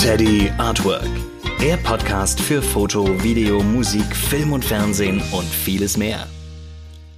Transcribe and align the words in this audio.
Teddy 0.00 0.50
Artwork, 0.56 1.10
der 1.60 1.76
Podcast 1.76 2.40
für 2.40 2.62
Foto, 2.62 3.22
Video, 3.22 3.62
Musik, 3.62 4.16
Film 4.16 4.54
und 4.54 4.64
Fernsehen 4.64 5.20
und 5.30 5.44
vieles 5.44 5.98
mehr. 5.98 6.26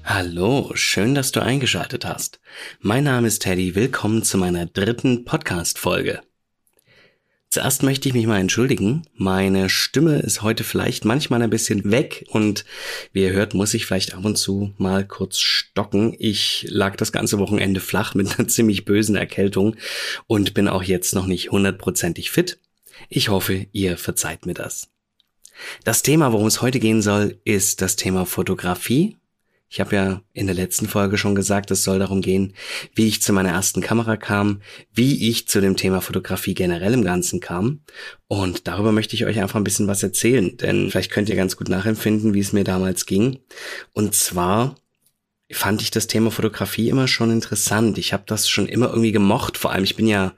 Hallo, 0.02 0.72
schön, 0.74 1.14
dass 1.14 1.30
du 1.30 1.40
eingeschaltet 1.40 2.04
hast. 2.04 2.40
Mein 2.80 3.04
Name 3.04 3.28
ist 3.28 3.42
Teddy, 3.42 3.76
willkommen 3.76 4.24
zu 4.24 4.36
meiner 4.36 4.66
dritten 4.66 5.24
Podcast-Folge. 5.24 6.22
Zuerst 7.50 7.84
möchte 7.84 8.08
ich 8.08 8.14
mich 8.14 8.26
mal 8.26 8.40
entschuldigen. 8.40 9.06
Meine 9.14 9.68
Stimme 9.68 10.18
ist 10.18 10.42
heute 10.42 10.64
vielleicht 10.64 11.04
manchmal 11.04 11.40
ein 11.40 11.50
bisschen 11.50 11.88
weg 11.92 12.24
und 12.30 12.64
wie 13.12 13.22
ihr 13.22 13.32
hört, 13.32 13.54
muss 13.54 13.74
ich 13.74 13.86
vielleicht 13.86 14.14
ab 14.14 14.24
und 14.24 14.36
zu 14.36 14.74
mal 14.76 15.06
kurz 15.06 15.38
stocken. 15.38 16.16
Ich 16.18 16.66
lag 16.68 16.96
das 16.96 17.12
ganze 17.12 17.38
Wochenende 17.38 17.78
flach 17.78 18.16
mit 18.16 18.36
einer 18.36 18.48
ziemlich 18.48 18.84
bösen 18.84 19.14
Erkältung 19.14 19.76
und 20.26 20.52
bin 20.52 20.66
auch 20.66 20.82
jetzt 20.82 21.14
noch 21.14 21.26
nicht 21.26 21.52
hundertprozentig 21.52 22.32
fit. 22.32 22.58
Ich 23.08 23.28
hoffe, 23.28 23.66
ihr 23.72 23.96
verzeiht 23.96 24.46
mir 24.46 24.54
das. 24.54 24.88
Das 25.84 26.02
Thema, 26.02 26.32
worum 26.32 26.46
es 26.46 26.62
heute 26.62 26.80
gehen 26.80 27.02
soll, 27.02 27.40
ist 27.44 27.82
das 27.82 27.96
Thema 27.96 28.26
Fotografie 28.26 29.16
ich 29.72 29.80
habe 29.80 29.96
ja 29.96 30.22
in 30.34 30.44
der 30.44 30.54
letzten 30.54 30.86
Folge 30.86 31.16
schon 31.16 31.34
gesagt, 31.34 31.70
es 31.70 31.82
soll 31.82 31.98
darum 31.98 32.20
gehen, 32.20 32.52
wie 32.94 33.08
ich 33.08 33.22
zu 33.22 33.32
meiner 33.32 33.48
ersten 33.48 33.80
Kamera 33.80 34.18
kam, 34.18 34.60
wie 34.92 35.30
ich 35.30 35.48
zu 35.48 35.62
dem 35.62 35.78
Thema 35.78 36.02
Fotografie 36.02 36.52
generell 36.52 36.92
im 36.92 37.02
Ganzen 37.02 37.40
kam. 37.40 37.80
Und 38.28 38.68
darüber 38.68 38.92
möchte 38.92 39.16
ich 39.16 39.24
euch 39.24 39.40
einfach 39.40 39.56
ein 39.56 39.64
bisschen 39.64 39.86
was 39.86 40.02
erzählen, 40.02 40.58
denn 40.58 40.90
vielleicht 40.90 41.10
könnt 41.10 41.30
ihr 41.30 41.36
ganz 41.36 41.56
gut 41.56 41.70
nachempfinden, 41.70 42.34
wie 42.34 42.40
es 42.40 42.52
mir 42.52 42.64
damals 42.64 43.06
ging. 43.06 43.38
Und 43.94 44.14
zwar 44.14 44.74
fand 45.52 45.82
ich 45.82 45.90
das 45.90 46.06
Thema 46.06 46.30
Fotografie 46.30 46.88
immer 46.88 47.08
schon 47.08 47.30
interessant. 47.30 47.98
Ich 47.98 48.12
habe 48.12 48.24
das 48.26 48.48
schon 48.48 48.66
immer 48.66 48.88
irgendwie 48.88 49.12
gemocht. 49.12 49.56
Vor 49.56 49.72
allem, 49.72 49.84
ich 49.84 49.96
bin 49.96 50.06
ja 50.06 50.34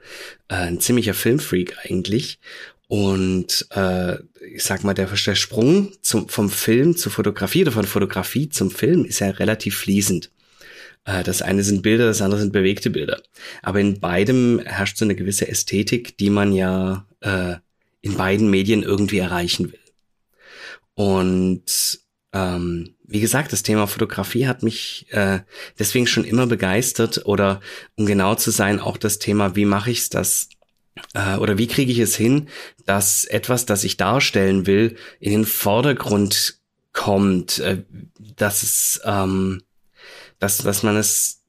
äh, 0.47 0.55
ein 0.55 0.79
ziemlicher 0.79 1.13
Filmfreak 1.13 1.75
eigentlich. 1.83 2.39
Und 2.87 3.67
äh, 3.71 4.17
ich 4.53 4.63
sag 4.63 4.83
mal, 4.83 4.93
der, 4.93 5.07
der 5.07 5.35
Sprung 5.35 5.91
zum, 6.01 6.29
vom 6.29 6.49
Film 6.49 6.95
zur 6.95 7.11
Fotografie 7.11 7.63
oder 7.63 7.71
von 7.71 7.85
Fotografie 7.85 8.49
zum 8.49 8.69
Film 8.69 9.05
ist 9.05 9.19
ja 9.19 9.29
relativ 9.29 9.77
fließend. 9.77 10.31
Äh, 11.05 11.23
das 11.23 11.41
eine 11.41 11.63
sind 11.63 11.81
Bilder, 11.81 12.05
das 12.05 12.21
andere 12.21 12.41
sind 12.41 12.53
bewegte 12.53 12.89
Bilder. 12.89 13.21
Aber 13.61 13.79
in 13.79 13.99
beidem 13.99 14.59
herrscht 14.59 14.97
so 14.97 15.05
eine 15.05 15.15
gewisse 15.15 15.47
Ästhetik, 15.47 16.17
die 16.17 16.29
man 16.29 16.53
ja 16.53 17.05
äh, 17.21 17.55
in 18.01 18.17
beiden 18.17 18.49
Medien 18.49 18.83
irgendwie 18.83 19.19
erreichen 19.19 19.71
will. 19.71 19.79
Und 20.93 21.99
ähm, 22.35 22.95
wie 23.05 23.21
gesagt, 23.21 23.53
das 23.53 23.63
Thema 23.63 23.87
Fotografie 23.87 24.45
hat 24.45 24.61
mich 24.61 25.05
äh, 25.11 25.39
deswegen 25.79 26.05
schon 26.05 26.25
immer 26.25 26.47
begeistert 26.47 27.25
oder 27.25 27.61
um 27.95 28.05
genau 28.05 28.35
zu 28.35 28.51
sein, 28.51 28.81
auch 28.81 28.97
das 28.97 29.19
Thema, 29.19 29.55
wie 29.55 29.63
mache 29.63 29.89
ich 29.89 30.09
das 30.09 30.49
äh, 31.13 31.37
oder 31.37 31.57
wie 31.57 31.67
kriege 31.67 31.93
ich 31.93 31.99
es 31.99 32.15
hin, 32.17 32.49
dass 32.85 33.23
etwas, 33.23 33.65
das 33.65 33.85
ich 33.85 33.95
darstellen 33.95 34.67
will, 34.67 34.97
in 35.21 35.31
den 35.31 35.45
Vordergrund 35.45 36.59
kommt, 36.91 37.59
äh, 37.59 37.83
dass 38.35 38.63
es, 38.63 38.99
ähm, 39.05 39.63
dass, 40.39 40.57
dass 40.57 40.83
man 40.83 40.97
es 40.97 41.41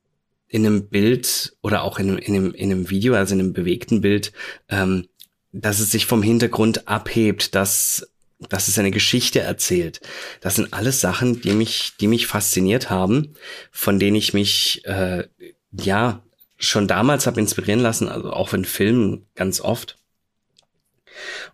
in 0.46 0.64
einem 0.64 0.88
Bild 0.88 1.56
oder 1.62 1.82
auch 1.82 1.98
in, 1.98 2.16
in, 2.16 2.36
einem, 2.36 2.54
in 2.54 2.70
einem 2.70 2.90
Video, 2.90 3.14
also 3.14 3.34
in 3.34 3.40
einem 3.40 3.52
bewegten 3.52 4.02
Bild, 4.02 4.32
ähm, 4.68 5.08
dass 5.50 5.80
es 5.80 5.90
sich 5.90 6.06
vom 6.06 6.22
Hintergrund 6.22 6.86
abhebt, 6.86 7.56
dass, 7.56 8.08
dass 8.38 8.68
es 8.68 8.78
eine 8.78 8.90
Geschichte 8.90 9.40
erzählt. 9.40 10.00
Das 10.40 10.56
sind 10.56 10.72
alles 10.72 11.00
Sachen, 11.00 11.40
die 11.40 11.52
mich, 11.52 11.92
die 12.00 12.06
mich 12.06 12.26
fasziniert 12.26 12.90
haben, 12.90 13.34
von 13.70 13.98
denen 13.98 14.16
ich 14.16 14.34
mich 14.34 14.84
äh, 14.84 15.26
ja 15.72 16.22
schon 16.58 16.88
damals 16.88 17.26
habe 17.26 17.40
inspirieren 17.40 17.80
lassen, 17.80 18.08
also 18.08 18.32
auch 18.32 18.52
in 18.52 18.64
Filmen 18.64 19.26
ganz 19.34 19.60
oft. 19.60 19.98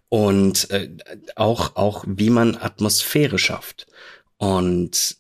Und 0.08 0.70
äh, 0.70 0.90
auch, 1.36 1.76
auch 1.76 2.04
wie 2.06 2.30
man 2.30 2.56
Atmosphäre 2.56 3.38
schafft. 3.38 3.86
Und 4.36 5.16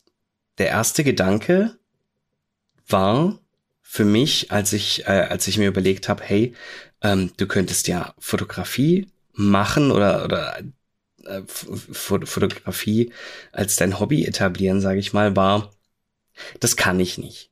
der 0.58 0.68
erste 0.68 1.04
Gedanke 1.04 1.78
war 2.88 3.38
für 3.82 4.04
mich, 4.04 4.50
als 4.50 4.72
ich, 4.72 5.06
äh, 5.06 5.26
als 5.28 5.46
ich 5.46 5.58
mir 5.58 5.68
überlegt 5.68 6.08
habe, 6.08 6.22
hey, 6.24 6.54
ähm, 7.02 7.32
du 7.36 7.46
könntest 7.46 7.88
ja 7.88 8.14
Fotografie 8.18 9.08
machen 9.32 9.90
oder, 9.90 10.24
oder 10.24 10.58
äh, 11.26 11.42
Fotografie 11.46 13.12
als 13.52 13.76
dein 13.76 13.98
Hobby 14.00 14.24
etablieren, 14.24 14.80
sage 14.80 15.00
ich 15.00 15.12
mal, 15.12 15.36
war, 15.36 15.72
das 16.60 16.76
kann 16.76 17.00
ich 17.00 17.18
nicht. 17.18 17.50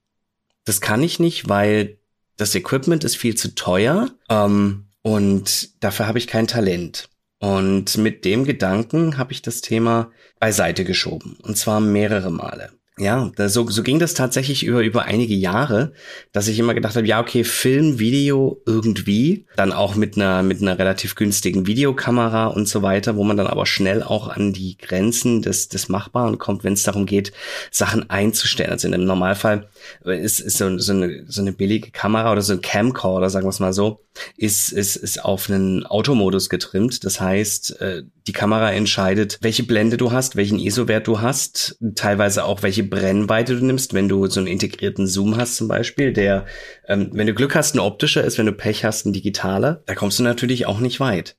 Das 0.64 0.80
kann 0.80 1.02
ich 1.02 1.18
nicht, 1.18 1.48
weil 1.48 1.98
das 2.36 2.54
Equipment 2.54 3.04
ist 3.04 3.16
viel 3.16 3.34
zu 3.34 3.54
teuer 3.54 4.10
ähm, 4.28 4.88
und 5.02 5.82
dafür 5.82 6.06
habe 6.06 6.18
ich 6.18 6.26
kein 6.26 6.46
Talent. 6.46 7.08
Und 7.38 7.96
mit 7.96 8.26
dem 8.26 8.44
Gedanken 8.44 9.16
habe 9.16 9.32
ich 9.32 9.40
das 9.40 9.62
Thema 9.62 10.12
beiseite 10.38 10.84
geschoben. 10.84 11.38
Und 11.42 11.56
zwar 11.56 11.80
mehrere 11.80 12.30
Male 12.30 12.70
ja, 13.00 13.32
so, 13.48 13.68
so 13.68 13.82
ging 13.82 13.98
das 13.98 14.12
tatsächlich 14.14 14.62
über, 14.62 14.82
über 14.82 15.04
einige 15.04 15.34
Jahre, 15.34 15.92
dass 16.32 16.48
ich 16.48 16.58
immer 16.58 16.74
gedacht 16.74 16.96
habe, 16.96 17.06
ja, 17.06 17.18
okay, 17.18 17.44
Film, 17.44 17.98
Video 17.98 18.60
irgendwie, 18.66 19.46
dann 19.56 19.72
auch 19.72 19.94
mit 19.94 20.16
einer, 20.16 20.42
mit 20.42 20.60
einer 20.60 20.78
relativ 20.78 21.14
günstigen 21.14 21.66
Videokamera 21.66 22.48
und 22.48 22.68
so 22.68 22.82
weiter, 22.82 23.16
wo 23.16 23.24
man 23.24 23.38
dann 23.38 23.46
aber 23.46 23.64
schnell 23.64 24.02
auch 24.02 24.28
an 24.28 24.52
die 24.52 24.76
Grenzen 24.76 25.40
des, 25.40 25.68
des 25.68 25.88
Machbaren 25.88 26.38
kommt, 26.38 26.62
wenn 26.62 26.74
es 26.74 26.82
darum 26.82 27.06
geht, 27.06 27.32
Sachen 27.70 28.10
einzustellen. 28.10 28.70
Also 28.70 28.86
in 28.86 28.94
einem 28.94 29.06
Normalfall 29.06 29.68
ist, 30.04 30.40
ist 30.40 30.58
so, 30.58 30.78
so, 30.78 30.92
eine, 30.92 31.24
so 31.26 31.40
eine 31.40 31.52
billige 31.52 31.90
Kamera 31.90 32.32
oder 32.32 32.42
so 32.42 32.52
ein 32.54 32.60
Camcorder, 32.60 33.30
sagen 33.30 33.46
wir 33.46 33.50
es 33.50 33.60
mal 33.60 33.72
so, 33.72 34.00
ist, 34.36 34.72
ist, 34.72 34.96
ist 34.96 35.24
auf 35.24 35.48
einen 35.48 35.86
Automodus 35.86 36.48
getrimmt. 36.48 37.04
Das 37.04 37.20
heißt, 37.20 37.80
äh, 37.80 38.02
die 38.26 38.32
Kamera 38.32 38.72
entscheidet, 38.72 39.38
welche 39.40 39.62
Blende 39.62 39.96
du 39.96 40.12
hast, 40.12 40.36
welchen 40.36 40.58
ISO-Wert 40.58 41.06
du 41.06 41.20
hast, 41.20 41.78
teilweise 41.94 42.44
auch 42.44 42.62
welche 42.62 42.84
Brennweite 42.84 43.56
du 43.56 43.64
nimmst, 43.64 43.94
wenn 43.94 44.08
du 44.08 44.26
so 44.26 44.40
einen 44.40 44.46
integrierten 44.46 45.06
Zoom 45.06 45.36
hast 45.36 45.56
zum 45.56 45.68
Beispiel, 45.68 46.12
der, 46.12 46.46
ähm, 46.86 47.10
wenn 47.12 47.26
du 47.26 47.34
Glück 47.34 47.54
hast, 47.54 47.74
ein 47.74 47.80
optischer 47.80 48.24
ist, 48.24 48.38
wenn 48.38 48.46
du 48.46 48.52
Pech 48.52 48.84
hast, 48.84 49.06
ein 49.06 49.12
digitaler, 49.12 49.82
da 49.86 49.94
kommst 49.94 50.18
du 50.18 50.22
natürlich 50.22 50.66
auch 50.66 50.80
nicht 50.80 51.00
weit. 51.00 51.36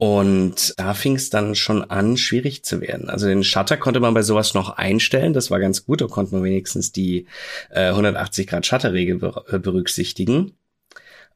Und 0.00 0.72
da 0.78 0.94
fing 0.94 1.16
es 1.16 1.28
dann 1.28 1.54
schon 1.54 1.84
an, 1.84 2.16
schwierig 2.16 2.64
zu 2.64 2.80
werden. 2.80 3.10
Also 3.10 3.26
den 3.26 3.44
Shutter 3.44 3.76
konnte 3.76 4.00
man 4.00 4.14
bei 4.14 4.22
sowas 4.22 4.54
noch 4.54 4.70
einstellen, 4.70 5.34
das 5.34 5.50
war 5.50 5.60
ganz 5.60 5.84
gut, 5.84 6.00
da 6.00 6.06
konnte 6.06 6.34
man 6.34 6.42
wenigstens 6.42 6.90
die 6.90 7.26
äh, 7.68 7.88
180 7.88 8.46
Grad 8.46 8.64
Shutterregel 8.64 9.18
berücksichtigen. 9.18 10.52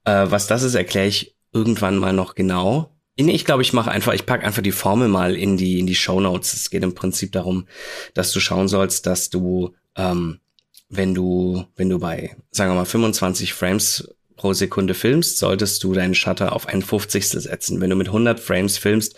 Äh, 0.04 0.28
was 0.30 0.46
das 0.46 0.62
ist, 0.62 0.76
erkläre 0.76 1.08
ich 1.08 1.34
irgendwann 1.52 1.98
mal 1.98 2.14
noch 2.14 2.34
genau. 2.34 2.90
Ich 3.16 3.44
glaube, 3.44 3.60
ich 3.60 3.74
mache 3.74 3.90
einfach, 3.90 4.14
ich 4.14 4.24
pack 4.24 4.42
einfach 4.42 4.62
die 4.62 4.72
Formel 4.72 5.08
mal 5.08 5.36
in 5.36 5.58
die 5.58 5.78
in 5.78 5.86
die 5.86 5.94
Show 5.94 6.18
Notes. 6.18 6.54
Es 6.54 6.70
geht 6.70 6.84
im 6.84 6.94
Prinzip 6.94 7.32
darum, 7.32 7.66
dass 8.14 8.32
du 8.32 8.40
schauen 8.40 8.68
sollst, 8.68 9.04
dass 9.04 9.28
du, 9.28 9.74
ähm, 9.94 10.40
wenn 10.88 11.12
du 11.12 11.66
wenn 11.76 11.90
du 11.90 11.98
bei 11.98 12.34
sagen 12.50 12.70
wir 12.70 12.76
mal 12.76 12.86
25 12.86 13.52
Frames 13.52 14.08
pro 14.36 14.52
Sekunde 14.52 14.94
filmst, 14.94 15.38
solltest 15.38 15.82
du 15.84 15.92
deinen 15.92 16.14
Shutter 16.14 16.52
auf 16.52 16.68
ein 16.68 16.82
50. 16.82 17.26
setzen. 17.28 17.80
Wenn 17.80 17.90
du 17.90 17.96
mit 17.96 18.08
100 18.08 18.40
Frames 18.40 18.78
filmst, 18.78 19.14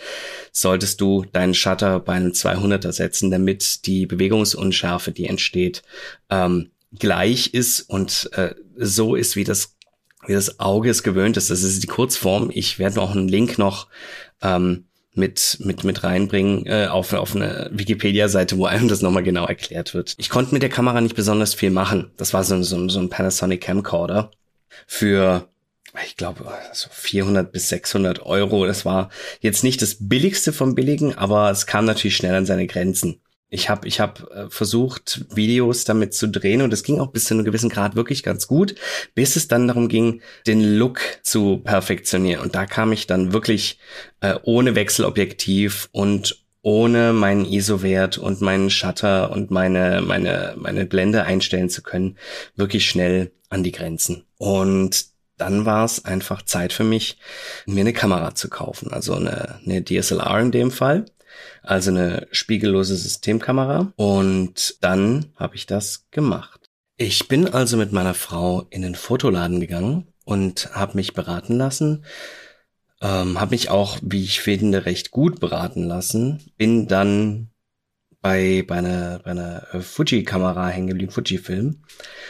solltest 0.53 1.01
du 1.01 1.25
deinen 1.33 1.55
Shutter 1.55 2.01
bei 2.01 2.15
einem 2.15 2.33
200er 2.33 2.93
setzen, 2.93 3.31
damit 3.31 3.87
die 3.87 4.07
Bewegungsunschärfe, 4.07 5.13
die 5.13 5.27
entsteht, 5.27 5.83
ähm, 6.31 6.71
gleich 6.99 7.53
ist 7.55 7.81
und 7.83 8.31
äh, 8.33 8.55
so 8.77 9.15
ist, 9.15 9.37
wie 9.37 9.45
das 9.45 9.77
wie 10.27 10.33
das 10.33 10.59
Auge 10.59 10.91
es 10.91 11.03
gewöhnt 11.03 11.37
ist. 11.37 11.51
Das 11.51 11.63
ist 11.63 11.83
die 11.83 11.87
Kurzform. 11.87 12.51
Ich 12.53 12.79
werde 12.81 12.97
noch 12.97 13.15
einen 13.15 13.29
Link 13.29 13.59
noch 13.59 13.87
ähm, 14.43 14.87
mit, 15.15 15.59
mit, 15.61 15.85
mit 15.85 16.05
reinbringen 16.05 16.67
äh, 16.67 16.89
auf, 16.91 17.13
auf 17.13 17.35
eine 17.35 17.71
Wikipedia-Seite, 17.73 18.59
wo 18.59 18.67
einem 18.67 18.89
das 18.89 19.03
nochmal 19.03 19.23
genau 19.23 19.47
erklärt 19.47 19.95
wird. 19.95 20.15
Ich 20.19 20.29
konnte 20.29 20.53
mit 20.53 20.63
der 20.63 20.69
Kamera 20.69 21.01
nicht 21.01 21.17
besonders 21.17 21.55
viel 21.55 21.71
machen. 21.71 22.11
Das 22.17 22.35
war 22.35 22.45
so, 22.45 22.63
so, 22.63 22.89
so 22.89 23.01
ein 23.01 23.09
Panasonic 23.09 23.63
Camcorder 23.63 24.31
für 24.87 25.49
ich 26.05 26.17
glaube, 26.17 26.45
so 26.75 26.91
400 26.91 27.51
bis 27.51 27.71
600 27.71 28.21
Euro. 28.27 28.67
Das 28.67 28.85
war 28.85 29.09
jetzt 29.41 29.65
nicht 29.65 29.81
das 29.81 29.97
billigste 29.99 30.53
vom 30.53 30.75
billigen, 30.75 31.17
aber 31.17 31.51
es 31.51 31.67
kam 31.67 31.87
natürlich 31.87 32.17
schnell 32.17 32.35
an 32.35 32.45
seine 32.45 32.67
Grenzen 32.67 33.23
ich 33.49 33.71
habe 33.71 33.87
ich 33.87 34.01
hab, 34.01 34.29
äh, 34.33 34.51
versucht, 34.51 35.25
Videos 35.35 35.85
damit 35.85 36.15
zu 36.15 36.29
drehen 36.29 36.63
und 36.63 36.73
es 36.73 36.83
ging 36.83 36.99
auch 36.99 37.13
bis 37.13 37.25
zu 37.25 37.35
einem 37.35 37.45
gewissen 37.45 37.71
Grad 37.71 37.95
wirklich 37.95 38.23
ganz 38.23 38.47
gut, 38.47 38.75
bis 39.15 39.37
es 39.37 39.49
dann 39.49 39.69
darum 39.69 39.89
ging, 39.89 40.21
den 40.47 40.79
Look 40.79 41.01
zu 41.23 41.59
perfektionieren. 41.59 42.43
Und 42.43 42.55
da 42.55 42.67
kam 42.67 42.93
ich 42.93 43.07
dann 43.07 43.33
wirklich 43.33 43.79
äh, 44.21 44.35
ohne 44.43 44.75
Wechselobjektiv 44.75 45.89
und 45.93 46.45
ohne 46.63 47.13
meinen 47.13 47.45
ISO-Wert 47.45 48.19
und 48.19 48.41
meinen 48.41 48.71
Shutter 48.71 49.31
und 49.31 49.53
meine, 49.53 50.03
meine, 50.05 50.55
meine 50.57 50.85
Blende 50.85 51.23
einstellen 51.23 51.71
zu 51.71 51.83
können, 51.83 52.19
wirklich 52.57 52.91
schnell 52.91 53.31
an 53.49 53.63
die 53.63 53.73
Grenzen. 53.73 54.25
Und 54.39 55.07
dann 55.37 55.67
war 55.67 55.85
es 55.85 56.05
einfach 56.05 56.43
Zeit 56.43 56.73
für 56.73 56.85
mich, 56.85 57.19
mir 57.67 57.83
eine 57.83 57.93
Kamera 57.93 58.35
zu 58.35 58.49
kaufen, 58.49 58.93
also 58.93 59.15
eine, 59.15 59.61
eine 59.65 59.85
DSLR 59.85 60.41
in 60.41 60.51
dem 60.51 60.71
Fall 60.71 61.07
also 61.63 61.91
eine 61.91 62.27
spiegellose 62.31 62.97
Systemkamera. 62.97 63.93
Und 63.97 64.77
dann 64.81 65.33
habe 65.37 65.57
ich 65.57 65.67
das 65.67 66.07
gemacht. 66.11 66.67
Ich 66.97 67.29
bin 67.29 67.53
also 67.53 67.77
mit 67.77 67.93
meiner 67.93 68.15
Frau 68.15 68.67
in 68.71 68.83
den 68.83 68.95
Fotoladen 68.95 69.61
gegangen 69.61 70.07
und 70.25 70.75
habe 70.75 70.97
mich 70.97 71.15
beraten 71.15 71.57
lassen, 71.57 72.05
Ähm, 73.03 73.39
habe 73.39 73.51
mich 73.51 73.69
auch, 73.69 73.99
wie 74.01 74.25
ich 74.25 74.41
finde, 74.41 74.87
recht 74.87 75.11
gut 75.11 75.39
beraten 75.39 75.83
lassen. 75.83 76.51
Bin 76.57 76.89
dann 76.89 77.51
bei, 78.27 78.65
bei 78.67 78.79
einer, 78.79 79.21
bei 79.23 79.31
einer 79.31 79.63
äh, 79.73 79.79
Fuji-Kamera 79.79 80.67
hängen 80.67 80.89
geblieben, 80.89 81.13
Fuji-Film. 81.13 81.77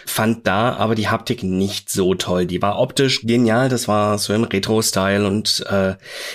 Fand 0.04 0.46
da 0.46 0.76
aber 0.76 0.94
die 0.94 1.08
Haptik 1.08 1.42
nicht 1.42 1.88
so 1.88 2.14
toll. 2.14 2.44
Die 2.44 2.60
war 2.60 2.78
optisch 2.78 3.22
genial, 3.22 3.70
das 3.70 3.88
war 3.88 4.18
so 4.18 4.34
im 4.34 4.44
Retro-Style 4.44 5.26
und 5.26 5.64
äh, 5.70 5.94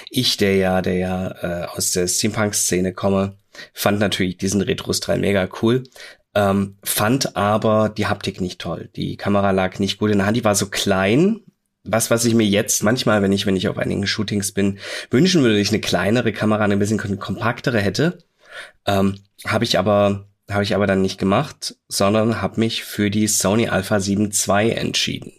ich, 0.10 0.38
der 0.38 0.56
ja, 0.56 0.82
der 0.82 0.96
ja 0.96 1.28
äh, 1.44 1.66
aus 1.68 1.92
der 1.92 2.08
Steampunk-Szene 2.08 2.92
komme, 2.94 3.36
fand 3.72 4.00
natürlich 4.00 4.40
diesen 4.40 4.62
Retro-Style 4.62 5.20
mega 5.20 5.48
cool. 5.62 5.84
Ähm, 6.34 6.78
fand 6.84 7.36
aber 7.36 7.90
die 7.90 8.08
Haptik 8.08 8.42
nicht 8.42 8.60
toll. 8.60 8.90
Die 8.96 9.16
Kamera 9.16 9.52
lag 9.52 9.78
nicht 9.78 10.00
gut 10.00 10.10
in 10.10 10.18
der 10.18 10.26
Hand, 10.26 10.38
die 10.38 10.44
war 10.44 10.56
so 10.56 10.70
klein, 10.70 11.42
was, 11.84 12.10
was 12.10 12.26
ich 12.26 12.34
mir 12.34 12.48
jetzt 12.48 12.82
manchmal, 12.82 13.22
wenn 13.22 13.32
ich, 13.32 13.46
wenn 13.46 13.56
ich 13.56 13.68
auf 13.68 13.78
einigen 13.78 14.08
Shootings 14.08 14.54
bin, 14.54 14.80
wünschen 15.12 15.44
würde, 15.44 15.60
ich 15.60 15.70
eine 15.70 15.82
kleinere 15.82 16.34
Kamera, 16.34 16.64
eine 16.64 16.78
bisschen 16.78 16.98
kompaktere 16.98 17.80
hätte. 17.80 18.18
Ähm, 18.86 19.20
habe 19.46 19.64
ich 19.64 19.78
aber, 19.80 20.28
habe 20.50 20.64
ich 20.64 20.76
aber 20.76 20.88
dann 20.88 21.02
nicht 21.02 21.18
gemacht, 21.18 21.76
sondern 21.88 22.42
habe 22.42 22.60
mich 22.60 22.84
für 22.84 23.10
die 23.10 23.28
Sony 23.28 23.70
Alpha 23.70 24.00
7 24.00 24.32
II 24.32 24.72
entschieden. 24.72 25.34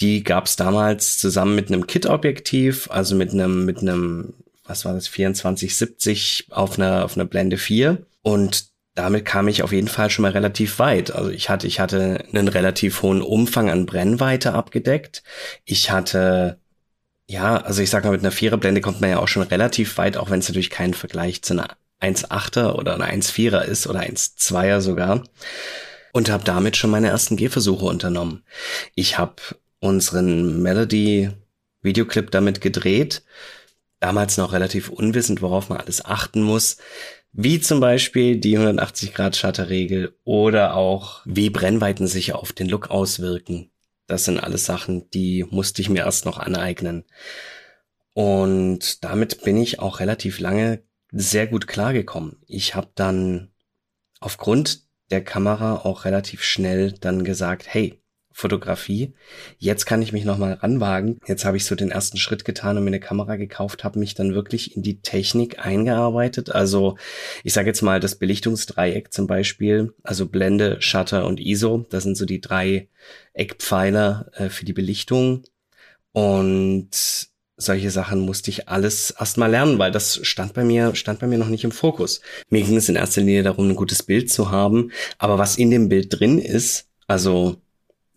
Die 0.00 0.24
gab 0.24 0.46
es 0.46 0.56
damals 0.56 1.18
zusammen 1.18 1.54
mit 1.54 1.68
einem 1.68 1.86
Kit-Objektiv, 1.86 2.90
also 2.90 3.14
mit 3.14 3.32
einem, 3.32 3.64
mit 3.66 3.78
einem, 3.78 4.34
was 4.64 4.84
war 4.84 4.94
das, 4.94 5.04
2470 5.04 6.46
auf 6.50 6.78
einer, 6.78 7.04
auf 7.04 7.16
einer 7.16 7.26
Blende 7.26 7.58
4. 7.58 7.98
Und 8.22 8.70
damit 8.94 9.24
kam 9.24 9.48
ich 9.48 9.62
auf 9.62 9.72
jeden 9.72 9.88
Fall 9.88 10.10
schon 10.10 10.22
mal 10.22 10.32
relativ 10.32 10.78
weit. 10.78 11.10
Also 11.10 11.30
ich 11.30 11.48
hatte, 11.48 11.66
ich 11.66 11.80
hatte 11.80 12.24
einen 12.32 12.48
relativ 12.48 13.02
hohen 13.02 13.22
Umfang 13.22 13.70
an 13.70 13.86
Brennweite 13.86 14.52
abgedeckt. 14.52 15.22
Ich 15.64 15.90
hatte, 15.90 16.58
ja, 17.28 17.58
also 17.58 17.82
ich 17.82 17.90
sag 17.90 18.04
mal, 18.04 18.10
mit 18.10 18.20
einer 18.20 18.32
Viererblende 18.32 18.80
kommt 18.80 19.00
man 19.00 19.10
ja 19.10 19.18
auch 19.18 19.28
schon 19.28 19.42
relativ 19.42 19.96
weit, 19.98 20.16
auch 20.16 20.30
wenn 20.30 20.40
es 20.40 20.48
natürlich 20.48 20.70
kein 20.70 20.94
Vergleich 20.94 21.42
zu 21.42 21.54
einer 21.54 21.76
1,8er 22.00 22.74
oder 22.74 22.94
eine 22.94 23.06
1,4er 23.06 23.62
ist 23.62 23.86
oder 23.86 24.00
1,2er 24.00 24.80
sogar. 24.80 25.24
Und 26.12 26.30
habe 26.30 26.42
damit 26.44 26.76
schon 26.76 26.90
meine 26.90 27.08
ersten 27.08 27.36
Gehversuche 27.36 27.84
unternommen. 27.84 28.42
Ich 28.94 29.18
habe 29.18 29.36
unseren 29.78 30.60
Melody 30.60 31.30
Videoclip 31.82 32.30
damit 32.30 32.60
gedreht, 32.60 33.22
damals 34.00 34.36
noch 34.36 34.52
relativ 34.52 34.88
unwissend, 34.88 35.40
worauf 35.40 35.68
man 35.68 35.78
alles 35.78 36.04
achten 36.04 36.42
muss 36.42 36.78
wie 37.32 37.60
zum 37.60 37.80
Beispiel 37.80 38.38
die 38.38 38.56
180 38.56 39.14
Grad 39.14 39.36
Shutterregel 39.36 40.16
oder 40.24 40.74
auch 40.74 41.22
wie 41.24 41.50
Brennweiten 41.50 42.06
sich 42.06 42.32
auf 42.32 42.52
den 42.52 42.68
Look 42.68 42.90
auswirken. 42.90 43.70
Das 44.06 44.24
sind 44.24 44.40
alles 44.40 44.64
Sachen, 44.64 45.08
die 45.10 45.46
musste 45.50 45.82
ich 45.82 45.88
mir 45.88 46.04
erst 46.04 46.24
noch 46.24 46.38
aneignen. 46.38 47.04
Und 48.12 49.04
damit 49.04 49.42
bin 49.44 49.56
ich 49.56 49.78
auch 49.78 50.00
relativ 50.00 50.40
lange 50.40 50.82
sehr 51.12 51.46
gut 51.46 51.66
klargekommen. 51.66 52.36
Ich 52.46 52.74
habe 52.74 52.90
dann 52.94 53.50
aufgrund 54.20 54.82
der 55.10 55.24
Kamera 55.24 55.76
auch 55.76 56.04
relativ 56.04 56.42
schnell 56.42 56.92
dann 56.92 57.24
gesagt, 57.24 57.66
hey, 57.66 58.00
Fotografie. 58.32 59.12
Jetzt 59.58 59.84
kann 59.86 60.02
ich 60.02 60.12
mich 60.12 60.24
nochmal 60.24 60.54
ranwagen. 60.54 61.18
Jetzt 61.26 61.44
habe 61.44 61.56
ich 61.56 61.64
so 61.64 61.74
den 61.74 61.90
ersten 61.90 62.16
Schritt 62.16 62.44
getan 62.44 62.76
und 62.76 62.84
mir 62.84 62.90
eine 62.90 63.00
Kamera 63.00 63.36
gekauft, 63.36 63.84
habe 63.84 63.98
mich 63.98 64.14
dann 64.14 64.34
wirklich 64.34 64.76
in 64.76 64.82
die 64.82 65.02
Technik 65.02 65.58
eingearbeitet. 65.58 66.50
Also 66.50 66.96
ich 67.44 67.52
sage 67.52 67.68
jetzt 67.68 67.82
mal 67.82 68.00
das 68.00 68.14
Belichtungsdreieck 68.14 69.12
zum 69.12 69.26
Beispiel, 69.26 69.92
also 70.02 70.26
Blende, 70.26 70.80
Shutter 70.80 71.26
und 71.26 71.40
ISO. 71.40 71.86
Das 71.90 72.04
sind 72.04 72.16
so 72.16 72.24
die 72.24 72.40
drei 72.40 72.88
Eckpfeiler 73.34 74.30
äh, 74.34 74.48
für 74.48 74.64
die 74.64 74.72
Belichtung. 74.72 75.42
Und 76.12 77.29
solche 77.60 77.90
Sachen 77.90 78.20
musste 78.20 78.50
ich 78.50 78.68
alles 78.68 79.10
erstmal 79.10 79.50
lernen, 79.50 79.78
weil 79.78 79.92
das 79.92 80.20
stand 80.22 80.54
bei 80.54 80.64
mir, 80.64 80.94
stand 80.94 81.20
bei 81.20 81.26
mir 81.26 81.38
noch 81.38 81.48
nicht 81.48 81.64
im 81.64 81.72
Fokus. 81.72 82.20
Mir 82.48 82.62
ging 82.62 82.76
es 82.76 82.88
in 82.88 82.96
erster 82.96 83.20
Linie 83.20 83.42
darum, 83.42 83.68
ein 83.68 83.76
gutes 83.76 84.02
Bild 84.02 84.32
zu 84.32 84.50
haben. 84.50 84.90
Aber 85.18 85.38
was 85.38 85.56
in 85.56 85.70
dem 85.70 85.88
Bild 85.88 86.18
drin 86.18 86.38
ist, 86.38 86.86
also 87.06 87.56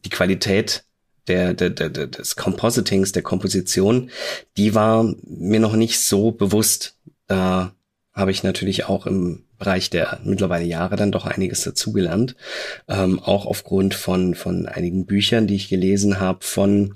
die 0.05 0.09
Qualität 0.09 0.85
der, 1.27 1.53
der, 1.53 1.69
der, 1.69 1.89
des 1.89 2.35
Compositings, 2.35 3.11
der 3.11 3.21
Komposition, 3.21 4.09
die 4.57 4.75
war 4.75 5.13
mir 5.23 5.59
noch 5.59 5.75
nicht 5.75 5.99
so 5.99 6.31
bewusst. 6.31 6.97
Da 7.27 7.73
habe 8.13 8.31
ich 8.31 8.43
natürlich 8.43 8.85
auch 8.85 9.05
im 9.05 9.45
Bereich 9.57 9.89
der 9.89 10.19
mittlerweile 10.23 10.65
Jahre 10.65 10.95
dann 10.95 11.11
doch 11.11 11.25
einiges 11.25 11.63
dazugelernt. 11.63 12.35
Ähm, 12.87 13.19
auch 13.19 13.45
aufgrund 13.45 13.93
von, 13.93 14.35
von 14.35 14.65
einigen 14.65 15.05
Büchern, 15.05 15.47
die 15.47 15.55
ich 15.55 15.69
gelesen 15.69 16.19
habe, 16.19 16.45
von 16.45 16.95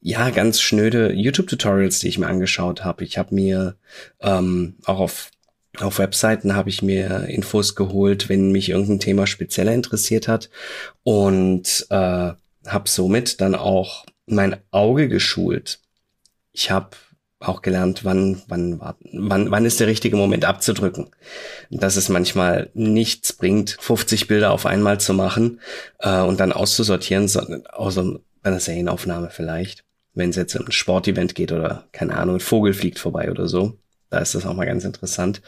ja, 0.00 0.30
ganz 0.30 0.60
schnöde 0.60 1.12
YouTube-Tutorials, 1.12 2.00
die 2.00 2.08
ich 2.08 2.18
mir 2.18 2.26
angeschaut 2.26 2.84
habe. 2.84 3.04
Ich 3.04 3.18
habe 3.18 3.34
mir 3.34 3.76
ähm, 4.20 4.76
auch 4.84 4.98
auf 4.98 5.30
auf 5.80 5.98
Webseiten 5.98 6.54
habe 6.54 6.68
ich 6.68 6.82
mir 6.82 7.28
Infos 7.28 7.74
geholt, 7.74 8.28
wenn 8.28 8.52
mich 8.52 8.68
irgendein 8.68 9.00
Thema 9.00 9.26
spezieller 9.26 9.72
interessiert 9.72 10.28
hat 10.28 10.50
und 11.02 11.86
äh, 11.88 11.94
habe 12.66 12.88
somit 12.88 13.40
dann 13.40 13.54
auch 13.54 14.04
mein 14.26 14.56
Auge 14.70 15.08
geschult. 15.08 15.80
Ich 16.52 16.70
habe 16.70 16.90
auch 17.40 17.62
gelernt, 17.62 18.04
wann, 18.04 18.42
wann, 18.48 18.80
wann, 18.80 19.50
wann 19.50 19.64
ist 19.64 19.80
der 19.80 19.86
richtige 19.86 20.16
Moment 20.16 20.44
abzudrücken. 20.44 21.08
Dass 21.70 21.96
es 21.96 22.08
manchmal 22.08 22.70
nichts 22.74 23.32
bringt, 23.32 23.76
50 23.80 24.28
Bilder 24.28 24.52
auf 24.52 24.66
einmal 24.66 25.00
zu 25.00 25.14
machen 25.14 25.60
äh, 25.98 26.20
und 26.20 26.38
dann 26.38 26.52
auszusortieren, 26.52 27.28
sondern 27.28 27.62
bei 27.62 28.31
einer 28.42 28.60
Serienaufnahme 28.60 29.30
vielleicht. 29.30 29.84
Wenn 30.14 30.30
es 30.30 30.36
jetzt 30.36 30.54
um 30.56 30.66
ein 30.66 30.72
Sportevent 30.72 31.34
geht 31.34 31.52
oder, 31.52 31.88
keine 31.92 32.16
Ahnung, 32.16 32.36
ein 32.36 32.40
Vogel 32.40 32.74
fliegt 32.74 32.98
vorbei 32.98 33.30
oder 33.30 33.48
so. 33.48 33.78
Da 34.10 34.18
ist 34.18 34.34
das 34.34 34.44
auch 34.44 34.54
mal 34.54 34.66
ganz 34.66 34.84
interessant. 34.84 35.40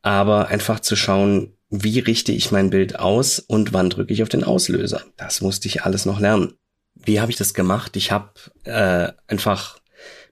Aber 0.00 0.48
einfach 0.48 0.80
zu 0.80 0.96
schauen, 0.96 1.52
wie 1.70 1.98
richte 1.98 2.32
ich 2.32 2.50
mein 2.50 2.70
Bild 2.70 2.98
aus 2.98 3.38
und 3.38 3.74
wann 3.74 3.90
drücke 3.90 4.12
ich 4.12 4.22
auf 4.22 4.30
den 4.30 4.44
Auslöser. 4.44 5.02
Das 5.16 5.42
musste 5.42 5.68
ich 5.68 5.82
alles 5.82 6.06
noch 6.06 6.18
lernen. 6.18 6.54
Wie 6.94 7.20
habe 7.20 7.30
ich 7.30 7.36
das 7.36 7.52
gemacht? 7.52 7.96
Ich 7.96 8.10
habe 8.10 8.30
äh, 8.64 9.12
einfach 9.26 9.77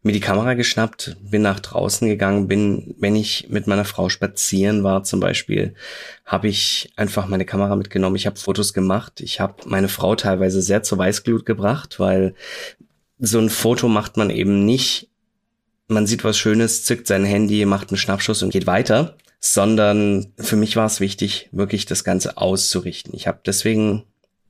mir 0.07 0.13
die 0.13 0.21
Kamera 0.21 0.55
geschnappt, 0.55 1.17
bin 1.21 1.43
nach 1.43 1.61
draußen 1.61 2.07
gegangen, 2.07 2.49
bin, 2.49 2.95
wenn 2.99 3.17
ich 3.17 3.49
mit 3.51 3.67
meiner 3.67 3.85
Frau 3.85 4.09
spazieren 4.09 4.85
war 4.85 5.03
zum 5.03 5.21
Beispiel, 5.21 5.75
habe 6.25 6.49
ich 6.49 6.93
einfach 6.97 7.27
meine 7.27 7.45
Kamera 7.45 7.77
mitgenommen. 7.77 8.17
Ich 8.17 8.27
habe 8.27 8.39
Fotos 8.39 8.73
gemacht. 8.73 9.21
Ich 9.21 9.41
habe 9.41 9.57
meine 9.67 9.89
Frau 9.89 10.15
teilweise 10.15 10.63
sehr 10.63 10.83
zur 10.83 10.99
Weißglut 10.99 11.45
gebracht, 11.45 11.99
weil 11.99 12.35
so 13.19 13.39
ein 13.39 13.51
Foto 13.51 13.89
macht 13.89 14.17
man 14.17 14.31
eben 14.31 14.65
nicht. 14.65 15.09
Man 15.89 16.07
sieht 16.07 16.25
was 16.25 16.39
Schönes, 16.39 16.85
zückt 16.85 17.07
sein 17.07 17.25
Handy, 17.25 17.65
macht 17.65 17.91
einen 17.91 17.99
Schnappschuss 17.99 18.43
und 18.43 18.51
geht 18.51 18.67
weiter, 18.67 19.17
sondern 19.41 20.33
für 20.39 20.57
mich 20.57 20.77
war 20.77 20.87
es 20.87 21.01
wichtig, 21.01 21.49
wirklich 21.53 21.85
das 21.85 22.05
Ganze 22.05 22.37
auszurichten. 22.37 23.13
Ich 23.15 23.27
habe 23.27 23.41
deswegen 23.45 24.05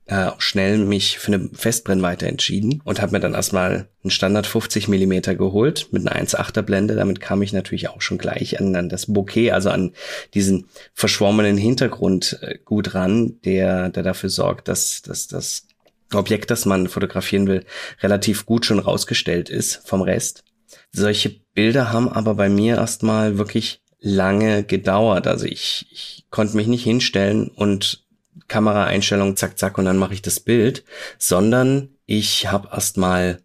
äh, 0.07 0.31
schnell 0.37 0.77
mich 0.77 1.19
für 1.19 1.33
eine 1.33 1.49
Festbrennweite 1.53 2.27
entschieden 2.27 2.81
und 2.83 3.01
habe 3.01 3.11
mir 3.11 3.19
dann 3.19 3.33
erstmal 3.33 3.89
einen 4.03 4.11
Standard 4.11 4.47
50 4.47 4.87
Millimeter 4.87 5.35
geholt 5.35 5.89
mit 5.91 6.07
einer 6.07 6.19
1,8er 6.19 6.61
Blende. 6.61 6.95
Damit 6.95 7.19
kam 7.19 7.41
ich 7.41 7.53
natürlich 7.53 7.89
auch 7.89 8.01
schon 8.01 8.17
gleich 8.17 8.59
an, 8.59 8.75
an 8.75 8.89
das 8.89 9.07
Bouquet, 9.07 9.51
also 9.51 9.69
an 9.69 9.91
diesen 10.33 10.69
verschwommenen 10.93 11.57
Hintergrund 11.57 12.39
äh, 12.41 12.57
gut 12.63 12.95
ran, 12.95 13.39
der, 13.43 13.89
der 13.89 14.03
dafür 14.03 14.29
sorgt, 14.29 14.69
dass, 14.69 15.01
dass 15.01 15.27
das 15.27 15.67
Objekt, 16.13 16.51
das 16.51 16.65
man 16.65 16.87
fotografieren 16.87 17.47
will, 17.47 17.65
relativ 18.01 18.45
gut 18.45 18.65
schon 18.65 18.79
rausgestellt 18.79 19.49
ist 19.49 19.81
vom 19.85 20.01
Rest. 20.01 20.45
Solche 20.93 21.35
Bilder 21.53 21.91
haben 21.91 22.07
aber 22.07 22.35
bei 22.35 22.47
mir 22.47 22.75
erstmal 22.77 23.37
wirklich 23.37 23.81
lange 23.99 24.63
gedauert. 24.63 25.27
Also 25.27 25.45
ich, 25.45 25.87
ich 25.91 26.25
konnte 26.29 26.55
mich 26.55 26.67
nicht 26.67 26.83
hinstellen 26.83 27.49
und 27.49 28.06
Kameraeinstellung, 28.47 29.35
zack, 29.35 29.57
zack, 29.57 29.77
und 29.77 29.85
dann 29.85 29.97
mache 29.97 30.13
ich 30.13 30.21
das 30.21 30.39
Bild, 30.39 30.83
sondern 31.17 31.89
ich 32.05 32.51
habe 32.51 32.69
erstmal 32.71 33.41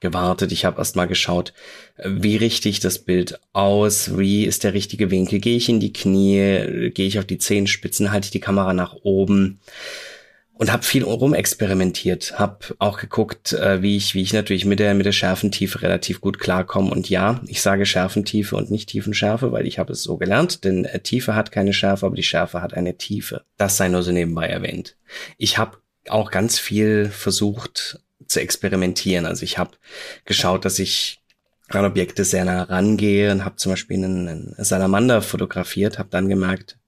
gewartet, 0.00 0.52
ich 0.52 0.64
habe 0.64 0.78
erstmal 0.78 1.06
geschaut, 1.06 1.54
wie 2.04 2.36
richte 2.36 2.68
ich 2.68 2.80
das 2.80 2.98
Bild 2.98 3.40
aus, 3.52 4.18
wie 4.18 4.44
ist 4.44 4.64
der 4.64 4.74
richtige 4.74 5.10
Winkel, 5.10 5.38
gehe 5.38 5.56
ich 5.56 5.68
in 5.68 5.80
die 5.80 5.92
Knie, 5.92 6.90
gehe 6.90 7.06
ich 7.06 7.18
auf 7.18 7.24
die 7.24 7.38
Zehenspitzen, 7.38 8.10
halte 8.10 8.26
ich 8.26 8.32
die 8.32 8.40
Kamera 8.40 8.74
nach 8.74 8.94
oben 9.02 9.60
und 10.54 10.70
habe 10.70 10.82
viel 10.82 11.02
rumexperimentiert, 11.02 12.38
habe 12.38 12.74
auch 12.78 12.98
geguckt, 12.98 13.52
äh, 13.52 13.82
wie 13.82 13.96
ich 13.96 14.14
wie 14.14 14.22
ich 14.22 14.32
natürlich 14.32 14.64
mit 14.64 14.78
der 14.78 14.94
mit 14.94 15.06
der 15.06 15.12
Schärfentiefe 15.12 15.82
relativ 15.82 16.20
gut 16.20 16.38
klarkomme 16.38 16.90
und 16.90 17.08
ja, 17.08 17.40
ich 17.46 17.62
sage 17.62 17.86
Schärfentiefe 17.86 18.56
und 18.56 18.70
nicht 18.70 18.88
Tiefenschärfe, 18.88 19.52
weil 19.52 19.66
ich 19.66 19.78
habe 19.78 19.92
es 19.92 20.02
so 20.02 20.16
gelernt, 20.16 20.64
denn 20.64 20.84
äh, 20.84 21.00
Tiefe 21.00 21.34
hat 21.34 21.52
keine 21.52 21.72
Schärfe, 21.72 22.06
aber 22.06 22.16
die 22.16 22.22
Schärfe 22.22 22.62
hat 22.62 22.74
eine 22.74 22.96
Tiefe. 22.96 23.44
Das 23.56 23.76
sei 23.76 23.88
nur 23.88 24.02
so 24.02 24.12
nebenbei 24.12 24.46
erwähnt. 24.46 24.96
Ich 25.38 25.58
habe 25.58 25.78
auch 26.08 26.30
ganz 26.30 26.58
viel 26.58 27.08
versucht 27.08 28.00
zu 28.26 28.40
experimentieren, 28.40 29.26
also 29.26 29.44
ich 29.44 29.58
habe 29.58 29.72
geschaut, 30.24 30.64
dass 30.64 30.78
ich 30.78 31.22
an 31.68 31.84
Objekte 31.84 32.24
sehr 32.24 32.44
nah 32.44 32.64
rangehe 32.64 33.32
und 33.32 33.44
habe 33.44 33.56
zum 33.56 33.72
Beispiel 33.72 33.96
einen, 33.96 34.28
einen 34.28 34.54
Salamander 34.58 35.22
fotografiert, 35.22 35.98
habe 35.98 36.10
dann 36.10 36.28
gemerkt, 36.28 36.78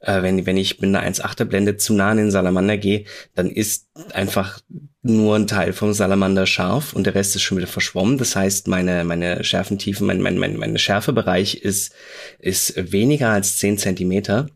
Äh, 0.00 0.22
wenn, 0.22 0.46
wenn 0.46 0.56
ich 0.56 0.80
mit 0.80 0.94
einer 0.94 1.02
1,8er 1.02 1.44
Blende 1.44 1.76
zu 1.76 1.94
nah 1.94 2.10
an 2.10 2.16
den 2.16 2.30
Salamander 2.30 2.76
gehe, 2.76 3.04
dann 3.34 3.50
ist 3.50 3.88
einfach 4.12 4.60
nur 5.02 5.36
ein 5.36 5.46
Teil 5.46 5.72
vom 5.72 5.92
Salamander 5.92 6.46
scharf 6.46 6.92
und 6.92 7.04
der 7.04 7.14
Rest 7.14 7.34
ist 7.36 7.42
schon 7.42 7.58
wieder 7.58 7.66
verschwommen. 7.66 8.18
Das 8.18 8.36
heißt, 8.36 8.68
meine, 8.68 9.04
meine 9.04 9.42
Schärfentiefen, 9.42 10.06
mein, 10.06 10.20
mein, 10.20 10.38
mein, 10.38 10.56
mein 10.56 10.78
Schärfebereich 10.78 11.56
ist, 11.56 11.94
ist 12.38 12.92
weniger 12.92 13.30
als 13.30 13.58
10 13.58 13.78
Zentimeter. 13.78 14.48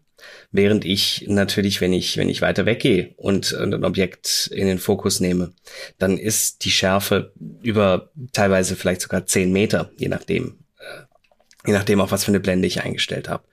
Während 0.53 0.85
ich 0.85 1.25
natürlich, 1.29 1.81
wenn 1.81 1.93
ich, 1.93 2.17
wenn 2.17 2.29
ich 2.29 2.43
weiter 2.43 2.67
weggehe 2.67 3.15
und 3.17 3.55
ein 3.55 3.85
Objekt 3.85 4.51
in 4.55 4.67
den 4.67 4.79
Fokus 4.79 5.19
nehme, 5.19 5.53
dann 5.99 6.19
ist 6.19 6.65
die 6.65 6.71
Schärfe 6.71 7.33
über 7.63 8.11
teilweise 8.33 8.77
vielleicht 8.77 9.01
sogar 9.01 9.27
10 9.27 9.51
Meter, 9.51 9.91
je 9.97 10.09
nachdem, 10.09 10.62
Je 11.65 11.73
nachdem, 11.73 12.01
auf 12.01 12.11
was 12.11 12.25
für 12.25 12.31
eine 12.33 12.41
Blende 12.41 12.67
ich 12.67 12.83
eingestellt 12.83 13.29
habe. 13.29 13.45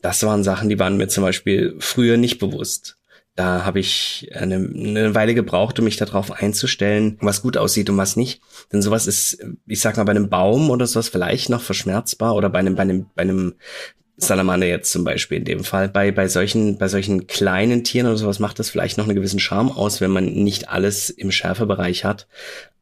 Das 0.00 0.22
waren 0.22 0.42
Sachen, 0.42 0.68
die 0.68 0.78
waren 0.78 0.96
mir 0.96 1.08
zum 1.08 1.22
Beispiel 1.22 1.76
früher 1.78 2.16
nicht 2.16 2.38
bewusst. 2.38 2.96
Da 3.38 3.64
habe 3.64 3.78
ich 3.78 4.30
eine, 4.34 4.56
eine 4.56 5.14
Weile 5.14 5.32
gebraucht, 5.32 5.78
um 5.78 5.84
mich 5.84 5.96
darauf 5.96 6.32
einzustellen, 6.32 7.18
was 7.20 7.40
gut 7.42 7.56
aussieht 7.56 7.88
und 7.88 7.96
was 7.96 8.16
nicht. 8.16 8.40
Denn 8.72 8.82
sowas 8.82 9.06
ist, 9.06 9.38
ich 9.66 9.80
sag 9.80 9.96
mal, 9.96 10.02
bei 10.02 10.10
einem 10.10 10.28
Baum 10.28 10.70
oder 10.70 10.88
sowas 10.88 11.08
vielleicht 11.08 11.48
noch 11.48 11.62
verschmerzbar 11.62 12.34
oder 12.34 12.50
bei 12.50 12.58
einem, 12.58 12.74
bei 12.74 12.82
einem, 12.82 13.06
bei 13.14 13.22
einem 13.22 13.54
Salamander 14.16 14.66
jetzt 14.66 14.90
zum 14.90 15.04
Beispiel 15.04 15.38
in 15.38 15.44
dem 15.44 15.62
Fall. 15.62 15.88
Bei, 15.88 16.10
bei 16.10 16.26
solchen, 16.26 16.78
bei 16.78 16.88
solchen 16.88 17.28
kleinen 17.28 17.84
Tieren 17.84 18.08
oder 18.08 18.16
sowas 18.16 18.40
macht 18.40 18.58
das 18.58 18.70
vielleicht 18.70 18.98
noch 18.98 19.04
einen 19.04 19.14
gewissen 19.14 19.38
Charme 19.38 19.70
aus, 19.70 20.00
wenn 20.00 20.10
man 20.10 20.24
nicht 20.24 20.68
alles 20.68 21.08
im 21.08 21.30
Schärfebereich 21.30 22.04
hat. 22.04 22.26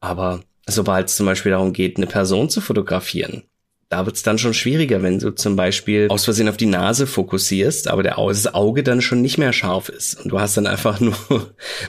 Aber 0.00 0.42
sobald 0.66 1.08
es 1.08 1.16
zum 1.16 1.26
Beispiel 1.26 1.52
darum 1.52 1.74
geht, 1.74 1.98
eine 1.98 2.06
Person 2.06 2.48
zu 2.48 2.62
fotografieren, 2.62 3.42
da 3.88 4.04
wird's 4.04 4.24
dann 4.24 4.38
schon 4.38 4.52
schwieriger, 4.52 5.02
wenn 5.02 5.20
du 5.20 5.30
zum 5.30 5.54
Beispiel 5.54 6.08
aus 6.08 6.24
Versehen 6.24 6.48
auf 6.48 6.56
die 6.56 6.66
Nase 6.66 7.06
fokussierst, 7.06 7.86
aber 7.86 8.02
der, 8.02 8.16
das 8.16 8.52
Auge 8.52 8.82
dann 8.82 9.00
schon 9.00 9.22
nicht 9.22 9.38
mehr 9.38 9.52
scharf 9.52 9.88
ist. 9.88 10.20
Und 10.20 10.32
du 10.32 10.40
hast 10.40 10.56
dann 10.56 10.66
einfach 10.66 10.98
nur, 11.00 11.14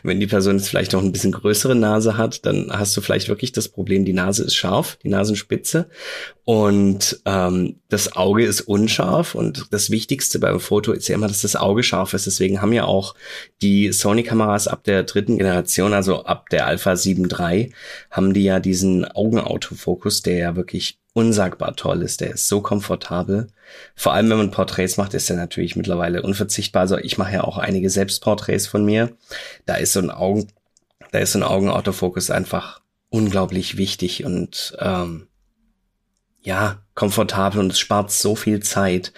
wenn 0.04 0.20
die 0.20 0.28
Person 0.28 0.58
jetzt 0.58 0.70
vielleicht 0.70 0.94
noch 0.94 1.02
ein 1.02 1.12
bisschen 1.12 1.32
größere 1.32 1.76
Nase 1.76 2.16
hat, 2.16 2.46
dann 2.46 2.70
hast 2.72 2.96
du 2.96 3.02
vielleicht 3.02 3.30
wirklich 3.30 3.52
das 3.52 3.68
Problem, 3.68 4.06
die 4.06 4.14
Nase 4.14 4.44
ist 4.44 4.56
scharf, 4.56 5.00
die 5.04 5.10
Nasenspitze. 5.10 5.90
Und 6.46 7.20
ähm, 7.26 7.82
das 7.90 8.16
Auge 8.16 8.46
ist 8.46 8.62
unscharf. 8.62 9.34
Und 9.34 9.66
das 9.72 9.90
Wichtigste 9.90 10.40
beim 10.40 10.60
Foto 10.60 10.94
ist 10.94 11.08
ja 11.08 11.16
immer, 11.16 11.28
dass 11.28 11.42
das 11.42 11.56
Auge 11.56 11.82
scharf 11.82 12.14
ist. 12.14 12.28
Deswegen 12.28 12.62
haben 12.62 12.74
ja 12.74 12.86
auch 12.86 13.16
die 13.62 13.92
Sony-Kameras 13.92 14.68
ab 14.68 14.84
der 14.84 15.04
dritten 15.04 15.40
Generation, 15.40 15.94
also 15.94 16.24
ab 16.24 16.50
der 16.50 16.68
Alpha 16.68 16.96
7 16.96 17.28
III, 17.28 17.74
haben 18.12 18.34
die 18.34 18.44
ja 18.44 18.60
diesen 18.60 19.04
Augenautofokus, 19.04 20.22
der 20.22 20.38
ja 20.38 20.56
wirklich 20.56 21.00
unsagbar 21.18 21.76
toll 21.76 22.04
ist. 22.04 22.22
Der 22.22 22.30
ist 22.30 22.48
so 22.48 22.62
komfortabel. 22.62 23.48
Vor 23.96 24.14
allem, 24.14 24.30
wenn 24.30 24.38
man 24.38 24.52
Porträts 24.52 24.98
macht, 24.98 25.16
ist 25.16 25.32
er 25.32 25.36
natürlich 25.36 25.76
mittlerweile 25.76 26.22
unverzichtbar. 26.22 26.82
Also 26.82 27.00
ich 27.00 27.18
mache 27.18 27.34
ja 27.34 27.44
auch 27.44 27.58
einige 27.58 27.90
Selbstporträts 27.90 28.68
von 28.68 28.86
mir. 28.86 29.18
Da 29.66 29.76
ist 29.76 29.94
so 29.94 30.00
ein 30.00 30.12
Augen, 30.12 30.48
da 31.12 31.18
ist 31.18 31.32
so 31.32 31.40
ein 31.40 31.44
Augenautofokus 31.44 32.30
einfach 32.30 32.82
unglaublich 33.10 33.78
wichtig 33.78 34.26
und 34.26 34.78
ähm, 34.80 35.28
ja, 36.42 36.82
komfortabel 36.96 37.60
und 37.60 37.72
es 37.72 37.80
spart 37.80 38.12
so 38.12 38.36
viel 38.36 38.62
Zeit. 38.62 39.12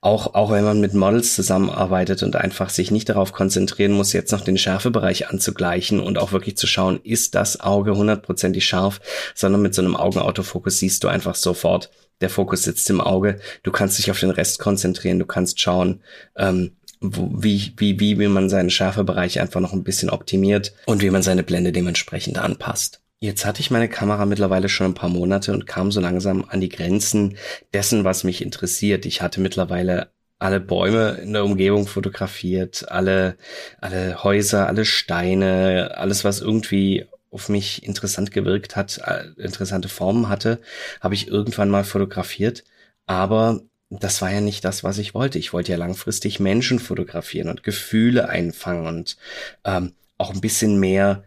Auch, 0.00 0.34
auch 0.34 0.50
wenn 0.50 0.64
man 0.64 0.80
mit 0.80 0.94
Models 0.94 1.34
zusammenarbeitet 1.34 2.22
und 2.22 2.36
einfach 2.36 2.70
sich 2.70 2.90
nicht 2.90 3.08
darauf 3.08 3.32
konzentrieren 3.32 3.92
muss, 3.92 4.12
jetzt 4.12 4.32
noch 4.32 4.42
den 4.42 4.58
Schärfebereich 4.58 5.28
anzugleichen 5.28 6.00
und 6.00 6.18
auch 6.18 6.32
wirklich 6.32 6.56
zu 6.56 6.66
schauen, 6.66 7.00
ist 7.04 7.34
das 7.34 7.60
Auge 7.60 7.96
hundertprozentig 7.96 8.66
scharf, 8.66 9.00
sondern 9.34 9.62
mit 9.62 9.74
so 9.74 9.82
einem 9.82 9.96
Augenautofokus 9.96 10.78
siehst 10.78 11.04
du 11.04 11.08
einfach 11.08 11.34
sofort, 11.34 11.90
der 12.20 12.30
Fokus 12.30 12.62
sitzt 12.62 12.88
im 12.90 13.00
Auge. 13.00 13.40
Du 13.62 13.72
kannst 13.72 13.98
dich 13.98 14.10
auf 14.10 14.20
den 14.20 14.30
Rest 14.30 14.58
konzentrieren, 14.58 15.18
du 15.18 15.26
kannst 15.26 15.60
schauen, 15.60 16.02
ähm, 16.36 16.72
wie, 17.00 17.72
wie, 17.76 17.98
wie, 17.98 18.18
wie 18.18 18.28
man 18.28 18.48
seinen 18.48 18.70
Schärfebereich 18.70 19.40
einfach 19.40 19.60
noch 19.60 19.72
ein 19.72 19.84
bisschen 19.84 20.10
optimiert 20.10 20.72
und 20.86 21.02
wie 21.02 21.10
man 21.10 21.22
seine 21.22 21.42
Blende 21.42 21.72
dementsprechend 21.72 22.38
anpasst. 22.38 23.01
Jetzt 23.22 23.44
hatte 23.46 23.60
ich 23.60 23.70
meine 23.70 23.88
Kamera 23.88 24.26
mittlerweile 24.26 24.68
schon 24.68 24.88
ein 24.88 24.94
paar 24.94 25.08
Monate 25.08 25.52
und 25.52 25.68
kam 25.68 25.92
so 25.92 26.00
langsam 26.00 26.44
an 26.48 26.60
die 26.60 26.68
Grenzen 26.68 27.36
dessen, 27.72 28.02
was 28.02 28.24
mich 28.24 28.42
interessiert. 28.42 29.06
Ich 29.06 29.22
hatte 29.22 29.40
mittlerweile 29.40 30.10
alle 30.40 30.58
Bäume 30.58 31.20
in 31.22 31.32
der 31.32 31.44
Umgebung 31.44 31.86
fotografiert, 31.86 32.90
alle, 32.90 33.36
alle 33.80 34.24
Häuser, 34.24 34.66
alle 34.66 34.84
Steine, 34.84 35.92
alles, 35.96 36.24
was 36.24 36.40
irgendwie 36.40 37.06
auf 37.30 37.48
mich 37.48 37.84
interessant 37.84 38.32
gewirkt 38.32 38.74
hat, 38.74 39.00
äh, 39.06 39.28
interessante 39.40 39.88
Formen 39.88 40.28
hatte, 40.28 40.60
habe 41.00 41.14
ich 41.14 41.28
irgendwann 41.28 41.70
mal 41.70 41.84
fotografiert. 41.84 42.64
Aber 43.06 43.60
das 43.88 44.20
war 44.20 44.32
ja 44.32 44.40
nicht 44.40 44.64
das, 44.64 44.82
was 44.82 44.98
ich 44.98 45.14
wollte. 45.14 45.38
Ich 45.38 45.52
wollte 45.52 45.70
ja 45.70 45.78
langfristig 45.78 46.40
Menschen 46.40 46.80
fotografieren 46.80 47.50
und 47.50 47.62
Gefühle 47.62 48.28
einfangen 48.28 48.88
und 48.88 49.16
ähm, 49.64 49.92
auch 50.18 50.34
ein 50.34 50.40
bisschen 50.40 50.80
mehr 50.80 51.22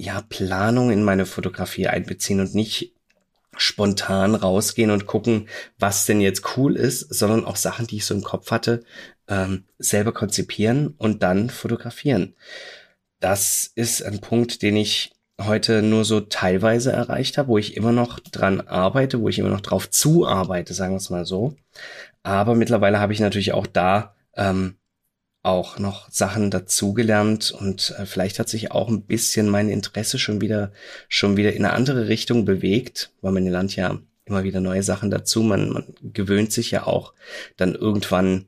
ja, 0.00 0.22
Planung 0.22 0.90
in 0.90 1.04
meine 1.04 1.26
Fotografie 1.26 1.86
einbeziehen 1.86 2.40
und 2.40 2.54
nicht 2.54 2.94
spontan 3.56 4.34
rausgehen 4.34 4.90
und 4.90 5.06
gucken, 5.06 5.48
was 5.78 6.06
denn 6.06 6.20
jetzt 6.20 6.56
cool 6.56 6.76
ist, 6.76 7.12
sondern 7.12 7.44
auch 7.44 7.56
Sachen, 7.56 7.86
die 7.86 7.96
ich 7.96 8.06
so 8.06 8.14
im 8.14 8.22
Kopf 8.22 8.50
hatte, 8.50 8.82
ähm, 9.28 9.64
selber 9.78 10.12
konzipieren 10.12 10.94
und 10.96 11.22
dann 11.22 11.50
fotografieren. 11.50 12.34
Das 13.20 13.70
ist 13.74 14.02
ein 14.02 14.20
Punkt, 14.20 14.62
den 14.62 14.76
ich 14.76 15.12
heute 15.38 15.82
nur 15.82 16.04
so 16.06 16.20
teilweise 16.20 16.92
erreicht 16.92 17.36
habe, 17.36 17.48
wo 17.48 17.58
ich 17.58 17.76
immer 17.76 17.92
noch 17.92 18.20
dran 18.20 18.62
arbeite, 18.62 19.20
wo 19.20 19.28
ich 19.28 19.38
immer 19.38 19.50
noch 19.50 19.60
drauf 19.60 19.90
zuarbeite, 19.90 20.72
sagen 20.72 20.92
wir 20.92 20.98
es 20.98 21.10
mal 21.10 21.26
so. 21.26 21.54
Aber 22.22 22.54
mittlerweile 22.54 23.00
habe 23.00 23.12
ich 23.12 23.20
natürlich 23.20 23.52
auch 23.52 23.66
da 23.66 24.14
ähm, 24.34 24.76
auch 25.42 25.78
noch 25.78 26.10
Sachen 26.10 26.50
dazugelernt 26.50 27.50
und 27.50 27.94
äh, 27.98 28.04
vielleicht 28.04 28.38
hat 28.38 28.48
sich 28.48 28.72
auch 28.72 28.88
ein 28.88 29.02
bisschen 29.02 29.48
mein 29.48 29.70
Interesse 29.70 30.18
schon 30.18 30.40
wieder 30.40 30.72
schon 31.08 31.36
wieder 31.36 31.52
in 31.54 31.64
eine 31.64 31.74
andere 31.74 32.08
Richtung 32.08 32.44
bewegt, 32.44 33.12
weil 33.22 33.32
man 33.32 33.46
lernt 33.46 33.74
ja 33.74 33.98
immer 34.26 34.44
wieder 34.44 34.60
neue 34.60 34.82
Sachen 34.82 35.10
dazu. 35.10 35.42
Man, 35.42 35.70
man 35.70 35.94
gewöhnt 36.02 36.52
sich 36.52 36.70
ja 36.70 36.86
auch 36.86 37.14
dann 37.56 37.74
irgendwann 37.74 38.46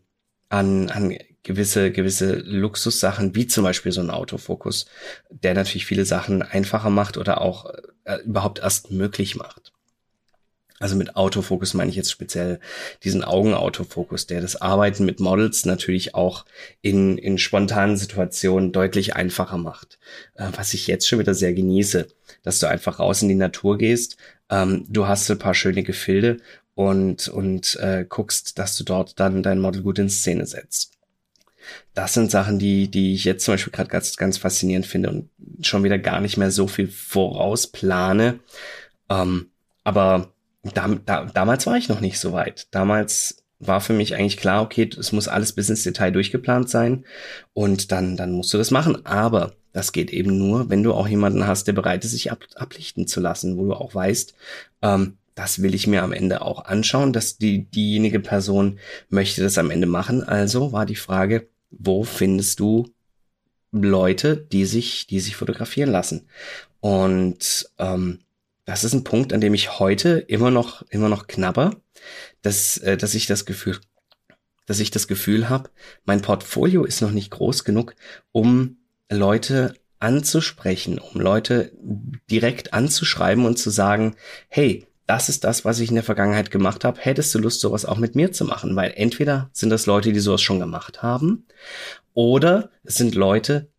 an, 0.51 0.91
an 0.91 1.17
gewisse, 1.43 1.91
gewisse 1.91 2.35
Luxussachen, 2.37 3.35
wie 3.35 3.47
zum 3.47 3.65
Beispiel 3.65 3.93
so 3.93 4.01
ein 4.01 4.11
Autofokus, 4.11 4.87
der 5.31 5.55
natürlich 5.55 5.87
viele 5.87 6.05
Sachen 6.05 6.43
einfacher 6.43 6.91
macht 6.91 7.17
oder 7.17 7.41
auch 7.41 7.73
äh, 8.05 8.19
überhaupt 8.25 8.61
erst 8.61 8.91
möglich 8.91 9.35
macht. 9.37 9.72
Also 10.83 10.97
mit 10.97 11.15
Autofokus 11.15 11.75
meine 11.75 11.91
ich 11.91 11.97
jetzt 11.97 12.11
speziell 12.11 12.59
diesen 13.05 13.23
Augenautofokus, 13.23 14.27
der 14.27 14.41
das 14.41 14.61
Arbeiten 14.61 15.05
mit 15.05 15.21
Models 15.21 15.65
natürlich 15.65 16.17
auch 16.17 16.45
in, 16.81 17.19
in 17.19 17.39
spontanen 17.39 17.97
Situationen 17.97 18.73
deutlich 18.73 19.15
einfacher 19.15 19.59
macht. 19.59 20.01
Äh, 20.35 20.49
was 20.57 20.75
ich 20.75 20.89
jetzt 20.89 21.07
schon 21.07 21.21
wieder 21.21 21.35
sehr 21.35 21.55
genieße, 21.55 22.09
dass 22.43 22.59
du 22.59 22.67
einfach 22.67 22.99
raus 22.99 23.23
in 23.23 23.29
die 23.29 23.37
Natur 23.37 23.79
gehst, 23.79 24.17
ähm, 24.51 24.85
du 24.89 25.07
hast 25.07 25.31
ein 25.31 25.39
paar 25.39 25.55
schöne 25.55 25.85
Gefilde 25.85 26.39
und, 26.75 27.29
und 27.29 27.77
äh, 27.77 28.05
guckst, 28.09 28.59
dass 28.59 28.77
du 28.77 28.83
dort 28.83 29.21
dann 29.21 29.45
dein 29.45 29.61
Model 29.61 29.83
gut 29.83 30.01
in 30.01 30.11
Szene 30.11 30.47
setzt. 30.47 30.95
Das 31.95 32.13
sind 32.15 32.33
Sachen, 32.33 32.59
die, 32.59 32.91
die 32.91 33.15
ich 33.15 33.23
jetzt 33.23 33.45
zum 33.45 33.55
Beispiel 33.55 33.73
gerade 33.73 33.89
ganz, 33.89 34.17
ganz 34.17 34.37
faszinierend 34.37 34.87
finde 34.87 35.11
und 35.11 35.31
schon 35.65 35.85
wieder 35.85 36.01
gar 36.01 36.21
nicht 36.21 36.39
mehr 36.39 36.51
so 36.51 36.67
viel 36.67 36.89
vorausplane. 36.89 38.41
Ähm, 39.09 39.53
aber 39.85 40.33
da, 40.63 40.89
da, 41.05 41.25
damals 41.25 41.67
war 41.67 41.77
ich 41.77 41.89
noch 41.89 42.01
nicht 42.01 42.19
so 42.19 42.33
weit. 42.33 42.69
Damals 42.71 43.45
war 43.59 43.81
für 43.81 43.93
mich 43.93 44.15
eigentlich 44.15 44.37
klar, 44.37 44.63
okay, 44.63 44.89
es 44.99 45.13
muss 45.13 45.29
alles 45.29 45.53
bis 45.53 45.71
ins 45.71 45.85
Detail 45.85 46.11
durchgeplant 46.11 46.69
sein 46.69 47.05
und 47.53 47.93
dann, 47.93 48.17
dann 48.17 48.33
musst 48.33 48.53
du 48.53 48.59
das 48.59 48.71
machen. 48.71 49.07
Aber 49.07 49.55
das 49.73 49.93
geht 49.93 50.11
eben 50.11 50.37
nur, 50.37 50.69
wenn 50.69 50.83
du 50.83 50.93
auch 50.93 51.09
jemanden 51.09 51.47
hast, 51.47 51.67
der 51.67 51.73
bereit 51.73 52.05
ist, 52.05 52.11
sich 52.11 52.33
ab, 52.33 52.45
ablichten 52.57 53.07
zu 53.07 53.21
lassen, 53.21 53.57
wo 53.57 53.67
du 53.67 53.75
auch 53.75 53.95
weißt, 53.95 54.35
ähm, 54.83 55.17
das 55.35 55.63
will 55.63 55.75
ich 55.75 55.87
mir 55.87 56.03
am 56.03 56.13
Ende 56.13 56.43
auch 56.43 56.67
anschauen, 56.67 57.13
dass 57.13 57.39
die, 57.39 57.65
diejenige 57.65 58.21
Person 58.21 58.79
möchte 59.09 59.43
das 59.43 59.57
am 59.59 59.71
Ende 59.71 59.87
machen. 59.87 60.23
Also 60.23 60.73
war 60.73 60.85
die 60.85 60.97
Frage, 60.97 61.49
wo 61.71 62.05
findest 62.05 62.61
du 62.61 62.89
Leute, 63.71 64.37
die 64.37 64.67
sich, 64.67 65.07
die 65.07 65.21
sich 65.21 65.37
fotografieren 65.37 65.91
lassen? 65.91 66.29
Und 66.81 67.71
ähm, 67.79 68.19
das 68.65 68.85
ist 68.85 68.93
ein 68.93 69.05
Punkt, 69.05 69.33
an 69.33 69.41
dem 69.41 69.55
ich 69.55 69.79
heute 69.79 70.19
immer 70.19 70.51
noch, 70.51 70.83
immer 70.91 71.09
noch 71.09 71.27
knabber, 71.27 71.77
dass, 72.43 72.79
äh, 72.79 72.97
dass 72.97 73.15
ich 73.15 73.27
das 73.27 73.45
Gefühl, 73.45 73.79
dass 74.67 74.81
ich 74.81 74.91
das 74.91 75.09
Gefühl 75.09 75.49
habe, 75.49 75.71
mein 76.05 76.23
Portfolio 76.23 76.85
ist 76.85 77.03
noch 77.03 77.11
nicht 77.11 77.31
groß 77.31 77.65
genug, 77.65 77.95
um 78.31 78.79
Leute 79.11 79.75
anzusprechen, 79.99 80.99
um 80.99 81.21
Leute 81.21 81.73
direkt 82.31 82.73
anzuschreiben 82.73 83.45
und 83.45 83.59
zu 83.59 83.71
sagen, 83.71 84.17
hey, 84.49 84.87
das 85.07 85.29
ist 85.29 85.45
das, 85.45 85.65
was 85.65 85.81
ich 85.81 85.89
in 85.89 85.97
der 85.97 86.05
Vergangenheit 86.05 86.51
gemacht 86.51 86.85
habe. 86.85 87.01
Hättest 87.01 87.35
du 87.35 87.39
Lust, 87.39 87.61
sowas 87.61 87.85
auch 87.85 87.99
mit 87.99 88.15
mir 88.15 88.33
zu 88.33 88.45
machen? 88.45 88.75
Weil 88.77 88.95
entweder 88.97 89.51
sind 89.53 89.71
das 89.71 89.87
Leute, 89.87 90.13
die 90.13 90.21
sowas 90.21 90.43
schon 90.43 90.61
gemacht 90.61 91.03
haben, 91.03 91.47
oder 92.15 92.71
es 92.85 92.95
sind 92.95 93.15
Leute, 93.15 93.72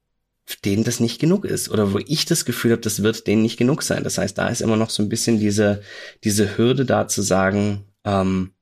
denen 0.66 0.84
das 0.84 1.00
nicht 1.00 1.20
genug 1.20 1.46
ist 1.46 1.70
oder 1.70 1.94
wo 1.94 2.00
ich 2.00 2.26
das 2.26 2.46
Gefühl 2.46 2.72
habe, 2.72 2.82
das 2.82 3.04
wird 3.04 3.28
denen 3.28 3.42
nicht 3.42 3.58
genug 3.58 3.82
sein. 3.82 4.04
Das 4.04 4.18
heißt, 4.18 4.38
da 4.38 4.48
ist 4.50 4.62
immer 4.62 4.76
noch 4.76 4.90
so 4.90 5.02
ein 5.02 5.10
bisschen 5.10 5.40
diese, 5.40 5.82
diese 6.24 6.58
Hürde 6.58 6.86
da 6.86 7.08
zu 7.08 7.22
sagen, 7.22 7.86
ähm, 8.04 8.54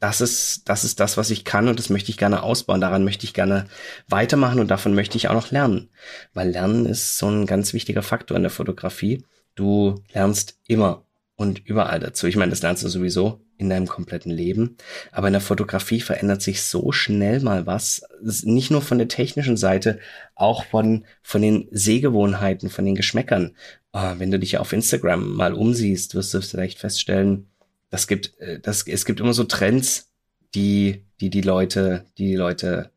das 0.00 0.20
ist, 0.20 0.68
das 0.68 0.82
ist 0.82 0.98
das, 0.98 1.16
was 1.16 1.30
ich 1.30 1.44
kann 1.44 1.68
und 1.68 1.78
das 1.78 1.88
möchte 1.88 2.10
ich 2.10 2.16
gerne 2.16 2.42
ausbauen. 2.42 2.80
Daran 2.80 3.04
möchte 3.04 3.24
ich 3.24 3.34
gerne 3.34 3.68
weitermachen 4.08 4.58
und 4.58 4.68
davon 4.68 4.94
möchte 4.94 5.16
ich 5.16 5.28
auch 5.28 5.34
noch 5.34 5.52
lernen. 5.52 5.90
Weil 6.34 6.50
Lernen 6.50 6.86
ist 6.86 7.18
so 7.18 7.28
ein 7.28 7.46
ganz 7.46 7.72
wichtiger 7.72 8.02
Faktor 8.02 8.36
in 8.36 8.42
der 8.42 8.50
Fotografie. 8.50 9.24
Du 9.54 10.02
lernst 10.12 10.58
immer 10.66 11.04
und 11.42 11.66
überall 11.66 11.98
dazu. 11.98 12.28
Ich 12.28 12.36
meine, 12.36 12.50
das 12.50 12.62
lernst 12.62 12.84
du 12.84 12.88
sowieso 12.88 13.40
in 13.58 13.68
deinem 13.68 13.88
kompletten 13.88 14.30
Leben. 14.30 14.76
Aber 15.10 15.26
in 15.26 15.32
der 15.32 15.40
Fotografie 15.40 16.00
verändert 16.00 16.40
sich 16.40 16.62
so 16.62 16.92
schnell 16.92 17.40
mal 17.40 17.66
was. 17.66 18.02
Nicht 18.44 18.70
nur 18.70 18.80
von 18.80 18.98
der 18.98 19.08
technischen 19.08 19.56
Seite, 19.56 19.98
auch 20.36 20.64
von, 20.64 21.04
von 21.20 21.42
den 21.42 21.66
Sehgewohnheiten, 21.72 22.70
von 22.70 22.84
den 22.84 22.94
Geschmäckern. 22.94 23.56
Äh, 23.92 24.14
wenn 24.18 24.30
du 24.30 24.38
dich 24.38 24.56
auf 24.58 24.72
Instagram 24.72 25.34
mal 25.34 25.52
umsiehst, 25.52 26.14
wirst 26.14 26.32
du 26.32 26.40
vielleicht 26.40 26.78
feststellen, 26.78 27.48
das 27.90 28.06
gibt, 28.06 28.38
äh, 28.38 28.60
das, 28.60 28.86
es 28.86 29.04
gibt 29.04 29.18
immer 29.18 29.34
so 29.34 29.44
Trends, 29.44 30.12
die, 30.54 31.04
die 31.20 31.30
die 31.30 31.42
Leute, 31.42 32.06
die 32.18 32.28
die 32.28 32.36
Leute, 32.36 32.90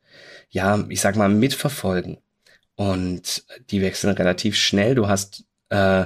ja, 0.49 0.85
ich 0.89 1.01
sag 1.01 1.15
mal, 1.15 1.29
mitverfolgen. 1.29 2.17
Und 2.75 3.43
die 3.71 3.81
wechseln 3.81 4.13
relativ 4.13 4.55
schnell. 4.55 4.93
Du 4.93 5.07
hast, 5.07 5.45
äh, 5.69 6.05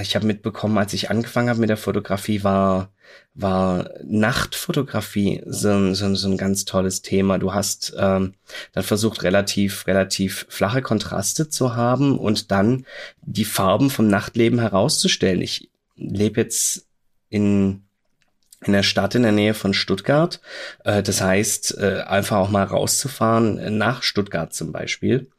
ich 0.00 0.16
habe 0.16 0.26
mitbekommen, 0.26 0.78
als 0.78 0.92
ich 0.92 1.10
angefangen 1.10 1.48
habe 1.48 1.60
mit 1.60 1.68
der 1.70 1.76
Fotografie, 1.76 2.44
war 2.44 2.90
war 3.34 3.90
Nachtfotografie 4.04 5.42
so, 5.46 5.92
so, 5.94 6.14
so 6.14 6.28
ein 6.28 6.36
ganz 6.36 6.64
tolles 6.64 7.02
Thema. 7.02 7.38
Du 7.38 7.52
hast 7.52 7.94
ähm, 7.98 8.34
dann 8.72 8.84
versucht, 8.84 9.22
relativ, 9.22 9.86
relativ 9.86 10.46
flache 10.48 10.82
Kontraste 10.82 11.48
zu 11.48 11.74
haben 11.74 12.18
und 12.18 12.50
dann 12.50 12.86
die 13.22 13.44
Farben 13.44 13.90
vom 13.90 14.06
Nachtleben 14.08 14.60
herauszustellen. 14.60 15.42
Ich 15.42 15.70
lebe 15.96 16.40
jetzt 16.40 16.86
in 17.28 17.84
in 18.66 18.72
der 18.72 18.82
Stadt 18.82 19.14
in 19.14 19.22
der 19.22 19.32
Nähe 19.32 19.54
von 19.54 19.74
Stuttgart. 19.74 20.40
Äh, 20.84 21.02
das 21.02 21.20
heißt, 21.20 21.78
äh, 21.78 22.02
einfach 22.06 22.38
auch 22.38 22.50
mal 22.50 22.64
rauszufahren 22.64 23.58
äh, 23.58 23.70
nach 23.70 24.02
Stuttgart 24.02 24.52
zum 24.52 24.72
Beispiel 24.72 25.30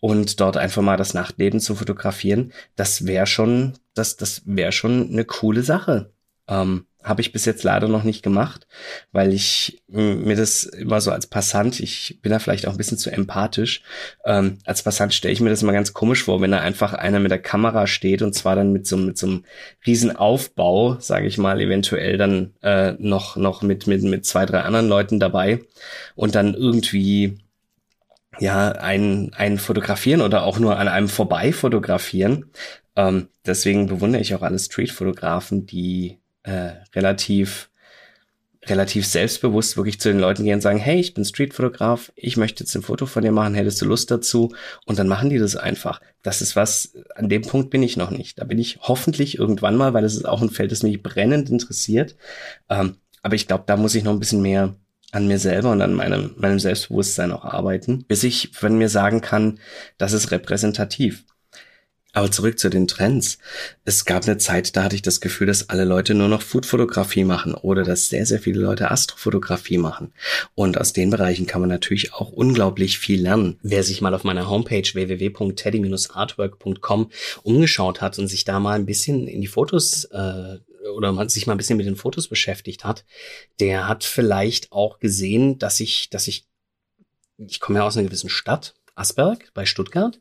und 0.00 0.40
dort 0.40 0.56
einfach 0.56 0.82
mal 0.82 0.96
das 0.96 1.14
Nachtleben 1.14 1.60
zu 1.60 1.74
fotografieren. 1.74 2.52
Das 2.76 3.06
wäre 3.06 3.26
schon, 3.26 3.74
das, 3.94 4.16
das 4.16 4.42
wäre 4.44 4.72
schon 4.72 5.10
eine 5.10 5.24
coole 5.24 5.62
Sache. 5.62 6.12
Ähm, 6.48 6.86
habe 7.02 7.20
ich 7.20 7.32
bis 7.32 7.44
jetzt 7.44 7.64
leider 7.64 7.88
noch 7.88 8.04
nicht 8.04 8.22
gemacht, 8.22 8.66
weil 9.10 9.32
ich 9.32 9.82
mir 9.88 10.36
das 10.36 10.64
immer 10.64 11.00
so 11.00 11.10
als 11.10 11.26
Passant, 11.26 11.80
ich 11.80 12.20
bin 12.22 12.30
da 12.30 12.38
vielleicht 12.38 12.66
auch 12.66 12.72
ein 12.72 12.78
bisschen 12.78 12.98
zu 12.98 13.10
empathisch, 13.10 13.82
ähm, 14.24 14.58
als 14.64 14.82
Passant 14.82 15.12
stelle 15.12 15.32
ich 15.32 15.40
mir 15.40 15.50
das 15.50 15.62
immer 15.62 15.72
ganz 15.72 15.92
komisch 15.92 16.22
vor, 16.22 16.40
wenn 16.40 16.52
da 16.52 16.60
einfach 16.60 16.92
einer 16.94 17.18
mit 17.18 17.30
der 17.30 17.42
Kamera 17.42 17.86
steht 17.86 18.22
und 18.22 18.34
zwar 18.34 18.54
dann 18.54 18.72
mit 18.72 18.86
so, 18.86 18.96
mit 18.96 19.18
so 19.18 19.26
einem 19.26 19.44
riesen 19.86 20.14
Aufbau, 20.14 20.96
sage 21.00 21.26
ich 21.26 21.38
mal, 21.38 21.60
eventuell 21.60 22.18
dann 22.18 22.54
äh, 22.62 22.92
noch, 22.98 23.36
noch 23.36 23.62
mit, 23.62 23.86
mit, 23.86 24.02
mit 24.02 24.24
zwei, 24.24 24.46
drei 24.46 24.60
anderen 24.60 24.88
Leuten 24.88 25.18
dabei 25.18 25.60
und 26.14 26.34
dann 26.34 26.54
irgendwie 26.54 27.38
ja, 28.38 28.72
einen, 28.72 29.34
einen 29.34 29.58
fotografieren 29.58 30.22
oder 30.22 30.44
auch 30.44 30.58
nur 30.58 30.78
an 30.78 30.88
einem 30.88 31.08
vorbei 31.08 31.52
fotografieren. 31.52 32.50
Ähm, 32.96 33.28
deswegen 33.46 33.86
bewundere 33.86 34.22
ich 34.22 34.34
auch 34.34 34.42
alle 34.42 34.58
Street-Fotografen, 34.58 35.66
die 35.66 36.18
äh, 36.42 36.72
relativ 36.94 37.70
relativ 38.66 39.06
selbstbewusst 39.06 39.76
wirklich 39.76 40.00
zu 40.00 40.08
den 40.08 40.20
Leuten 40.20 40.44
gehen 40.44 40.54
und 40.54 40.60
sagen, 40.60 40.78
hey, 40.78 41.00
ich 41.00 41.14
bin 41.14 41.24
Streetfotograf, 41.24 42.12
ich 42.14 42.36
möchte 42.36 42.62
jetzt 42.62 42.74
ein 42.76 42.82
Foto 42.82 43.06
von 43.06 43.22
dir 43.22 43.32
machen, 43.32 43.54
hättest 43.54 43.80
du 43.82 43.86
Lust 43.86 44.10
dazu? 44.10 44.54
Und 44.86 44.98
dann 44.98 45.08
machen 45.08 45.30
die 45.30 45.38
das 45.38 45.56
einfach. 45.56 46.00
Das 46.22 46.40
ist 46.40 46.54
was, 46.54 46.94
an 47.16 47.28
dem 47.28 47.42
Punkt 47.42 47.70
bin 47.70 47.82
ich 47.82 47.96
noch 47.96 48.10
nicht. 48.10 48.38
Da 48.38 48.44
bin 48.44 48.58
ich 48.58 48.78
hoffentlich 48.82 49.38
irgendwann 49.38 49.76
mal, 49.76 49.94
weil 49.94 50.04
es 50.04 50.14
ist 50.14 50.26
auch 50.26 50.42
ein 50.42 50.50
Feld, 50.50 50.70
das 50.70 50.84
mich 50.84 51.02
brennend 51.02 51.50
interessiert. 51.50 52.14
Ähm, 52.68 52.96
aber 53.22 53.34
ich 53.34 53.48
glaube, 53.48 53.64
da 53.66 53.76
muss 53.76 53.96
ich 53.96 54.04
noch 54.04 54.12
ein 54.12 54.20
bisschen 54.20 54.42
mehr 54.42 54.76
an 55.10 55.26
mir 55.26 55.38
selber 55.38 55.72
und 55.72 55.82
an 55.82 55.94
meinem, 55.94 56.34
meinem 56.38 56.58
Selbstbewusstsein 56.58 57.32
auch 57.32 57.44
arbeiten, 57.44 58.04
bis 58.04 58.22
ich 58.22 58.50
von 58.54 58.78
mir 58.78 58.88
sagen 58.88 59.20
kann, 59.20 59.58
das 59.98 60.12
ist 60.12 60.30
repräsentativ. 60.30 61.24
Aber 62.14 62.30
zurück 62.30 62.58
zu 62.58 62.68
den 62.68 62.86
Trends. 62.86 63.38
Es 63.86 64.04
gab 64.04 64.24
eine 64.24 64.36
Zeit, 64.36 64.76
da 64.76 64.84
hatte 64.84 64.94
ich 64.94 65.00
das 65.00 65.22
Gefühl, 65.22 65.46
dass 65.46 65.70
alle 65.70 65.84
Leute 65.84 66.12
nur 66.14 66.28
noch 66.28 66.42
Foodfotografie 66.42 67.24
machen 67.24 67.54
oder 67.54 67.84
dass 67.84 68.10
sehr, 68.10 68.26
sehr 68.26 68.38
viele 68.38 68.60
Leute 68.60 68.90
Astrofotografie 68.90 69.78
machen. 69.78 70.12
Und 70.54 70.78
aus 70.78 70.92
den 70.92 71.08
Bereichen 71.08 71.46
kann 71.46 71.62
man 71.62 71.70
natürlich 71.70 72.12
auch 72.12 72.30
unglaublich 72.30 72.98
viel 72.98 73.22
lernen. 73.22 73.58
Wer 73.62 73.82
sich 73.82 74.02
mal 74.02 74.12
auf 74.12 74.24
meiner 74.24 74.50
Homepage 74.50 74.84
www.teddy-artwork.com 74.92 77.10
umgeschaut 77.44 78.02
hat 78.02 78.18
und 78.18 78.28
sich 78.28 78.44
da 78.44 78.60
mal 78.60 78.74
ein 78.74 78.84
bisschen 78.84 79.26
in 79.26 79.40
die 79.40 79.46
Fotos 79.46 80.04
äh, 80.04 80.58
oder 80.94 81.12
man 81.12 81.30
sich 81.30 81.46
mal 81.46 81.54
ein 81.54 81.58
bisschen 81.58 81.78
mit 81.78 81.86
den 81.86 81.96
Fotos 81.96 82.28
beschäftigt 82.28 82.84
hat, 82.84 83.06
der 83.58 83.88
hat 83.88 84.04
vielleicht 84.04 84.70
auch 84.70 84.98
gesehen, 84.98 85.58
dass 85.58 85.80
ich, 85.80 86.10
dass 86.10 86.28
ich, 86.28 86.44
ich 87.38 87.58
komme 87.58 87.78
ja 87.78 87.86
aus 87.86 87.96
einer 87.96 88.06
gewissen 88.06 88.28
Stadt, 88.28 88.74
Asberg 88.94 89.50
bei 89.54 89.64
Stuttgart 89.64 90.20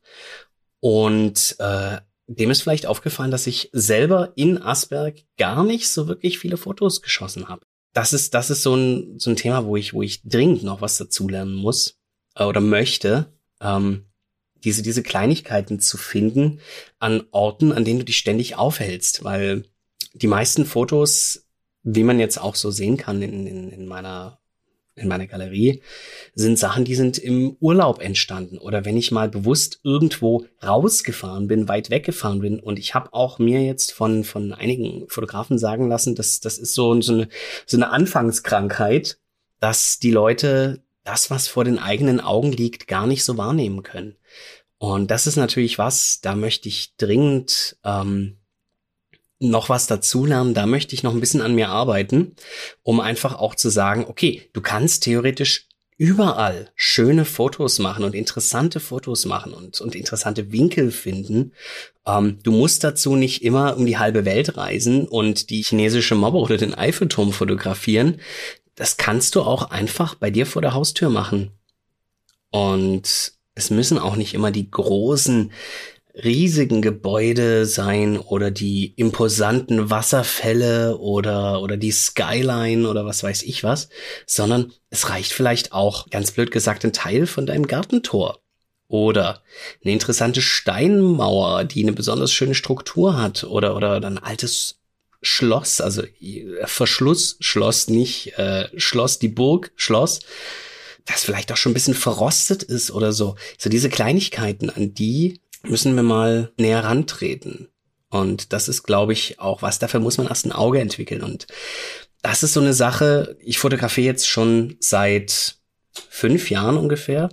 und 0.82 1.56
äh, 1.60 1.98
dem 2.28 2.52
ist 2.52 2.62
vielleicht 2.62 2.86
aufgefallen, 2.86 3.32
dass 3.32 3.48
ich 3.48 3.70
selber 3.72 4.34
in 4.36 4.62
Asberg 4.62 5.24
gar 5.38 5.64
nicht 5.64 5.90
so 5.90 6.08
wirklich 6.08 6.40
viele 6.40 6.58
Fotos 6.58 7.02
geschossen 7.02 7.48
habe. 7.48 7.66
Das 7.94 8.14
ist, 8.14 8.34
das 8.34 8.50
ist 8.50 8.64
so 8.64 8.76
ein, 8.76 9.20
so 9.20 9.30
ein 9.30 9.36
Thema, 9.36 9.66
wo 9.66 9.76
ich, 9.76 9.94
wo 9.94 10.02
ich 10.02 10.24
dringend 10.24 10.64
noch 10.64 10.82
was 10.82 10.98
dazulernen 10.98 11.54
muss 11.54 12.00
äh, 12.36 12.44
oder 12.44 12.62
möchte. 12.62 13.34
Ähm, 13.60 14.06
diese, 14.64 14.82
diese 14.82 15.04
Kleinigkeiten 15.04 15.80
zu 15.80 15.98
finden 15.98 16.60
an 17.00 17.24
Orten, 17.32 17.72
an 17.72 17.86
denen 17.86 18.00
du 18.00 18.06
dich 18.06 18.18
ständig 18.18 18.56
aufhältst, 18.56 19.24
weil 19.24 19.66
die 20.14 20.28
meisten 20.28 20.66
Fotos, 20.66 21.48
wie 21.84 22.04
man 22.04 22.20
jetzt 22.20 22.40
auch 22.40 22.56
so 22.56 22.72
sehen 22.72 22.98
kann 22.98 23.22
in, 23.22 23.48
in, 23.48 23.70
in 23.70 23.88
meiner 23.88 24.41
in 24.96 25.08
meiner 25.08 25.28
Galerie, 25.28 25.82
sind 26.36 26.60
Sachen, 26.60 26.84
die 26.84 26.96
sind 26.96 27.18
im 27.18 27.56
Urlaub 27.60 28.02
entstanden 28.02 28.58
oder 28.58 28.86
wenn 28.86 28.98
ich 28.98 29.12
mal 29.12 29.30
bewusst 29.30 29.80
irgendwo 29.84 30.46
rausgefahren 30.64 31.48
bin, 31.48 31.68
weit 31.68 31.90
weggefahren 31.90 32.40
bin 32.40 32.60
und 32.60 32.78
ich 32.78 32.94
habe 32.94 33.14
auch 33.14 33.40
mir 33.40 33.64
jetzt 33.64 33.94
von 33.94 34.24
von 34.24 34.54
einigen 34.54 35.08
Fotografen 35.08 35.58
sagen 35.58 35.88
lassen, 35.88 36.16
dass 36.16 36.40
das 36.40 36.58
ist 36.58 36.74
so, 36.74 37.00
so, 37.02 37.14
eine, 37.14 37.30
so 37.66 37.78
eine 37.78 37.92
Anfangskrankheit, 37.92 39.18
dass 39.60 40.00
die 40.00 40.12
Leute 40.12 40.84
das, 41.04 41.32
was 41.32 41.48
vor 41.48 41.64
den 41.64 41.80
eigenen 41.80 42.20
Augen 42.20 42.52
liegt, 42.52 42.88
gar 42.88 43.08
nicht 43.08 43.24
so 43.24 43.38
wahrnehmen 43.38 43.84
können. 43.84 44.16
Und 44.78 45.12
das 45.12 45.28
ist 45.28 45.36
natürlich 45.36 45.78
was, 45.78 46.22
da 46.22 46.36
möchte 46.36 46.68
ich 46.68 46.96
dringend 46.98 47.78
ähm, 47.84 48.38
noch 49.42 49.70
was 49.70 49.88
dazulernen, 49.88 50.54
da 50.54 50.66
möchte 50.66 50.94
ich 50.96 51.04
noch 51.04 51.14
ein 51.14 51.20
bisschen 51.20 51.42
an 51.42 51.56
mir 51.56 51.70
arbeiten, 51.70 52.36
um 52.84 53.00
einfach 53.00 53.36
auch 53.36 53.56
zu 53.56 53.70
sagen, 53.70 54.06
okay, 54.08 54.50
du 54.54 54.62
kannst 54.62 55.04
theoretisch 55.04 55.68
überall 55.98 56.72
schöne 56.76 57.26
Fotos 57.26 57.80
machen 57.80 58.04
und 58.04 58.16
interessante 58.16 58.80
Fotos 58.80 59.26
machen 59.26 59.54
und, 59.54 59.82
und 59.82 59.94
interessante 59.94 60.52
Winkel 60.52 60.92
finden. 60.92 61.54
Ähm, 62.08 62.40
du 62.44 62.52
musst 62.52 62.84
dazu 62.84 63.16
nicht 63.16 63.44
immer 63.44 63.78
um 63.78 63.86
die 63.86 63.98
halbe 63.98 64.26
Welt 64.26 64.58
reisen 64.58 65.08
und 65.08 65.50
die 65.50 65.62
chinesische 65.62 66.16
Mauer 66.16 66.42
oder 66.42 66.58
den 66.58 66.74
Eiffelturm 66.74 67.34
fotografieren. 67.34 68.20
Das 68.76 68.98
kannst 68.98 69.36
du 69.36 69.42
auch 69.42 69.70
einfach 69.70 70.16
bei 70.16 70.32
dir 70.32 70.46
vor 70.46 70.62
der 70.62 70.74
Haustür 70.74 71.10
machen. 71.10 71.52
Und 72.50 73.34
es 73.54 73.70
müssen 73.70 74.00
auch 74.00 74.16
nicht 74.16 74.34
immer 74.34 74.50
die 74.50 74.72
großen 74.72 75.52
riesigen 76.14 76.82
Gebäude 76.82 77.66
sein 77.66 78.18
oder 78.18 78.52
die 78.52 78.94
imposanten 78.96 79.90
Wasserfälle 79.90 80.98
oder, 80.98 81.62
oder 81.62 81.78
die 81.78 81.92
Skyline 81.92 82.88
oder 82.88 83.06
was 83.06 83.24
weiß 83.24 83.44
ich 83.44 83.64
was, 83.64 83.90
sondern 84.26 84.74
es 84.90 85.10
reicht 85.10 85.32
vielleicht 85.32 85.72
auch, 85.72 86.10
ganz 86.10 86.32
blöd 86.32 86.52
gesagt, 86.52 86.84
ein 86.84 86.94
Teil 86.94 87.28
von 87.28 87.46
deinem 87.46 87.68
Gartentor. 87.68 88.40
Oder 88.88 89.42
eine 89.84 89.94
interessante 89.94 90.42
Steinmauer, 90.42 91.64
die 91.64 91.82
eine 91.82 91.94
besonders 91.94 92.34
schöne 92.34 92.56
Struktur 92.56 93.18
hat. 93.18 93.46
Oder, 93.46 93.78
oder 93.78 93.96
ein 93.96 94.18
altes 94.18 94.82
Schloss, 95.22 95.80
also 95.80 96.04
äh, 96.04 96.66
Verschlussschloss, 96.66 97.88
nicht 97.88 98.38
äh, 98.38 98.68
Schloss, 98.78 99.18
die 99.18 99.30
Burg, 99.30 99.72
Schloss, 99.78 100.20
das 101.06 101.24
vielleicht 101.24 101.52
auch 101.52 101.58
schon 101.58 101.72
ein 101.72 101.76
bisschen 101.76 101.94
verrostet 101.94 102.64
ist 102.64 102.92
oder 102.92 103.14
so. 103.14 103.36
So 103.58 103.70
diese 103.70 103.90
Kleinigkeiten, 103.90 104.70
an 104.70 104.94
die 104.94 105.40
müssen 105.64 105.96
wir 105.96 106.04
mal 106.04 106.52
näher 106.58 106.84
rantreten. 106.84 107.68
Und 108.10 108.54
das 108.54 108.68
ist, 108.68 108.84
glaube 108.84 109.14
ich, 109.14 109.40
auch 109.40 109.62
was. 109.62 109.80
Dafür 109.80 110.00
muss 110.00 110.18
man 110.18 110.28
erst 110.28 110.46
ein 110.46 110.52
Auge 110.52 110.80
entwickeln. 110.80 111.24
Und 111.24 111.48
das 112.22 112.44
ist 112.44 112.54
so 112.54 112.60
eine 112.60 112.74
Sache. 112.74 113.38
Ich 113.40 113.58
fotografiere 113.58 114.08
jetzt 114.08 114.28
schon 114.28 114.76
seit 114.80 115.56
fünf 116.10 116.50
Jahren 116.50 116.78
ungefähr 116.78 117.30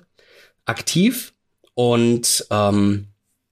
aktiv 0.64 1.34
und 1.74 2.46
ähm, 2.50 3.08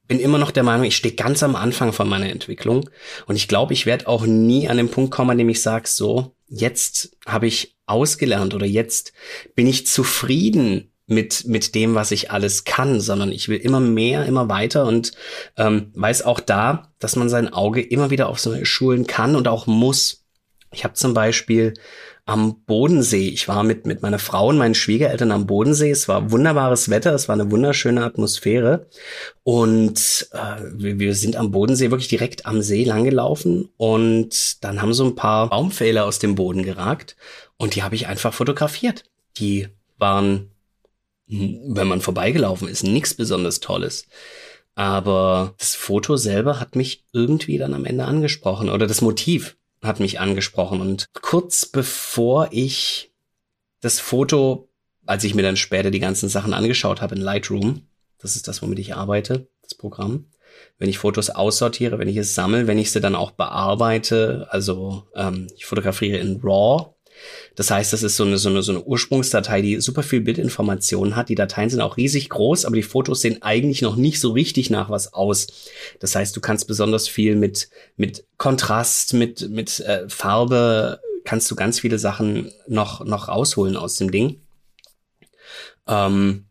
bin 0.07 0.21
immer 0.21 0.39
noch 0.39 0.51
der 0.51 0.63
Meinung, 0.63 0.85
ich 0.85 0.97
stehe 0.97 1.15
ganz 1.15 1.43
am 1.43 1.57
Anfang 1.57 1.93
von 1.93 2.09
meiner 2.09 2.31
Entwicklung. 2.31 2.89
Und 3.27 3.37
ich 3.37 3.49
glaube, 3.49 3.73
ich 3.73 3.87
werde 3.87 4.07
auch 4.07 4.27
nie 4.27 4.69
an 4.69 4.77
den 4.77 4.91
Punkt 4.91 5.11
kommen, 5.11 5.31
an 5.31 5.39
dem 5.39 5.49
ich 5.49 5.63
sage, 5.63 5.89
so, 5.89 6.37
jetzt 6.49 7.17
habe 7.27 7.47
ich 7.47 7.77
ausgelernt 7.87 8.55
oder 8.55 8.67
jetzt 8.67 9.13
bin 9.55 9.67
ich 9.67 9.87
zufrieden 9.87 10.93
mit, 11.07 11.47
mit 11.47 11.75
dem, 11.75 11.95
was 11.95 12.11
ich 12.11 12.31
alles 12.31 12.65
kann, 12.65 13.01
sondern 13.01 13.31
ich 13.31 13.49
will 13.49 13.59
immer 13.59 13.81
mehr, 13.81 14.27
immer 14.27 14.49
weiter 14.49 14.87
und 14.87 15.13
ähm, 15.57 15.93
weiß 15.95 16.23
auch 16.23 16.41
da, 16.41 16.93
dass 16.99 17.17
man 17.17 17.29
sein 17.29 17.53
Auge 17.53 17.81
immer 17.81 18.11
wieder 18.11 18.29
auf 18.29 18.41
so 18.41 18.65
schulen 18.65 19.07
kann 19.07 19.37
und 19.37 19.49
auch 19.49 19.67
muss. 19.67 20.25
Ich 20.73 20.85
habe 20.85 20.95
zum 20.95 21.15
Beispiel 21.15 21.75
am 22.27 22.65
Bodensee. 22.65 23.29
Ich 23.29 23.47
war 23.47 23.63
mit, 23.63 23.87
mit 23.87 24.03
meiner 24.03 24.19
Frau 24.19 24.49
und 24.49 24.59
meinen 24.59 24.75
Schwiegereltern 24.75 25.31
am 25.31 25.47
Bodensee. 25.47 25.93
Es 25.93 26.09
war 26.09 26.33
wunderbares 26.33 26.91
Wetter, 26.91 27.15
es 27.15 27.29
war 27.29 27.35
eine 27.35 27.53
wunderschöne 27.53 28.05
Atmosphäre. 28.05 28.89
Und 29.45 30.29
äh, 30.33 30.63
wir, 30.75 30.99
wir 30.99 31.15
sind 31.15 31.37
am 31.37 31.53
Bodensee 31.53 31.93
wirklich 31.93 32.09
direkt 32.09 32.45
am 32.45 32.63
See 32.63 32.83
langgelaufen. 32.83 33.69
Und 33.77 34.65
dann 34.65 34.83
haben 34.83 34.93
so 34.93 35.05
ein 35.05 35.15
paar 35.15 35.49
Baumfälle 35.51 36.03
aus 36.03 36.19
dem 36.19 36.35
Boden 36.35 36.65
geragt. 36.65 37.17
Und 37.59 37.77
die 37.77 37.85
habe 37.85 37.95
ich 37.95 38.09
einfach 38.09 38.35
fotografiert. 38.35 39.05
Die 39.37 39.69
waren, 39.97 40.51
wenn 41.27 41.89
man 41.89 42.01
vorbeigelaufen 42.01 42.69
ist, 42.69 42.85
nichts 42.85 43.15
besonders 43.15 43.61
Tolles. 43.61 44.07
Aber 44.75 45.55
das 45.59 45.75
Foto 45.75 46.17
selber 46.17 46.61
hat 46.61 46.77
mich 46.77 47.05
irgendwie 47.13 47.59
dann 47.59 47.75
am 47.75 47.85
Ende 47.85 48.05
angesprochen. 48.05 48.69
Oder 48.69 48.87
das 48.87 49.01
Motiv 49.01 49.57
hat 49.83 50.01
mich 50.01 50.21
angesprochen. 50.21 50.81
Und 50.81 51.07
kurz 51.15 51.67
bevor 51.67 52.49
ich 52.53 53.13
das 53.81 54.01
Foto, 54.01 54.69
als 55.07 55.25
ich 55.25 55.35
mir 55.35 55.43
dann 55.43 55.57
später 55.57 55.91
die 55.91 56.01
ganzen 56.01 56.29
Sachen 56.29 56.53
angeschaut 56.53 57.01
habe 57.01 57.15
in 57.15 57.21
Lightroom, 57.21 57.87
das 58.19 58.37
ist 58.37 58.49
das, 58.49 58.63
womit 58.63 58.79
ich 58.79 58.95
arbeite, 58.95 59.49
das 59.63 59.75
Programm, 59.75 60.27
wenn 60.79 60.89
ich 60.89 60.99
Fotos 60.99 61.31
aussortiere, 61.31 61.99
wenn 61.99 62.09
ich 62.09 62.17
es 62.17 62.35
sammle, 62.35 62.67
wenn 62.67 62.79
ich 62.79 62.91
sie 62.91 63.01
dann 63.01 63.15
auch 63.15 63.31
bearbeite, 63.31 64.47
also 64.51 65.07
ähm, 65.15 65.49
ich 65.57 65.67
fotografiere 65.67 66.19
in 66.19 66.41
RAW, 66.43 66.96
das 67.55 67.71
heißt, 67.71 67.93
das 67.93 68.03
ist 68.03 68.17
so 68.17 68.25
eine, 68.25 68.39
so 68.39 68.49
eine, 68.49 68.63
so 68.63 68.73
eine 68.73 68.83
Ursprungsdatei, 68.83 69.63
die 69.63 69.81
super 69.81 70.03
viel 70.03 70.21
Bildinformationen 70.21 71.17
hat. 71.17 71.29
Die 71.29 71.35
Dateien 71.35 71.71
sind 71.71 71.81
auch 71.81 71.97
riesig 71.97 72.29
groß, 72.29 72.65
aber 72.65 72.77
die 72.77 72.83
Fotos 72.83 73.23
sehen 73.23 73.43
eigentlich 73.43 73.83
noch 73.83 73.97
nicht 73.97 74.21
so 74.21 74.33
richtig 74.33 74.71
nach 74.71 74.91
was 74.91 75.15
aus. 75.15 75.47
Das 76.01 76.15
heißt, 76.15 76.37
du 76.37 76.41
kannst 76.41 76.67
besonders 76.67 77.09
viel 77.09 77.35
mit, 77.35 77.69
mit 77.97 78.25
Kontrast, 78.37 79.15
mit, 79.15 79.49
mit 79.49 79.81
äh, 79.81 80.09
Farbe, 80.09 81.01
kannst 81.25 81.51
du 81.51 81.57
ganz 81.57 81.81
viele 81.81 81.99
Sachen 81.99 82.53
noch, 82.69 83.05
noch 83.05 83.29
rausholen 83.29 83.77
aus 83.77 83.97
dem 83.97 84.11
Ding. 84.11 84.41
Ähm, 85.87 86.47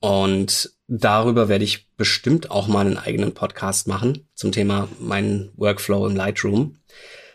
und 0.00 0.72
darüber 0.88 1.48
werde 1.48 1.64
ich 1.64 1.88
bestimmt 1.96 2.50
auch 2.50 2.66
mal 2.66 2.86
einen 2.86 2.98
eigenen 2.98 3.32
Podcast 3.34 3.86
machen 3.86 4.28
zum 4.34 4.50
Thema 4.50 4.88
meinen 4.98 5.52
Workflow 5.56 6.06
im 6.06 6.16
Lightroom. 6.16 6.76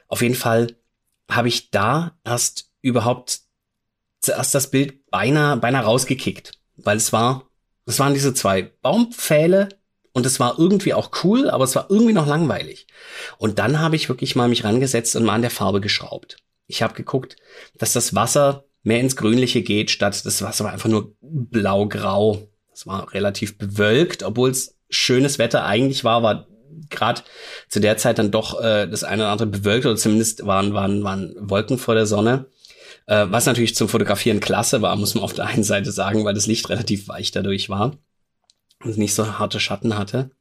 Auf 0.09 0.21
jeden 0.21 0.35
Fall 0.35 0.75
habe 1.29 1.47
ich 1.47 1.71
da 1.71 2.17
erst 2.23 2.71
überhaupt 2.81 3.41
zuerst 4.19 4.55
das 4.55 4.71
Bild 4.71 5.09
beinahe, 5.09 5.57
beinahe 5.57 5.83
rausgekickt, 5.83 6.53
weil 6.77 6.97
es 6.97 7.13
war, 7.13 7.49
es 7.85 7.99
waren 7.99 8.13
diese 8.13 8.33
zwei 8.33 8.63
Baumpfähle 8.81 9.69
und 10.13 10.25
es 10.25 10.39
war 10.39 10.57
irgendwie 10.57 10.93
auch 10.93 11.11
cool, 11.23 11.49
aber 11.49 11.63
es 11.63 11.75
war 11.75 11.87
irgendwie 11.89 12.13
noch 12.13 12.27
langweilig. 12.27 12.87
Und 13.37 13.59
dann 13.59 13.79
habe 13.79 13.95
ich 13.95 14.09
wirklich 14.09 14.35
mal 14.35 14.49
mich 14.49 14.63
rangesetzt 14.63 15.15
und 15.15 15.23
mal 15.23 15.35
an 15.35 15.41
der 15.41 15.51
Farbe 15.51 15.81
geschraubt. 15.81 16.37
Ich 16.65 16.81
habe 16.81 16.93
geguckt, 16.93 17.35
dass 17.77 17.93
das 17.93 18.15
Wasser 18.15 18.65
mehr 18.83 18.99
ins 18.99 19.15
Grünliche 19.15 19.61
geht, 19.61 19.91
statt 19.91 20.25
das 20.25 20.41
Wasser 20.41 20.65
war 20.65 20.73
einfach 20.73 20.89
nur 20.89 21.15
blau-grau. 21.21 22.47
Es 22.73 22.87
war 22.87 23.13
relativ 23.13 23.57
bewölkt, 23.57 24.23
obwohl 24.23 24.49
es 24.49 24.77
schönes 24.89 25.39
Wetter 25.39 25.65
eigentlich 25.65 26.03
war, 26.03 26.23
war 26.23 26.47
gerade 26.89 27.21
zu 27.69 27.79
der 27.79 27.97
Zeit 27.97 28.19
dann 28.19 28.31
doch 28.31 28.61
äh, 28.61 28.87
das 28.87 29.03
eine 29.03 29.23
oder 29.23 29.31
andere 29.31 29.47
bewölkt 29.47 29.85
oder 29.85 29.95
zumindest 29.95 30.45
waren, 30.45 30.73
waren, 30.73 31.03
waren 31.03 31.35
Wolken 31.37 31.77
vor 31.77 31.95
der 31.95 32.05
Sonne. 32.05 32.47
Äh, 33.05 33.27
was 33.29 33.45
natürlich 33.45 33.75
zum 33.75 33.89
Fotografieren 33.89 34.39
klasse 34.39 34.81
war, 34.81 34.95
muss 34.95 35.15
man 35.15 35.23
auf 35.23 35.33
der 35.33 35.45
einen 35.45 35.63
Seite 35.63 35.91
sagen, 35.91 36.25
weil 36.25 36.33
das 36.33 36.47
Licht 36.47 36.69
relativ 36.69 37.07
weich 37.07 37.31
dadurch 37.31 37.69
war 37.69 37.97
und 38.83 38.97
nicht 38.97 39.13
so 39.13 39.39
harte 39.39 39.59
Schatten 39.59 39.97
hatte. 39.97 40.31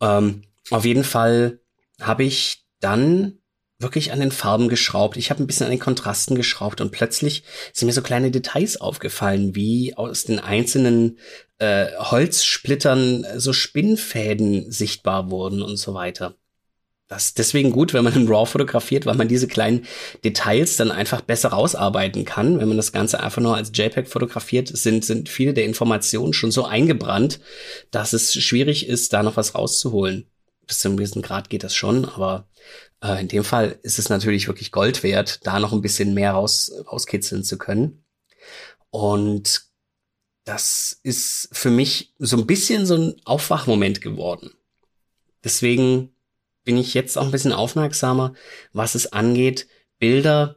Ähm, 0.00 0.42
auf 0.70 0.84
jeden 0.84 1.04
Fall 1.04 1.60
habe 2.00 2.24
ich 2.24 2.64
dann 2.80 3.38
wirklich 3.82 4.12
an 4.12 4.20
den 4.20 4.32
Farben 4.32 4.68
geschraubt. 4.68 5.16
Ich 5.16 5.30
habe 5.30 5.42
ein 5.42 5.46
bisschen 5.46 5.66
an 5.66 5.72
den 5.72 5.80
Kontrasten 5.80 6.36
geschraubt 6.36 6.80
und 6.80 6.92
plötzlich 6.92 7.42
sind 7.72 7.86
mir 7.86 7.92
so 7.92 8.02
kleine 8.02 8.30
Details 8.30 8.80
aufgefallen, 8.80 9.54
wie 9.54 9.96
aus 9.96 10.24
den 10.24 10.38
einzelnen 10.38 11.18
äh, 11.58 11.88
Holzsplittern 11.98 13.26
so 13.36 13.52
Spinnfäden 13.52 14.70
sichtbar 14.70 15.30
wurden 15.30 15.62
und 15.62 15.76
so 15.76 15.94
weiter. 15.94 16.36
Das 17.12 17.26
ist 17.26 17.38
deswegen 17.38 17.72
gut, 17.72 17.92
wenn 17.92 18.04
man 18.04 18.14
in 18.14 18.26
RAW 18.26 18.46
fotografiert, 18.46 19.04
weil 19.04 19.16
man 19.16 19.28
diese 19.28 19.46
kleinen 19.46 19.84
Details 20.24 20.76
dann 20.76 20.90
einfach 20.90 21.20
besser 21.20 21.50
rausarbeiten 21.50 22.24
kann. 22.24 22.58
Wenn 22.58 22.68
man 22.68 22.78
das 22.78 22.90
Ganze 22.90 23.20
einfach 23.20 23.42
nur 23.42 23.54
als 23.54 23.70
JPEG 23.74 24.08
fotografiert, 24.08 24.68
sind, 24.68 25.04
sind 25.04 25.28
viele 25.28 25.52
der 25.52 25.66
Informationen 25.66 26.32
schon 26.32 26.50
so 26.50 26.64
eingebrannt, 26.64 27.38
dass 27.90 28.14
es 28.14 28.32
schwierig 28.32 28.88
ist, 28.88 29.12
da 29.12 29.22
noch 29.22 29.36
was 29.36 29.54
rauszuholen. 29.54 30.26
Bis 30.66 30.78
zu 30.78 30.88
einem 30.88 30.96
gewissen 30.96 31.20
Grad 31.20 31.50
geht 31.50 31.64
das 31.64 31.74
schon, 31.74 32.06
aber 32.06 32.48
äh, 33.02 33.20
in 33.20 33.28
dem 33.28 33.44
Fall 33.44 33.78
ist 33.82 33.98
es 33.98 34.08
natürlich 34.08 34.46
wirklich 34.46 34.72
Gold 34.72 35.02
wert, 35.02 35.46
da 35.46 35.58
noch 35.58 35.72
ein 35.72 35.82
bisschen 35.82 36.14
mehr 36.14 36.32
raus, 36.32 36.72
rauskitzeln 36.90 37.44
zu 37.44 37.58
können. 37.58 38.04
Und 38.90 39.64
das 40.44 40.98
ist 41.02 41.48
für 41.52 41.70
mich 41.70 42.14
so 42.18 42.36
ein 42.36 42.46
bisschen 42.46 42.86
so 42.86 42.96
ein 42.96 43.20
Aufwachmoment 43.24 44.00
geworden. 44.00 44.52
Deswegen 45.44 46.14
bin 46.64 46.76
ich 46.76 46.94
jetzt 46.94 47.18
auch 47.18 47.24
ein 47.24 47.30
bisschen 47.30 47.52
aufmerksamer, 47.52 48.34
was 48.72 48.94
es 48.94 49.12
angeht, 49.12 49.66
Bilder 49.98 50.56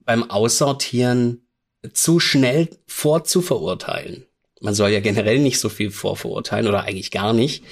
beim 0.00 0.30
Aussortieren 0.30 1.48
zu 1.92 2.20
schnell 2.20 2.70
vorzuverurteilen. 2.86 4.26
Man 4.64 4.74
soll 4.74 4.88
ja 4.92 5.00
generell 5.00 5.40
nicht 5.40 5.60
so 5.60 5.68
viel 5.68 5.90
vorverurteilen 5.90 6.66
oder 6.66 6.84
eigentlich 6.84 7.10
gar 7.10 7.34
nicht. 7.34 7.64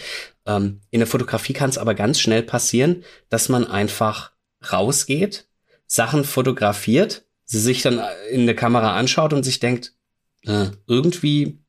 Ähm, 0.44 0.83
in 0.90 1.00
der 1.00 1.07
Fotografie 1.07 1.55
kann 1.55 1.70
es 1.70 1.78
aber 1.78 1.94
ganz 1.94 2.20
schnell 2.20 2.42
passieren, 2.42 3.02
dass 3.31 3.48
man 3.48 3.66
einfach 3.66 4.33
rausgeht, 4.70 5.46
Sachen 5.87 6.22
fotografiert, 6.22 7.24
sie 7.46 7.61
sich 7.61 7.81
dann 7.81 7.98
in 8.31 8.44
der 8.44 8.55
Kamera 8.55 8.94
anschaut 8.94 9.33
und 9.33 9.42
sich 9.42 9.59
denkt, 9.59 9.94
äh, 10.44 10.66
irgendwie 10.87 11.61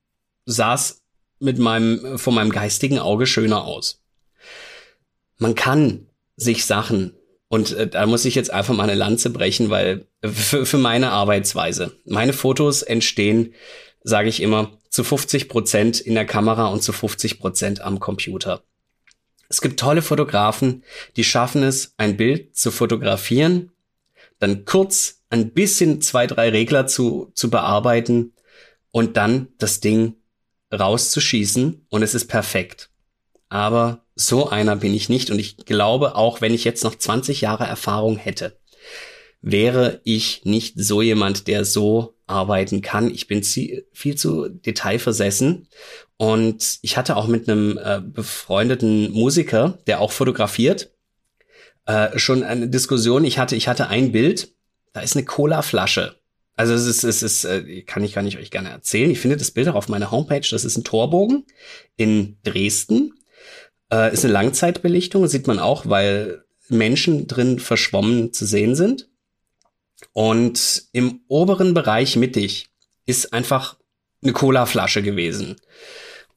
sah 0.45 0.73
es 0.73 1.03
mit 1.39 1.57
meinem, 1.57 2.19
von 2.19 2.35
meinem 2.35 2.51
geistigen 2.51 2.99
Auge 2.99 3.25
schöner 3.25 3.63
aus. 3.63 4.03
Man 5.37 5.55
kann 5.55 6.07
sich 6.35 6.65
Sachen 6.65 7.13
und 7.47 7.71
äh, 7.71 7.87
da 7.87 8.05
muss 8.07 8.25
ich 8.25 8.35
jetzt 8.35 8.51
einfach 8.51 8.75
mal 8.75 8.83
eine 8.83 8.95
Lanze 8.95 9.29
brechen, 9.29 9.69
weil 9.69 10.05
für, 10.21 10.65
für 10.65 10.77
meine 10.77 11.11
Arbeitsweise. 11.11 11.93
Meine 12.03 12.33
Fotos 12.33 12.81
entstehen, 12.81 13.53
sage 14.03 14.29
ich 14.29 14.41
immer, 14.41 14.77
zu 14.89 15.03
50 15.03 15.49
Prozent 15.49 15.99
in 15.99 16.13
der 16.15 16.25
Kamera 16.25 16.67
und 16.67 16.83
zu 16.83 16.93
50 16.93 17.39
Prozent 17.39 17.81
am 17.81 17.99
Computer. 17.99 18.63
Es 19.49 19.61
gibt 19.61 19.79
tolle 19.79 20.01
Fotografen, 20.01 20.83
die 21.15 21.23
schaffen 21.23 21.63
es, 21.63 21.93
ein 21.97 22.17
Bild 22.17 22.55
zu 22.55 22.71
fotografieren, 22.71 23.71
dann 24.39 24.65
kurz 24.65 25.21
ein 25.29 25.51
bisschen 25.51 26.01
zwei, 26.01 26.27
drei 26.27 26.49
Regler 26.49 26.87
zu, 26.87 27.31
zu 27.33 27.49
bearbeiten 27.49 28.33
und 28.91 29.17
dann 29.17 29.47
das 29.57 29.79
Ding 29.79 30.15
rauszuschießen 30.71 31.85
und 31.89 32.03
es 32.03 32.15
ist 32.15 32.27
perfekt. 32.27 32.89
Aber 33.49 34.05
so 34.15 34.49
einer 34.49 34.75
bin 34.75 34.93
ich 34.93 35.09
nicht 35.09 35.29
und 35.29 35.39
ich 35.39 35.57
glaube, 35.57 36.15
auch 36.15 36.41
wenn 36.41 36.53
ich 36.53 36.63
jetzt 36.63 36.83
noch 36.83 36.95
20 36.95 37.41
Jahre 37.41 37.65
Erfahrung 37.65 38.17
hätte, 38.17 38.57
wäre 39.41 40.01
ich 40.03 40.45
nicht 40.45 40.75
so 40.77 41.01
jemand, 41.01 41.47
der 41.47 41.65
so 41.65 42.12
arbeiten 42.27 42.81
kann. 42.81 43.11
Ich 43.11 43.27
bin 43.27 43.43
viel 43.43 44.15
zu 44.15 44.49
detailversessen 44.49 45.67
und 46.17 46.79
ich 46.81 46.97
hatte 46.97 47.17
auch 47.17 47.27
mit 47.27 47.49
einem 47.49 47.77
äh, 47.77 48.01
befreundeten 48.01 49.11
Musiker, 49.11 49.79
der 49.87 49.99
auch 49.99 50.11
fotografiert, 50.11 50.91
äh, 51.85 52.17
schon 52.17 52.43
eine 52.43 52.69
Diskussion. 52.69 53.25
Ich 53.25 53.39
hatte, 53.39 53.55
ich 53.55 53.67
hatte 53.67 53.87
ein 53.87 54.11
Bild, 54.11 54.53
da 54.93 55.01
ist 55.01 55.15
eine 55.15 55.25
Cola-Flasche. 55.25 56.15
Also 56.55 56.73
es 56.73 56.85
ist, 56.85 57.03
es 57.03 57.23
ist, 57.23 57.45
äh, 57.45 57.81
kann 57.81 58.03
ich 58.03 58.13
gar 58.13 58.21
nicht 58.21 58.37
euch 58.37 58.51
gerne 58.51 58.69
erzählen. 58.69 59.09
Ich 59.09 59.19
finde 59.19 59.37
das 59.37 59.51
Bild 59.51 59.67
auch 59.67 59.75
auf 59.75 59.89
meiner 59.89 60.11
Homepage. 60.11 60.47
Das 60.49 60.65
ist 60.65 60.77
ein 60.77 60.83
Torbogen 60.83 61.45
in 61.97 62.37
Dresden. 62.43 63.13
Äh, 63.91 64.13
ist 64.13 64.23
eine 64.23 64.33
Langzeitbelichtung, 64.33 65.27
sieht 65.27 65.47
man 65.47 65.59
auch, 65.59 65.87
weil 65.87 66.43
Menschen 66.69 67.27
drin 67.27 67.59
verschwommen 67.59 68.33
zu 68.33 68.45
sehen 68.45 68.75
sind. 68.75 69.09
Und 70.13 70.83
im 70.93 71.21
oberen 71.27 71.73
Bereich 71.73 72.15
mittig 72.15 72.69
ist 73.05 73.33
einfach 73.33 73.77
eine 74.23 74.33
Cola-Flasche 74.33 75.01
gewesen. 75.01 75.55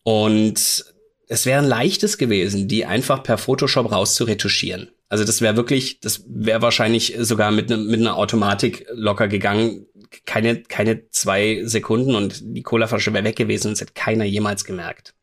Und 0.02 0.84
es 1.28 1.46
wäre 1.46 1.62
ein 1.62 1.68
leichtes 1.68 2.18
gewesen, 2.18 2.68
die 2.68 2.86
einfach 2.86 3.22
per 3.22 3.38
Photoshop 3.38 3.92
rauszuretuschieren. 3.92 4.90
Also 5.08 5.24
das 5.24 5.40
wäre 5.40 5.56
wirklich, 5.56 6.00
das 6.00 6.24
wäre 6.26 6.62
wahrscheinlich 6.62 7.14
sogar 7.18 7.50
mit, 7.50 7.68
ne, 7.68 7.76
mit 7.76 8.00
einer 8.00 8.16
Automatik 8.16 8.86
locker 8.92 9.28
gegangen. 9.28 9.86
Keine, 10.24 10.62
keine 10.62 11.08
zwei 11.10 11.62
Sekunden 11.64 12.14
und 12.14 12.40
die 12.42 12.62
Cola-Flasche 12.62 13.12
wäre 13.12 13.24
weg 13.24 13.36
gewesen 13.36 13.68
und 13.68 13.72
es 13.74 13.80
hätte 13.80 13.92
keiner 13.94 14.24
jemals 14.24 14.64
gemerkt. 14.64 15.14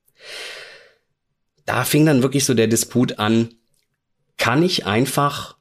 Da 1.66 1.84
fing 1.86 2.06
dann 2.06 2.24
wirklich 2.24 2.46
so 2.46 2.54
der 2.54 2.68
Disput 2.68 3.20
an, 3.20 3.54
kann 4.38 4.64
ich 4.64 4.86
einfach 4.86 5.58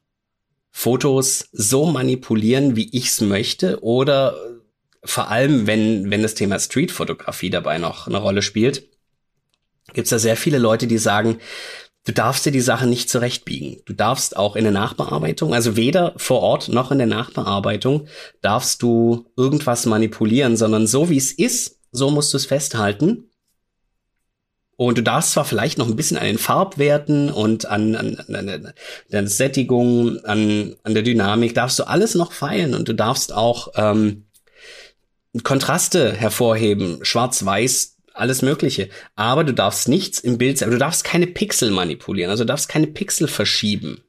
Fotos 0.75 1.49
so 1.51 1.85
manipulieren, 1.85 2.75
wie 2.75 2.89
ich's 2.91 3.21
möchte, 3.21 3.81
oder 3.83 4.35
vor 5.05 5.29
allem, 5.29 5.67
wenn, 5.67 6.09
wenn 6.09 6.23
das 6.23 6.33
Thema 6.33 6.59
Streetfotografie 6.59 7.51
dabei 7.51 7.77
noch 7.77 8.07
eine 8.07 8.17
Rolle 8.17 8.41
spielt, 8.41 8.89
gibt's 9.93 10.09
da 10.09 10.17
sehr 10.17 10.35
viele 10.35 10.57
Leute, 10.57 10.87
die 10.87 10.97
sagen, 10.97 11.37
du 12.05 12.11
darfst 12.11 12.47
dir 12.47 12.51
die 12.51 12.59
Sache 12.59 12.87
nicht 12.87 13.07
zurechtbiegen. 13.07 13.81
Du 13.85 13.93
darfst 13.93 14.35
auch 14.35 14.55
in 14.55 14.63
der 14.63 14.73
Nachbearbeitung, 14.73 15.53
also 15.53 15.75
weder 15.75 16.15
vor 16.17 16.41
Ort 16.41 16.69
noch 16.69 16.91
in 16.91 16.97
der 16.97 17.07
Nachbearbeitung, 17.07 18.07
darfst 18.41 18.81
du 18.81 19.27
irgendwas 19.37 19.85
manipulieren, 19.85 20.57
sondern 20.57 20.87
so 20.87 21.07
wie 21.07 21.17
es 21.17 21.31
ist, 21.31 21.81
so 21.91 22.09
musst 22.09 22.33
du 22.33 22.37
es 22.37 22.47
festhalten. 22.47 23.29
Und 24.87 24.97
du 24.97 25.01
darfst 25.01 25.31
zwar 25.31 25.45
vielleicht 25.45 25.77
noch 25.77 25.87
ein 25.87 25.95
bisschen 25.95 26.17
an 26.17 26.25
den 26.25 26.37
Farbwerten 26.37 27.31
und 27.31 27.65
an, 27.65 27.95
an, 27.95 28.17
an, 28.27 28.73
der 29.09 29.27
Sättigung, 29.27 30.19
an, 30.25 30.75
an 30.83 30.93
der 30.93 31.03
Dynamik, 31.03 31.55
darfst 31.55 31.79
du 31.79 31.87
alles 31.87 32.15
noch 32.15 32.33
feilen 32.33 32.73
und 32.75 32.89
du 32.89 32.93
darfst 32.93 33.31
auch 33.31 33.69
ähm, 33.75 34.25
Kontraste 35.43 36.11
hervorheben, 36.11 36.99
schwarz-weiß, 37.01 37.95
alles 38.13 38.41
Mögliche. 38.41 38.89
Aber 39.15 39.45
du 39.45 39.53
darfst 39.53 39.87
nichts 39.87 40.19
im 40.19 40.37
Bild, 40.37 40.59
du 40.59 40.77
darfst 40.77 41.05
keine 41.05 41.27
Pixel 41.27 41.71
manipulieren, 41.71 42.29
also 42.29 42.43
du 42.43 42.49
darfst 42.49 42.67
keine 42.67 42.87
Pixel 42.87 43.29
verschieben. 43.29 44.03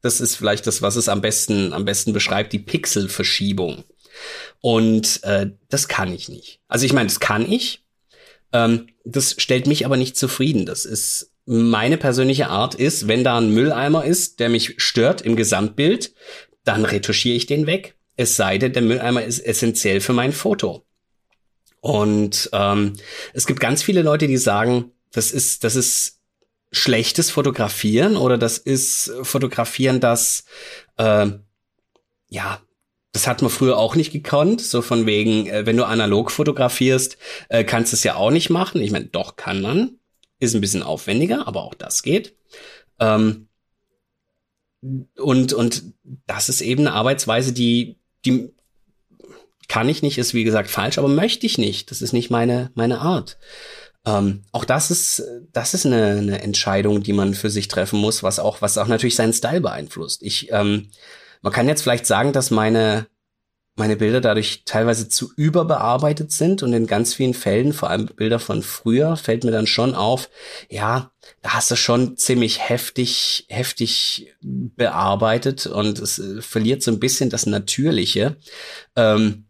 Das 0.00 0.22
ist 0.22 0.36
vielleicht 0.36 0.66
das, 0.66 0.80
was 0.80 0.96
es 0.96 1.10
am 1.10 1.20
besten, 1.20 1.74
am 1.74 1.84
besten 1.84 2.14
beschreibt, 2.14 2.54
die 2.54 2.60
Pixelverschiebung. 2.60 3.84
Und 4.62 5.22
äh, 5.24 5.50
das 5.68 5.86
kann 5.88 6.14
ich 6.14 6.30
nicht. 6.30 6.60
Also 6.66 6.86
ich 6.86 6.94
meine, 6.94 7.08
das 7.08 7.20
kann 7.20 7.50
ich. 7.50 7.83
Ähm, 8.54 8.86
das 9.04 9.34
stellt 9.36 9.66
mich 9.66 9.84
aber 9.84 9.98
nicht 9.98 10.16
zufrieden. 10.16 10.64
Das 10.64 10.86
ist 10.86 11.32
meine 11.44 11.98
persönliche 11.98 12.48
Art 12.48 12.74
ist, 12.74 13.06
wenn 13.06 13.22
da 13.22 13.36
ein 13.36 13.50
Mülleimer 13.50 14.04
ist, 14.06 14.40
der 14.40 14.48
mich 14.48 14.76
stört 14.78 15.20
im 15.20 15.36
Gesamtbild, 15.36 16.14
dann 16.64 16.86
retuschiere 16.86 17.36
ich 17.36 17.44
den 17.44 17.66
weg. 17.66 17.96
Es 18.16 18.36
sei 18.36 18.56
denn, 18.56 18.72
der 18.72 18.80
Mülleimer 18.80 19.22
ist 19.22 19.40
essentiell 19.40 20.00
für 20.00 20.14
mein 20.14 20.32
Foto. 20.32 20.86
Und 21.80 22.48
ähm, 22.52 22.94
es 23.34 23.46
gibt 23.46 23.60
ganz 23.60 23.82
viele 23.82 24.00
Leute, 24.00 24.26
die 24.26 24.38
sagen, 24.38 24.92
das 25.12 25.32
ist, 25.32 25.64
das 25.64 25.76
ist 25.76 26.20
schlechtes 26.72 27.30
Fotografieren 27.30 28.16
oder 28.16 28.38
das 28.38 28.56
ist 28.56 29.12
Fotografieren, 29.22 30.00
das 30.00 30.44
äh, 30.96 31.26
ja, 32.30 32.60
das 33.14 33.28
hat 33.28 33.42
man 33.42 33.50
früher 33.50 33.78
auch 33.78 33.94
nicht 33.94 34.12
gekonnt, 34.12 34.60
so 34.60 34.82
von 34.82 35.06
wegen, 35.06 35.46
äh, 35.46 35.64
wenn 35.66 35.76
du 35.76 35.84
analog 35.84 36.32
fotografierst, 36.32 37.16
äh, 37.48 37.62
kannst 37.62 37.92
du 37.92 37.96
es 37.96 38.02
ja 38.02 38.16
auch 38.16 38.32
nicht 38.32 38.50
machen. 38.50 38.82
Ich 38.82 38.90
meine, 38.90 39.06
doch 39.06 39.36
kann 39.36 39.62
man, 39.62 39.98
ist 40.40 40.54
ein 40.54 40.60
bisschen 40.60 40.82
aufwendiger, 40.82 41.46
aber 41.46 41.62
auch 41.62 41.74
das 41.74 42.02
geht. 42.02 42.36
Ähm, 42.98 43.46
und 45.16 45.52
und 45.52 45.94
das 46.26 46.48
ist 46.48 46.60
eben 46.60 46.82
eine 46.82 46.92
Arbeitsweise, 46.92 47.52
die 47.52 47.96
die 48.24 48.52
kann 49.68 49.88
ich 49.88 50.02
nicht, 50.02 50.18
ist 50.18 50.34
wie 50.34 50.44
gesagt 50.44 50.68
falsch, 50.68 50.98
aber 50.98 51.08
möchte 51.08 51.46
ich 51.46 51.56
nicht. 51.56 51.92
Das 51.92 52.02
ist 52.02 52.12
nicht 52.12 52.30
meine, 52.30 52.72
meine 52.74 52.98
Art. 52.98 53.38
Ähm, 54.04 54.42
auch 54.50 54.64
das 54.64 54.90
ist, 54.90 55.22
das 55.52 55.72
ist 55.72 55.86
eine, 55.86 56.18
eine 56.18 56.42
Entscheidung, 56.42 57.02
die 57.02 57.14
man 57.14 57.32
für 57.32 57.48
sich 57.48 57.68
treffen 57.68 58.00
muss, 58.00 58.22
was 58.22 58.38
auch, 58.38 58.60
was 58.60 58.76
auch 58.76 58.88
natürlich 58.88 59.14
seinen 59.16 59.32
Style 59.32 59.62
beeinflusst. 59.62 60.22
Ich, 60.22 60.50
ähm, 60.50 60.90
man 61.44 61.52
kann 61.52 61.68
jetzt 61.68 61.82
vielleicht 61.82 62.06
sagen, 62.06 62.32
dass 62.32 62.50
meine, 62.50 63.06
meine 63.76 63.96
Bilder 63.96 64.22
dadurch 64.22 64.62
teilweise 64.64 65.10
zu 65.10 65.30
überbearbeitet 65.36 66.32
sind 66.32 66.62
und 66.62 66.72
in 66.72 66.86
ganz 66.86 67.12
vielen 67.12 67.34
Fällen, 67.34 67.74
vor 67.74 67.90
allem 67.90 68.06
Bilder 68.06 68.38
von 68.38 68.62
früher, 68.62 69.18
fällt 69.18 69.44
mir 69.44 69.50
dann 69.50 69.66
schon 69.66 69.94
auf, 69.94 70.30
ja, 70.70 71.12
da 71.42 71.50
hast 71.50 71.70
du 71.70 71.76
schon 71.76 72.16
ziemlich 72.16 72.66
heftig, 72.66 73.44
heftig 73.50 74.34
bearbeitet 74.40 75.66
und 75.66 75.98
es 75.98 76.18
äh, 76.18 76.40
verliert 76.40 76.82
so 76.82 76.90
ein 76.90 76.98
bisschen 76.98 77.28
das 77.28 77.44
Natürliche. 77.44 78.36
Ähm, 78.96 79.44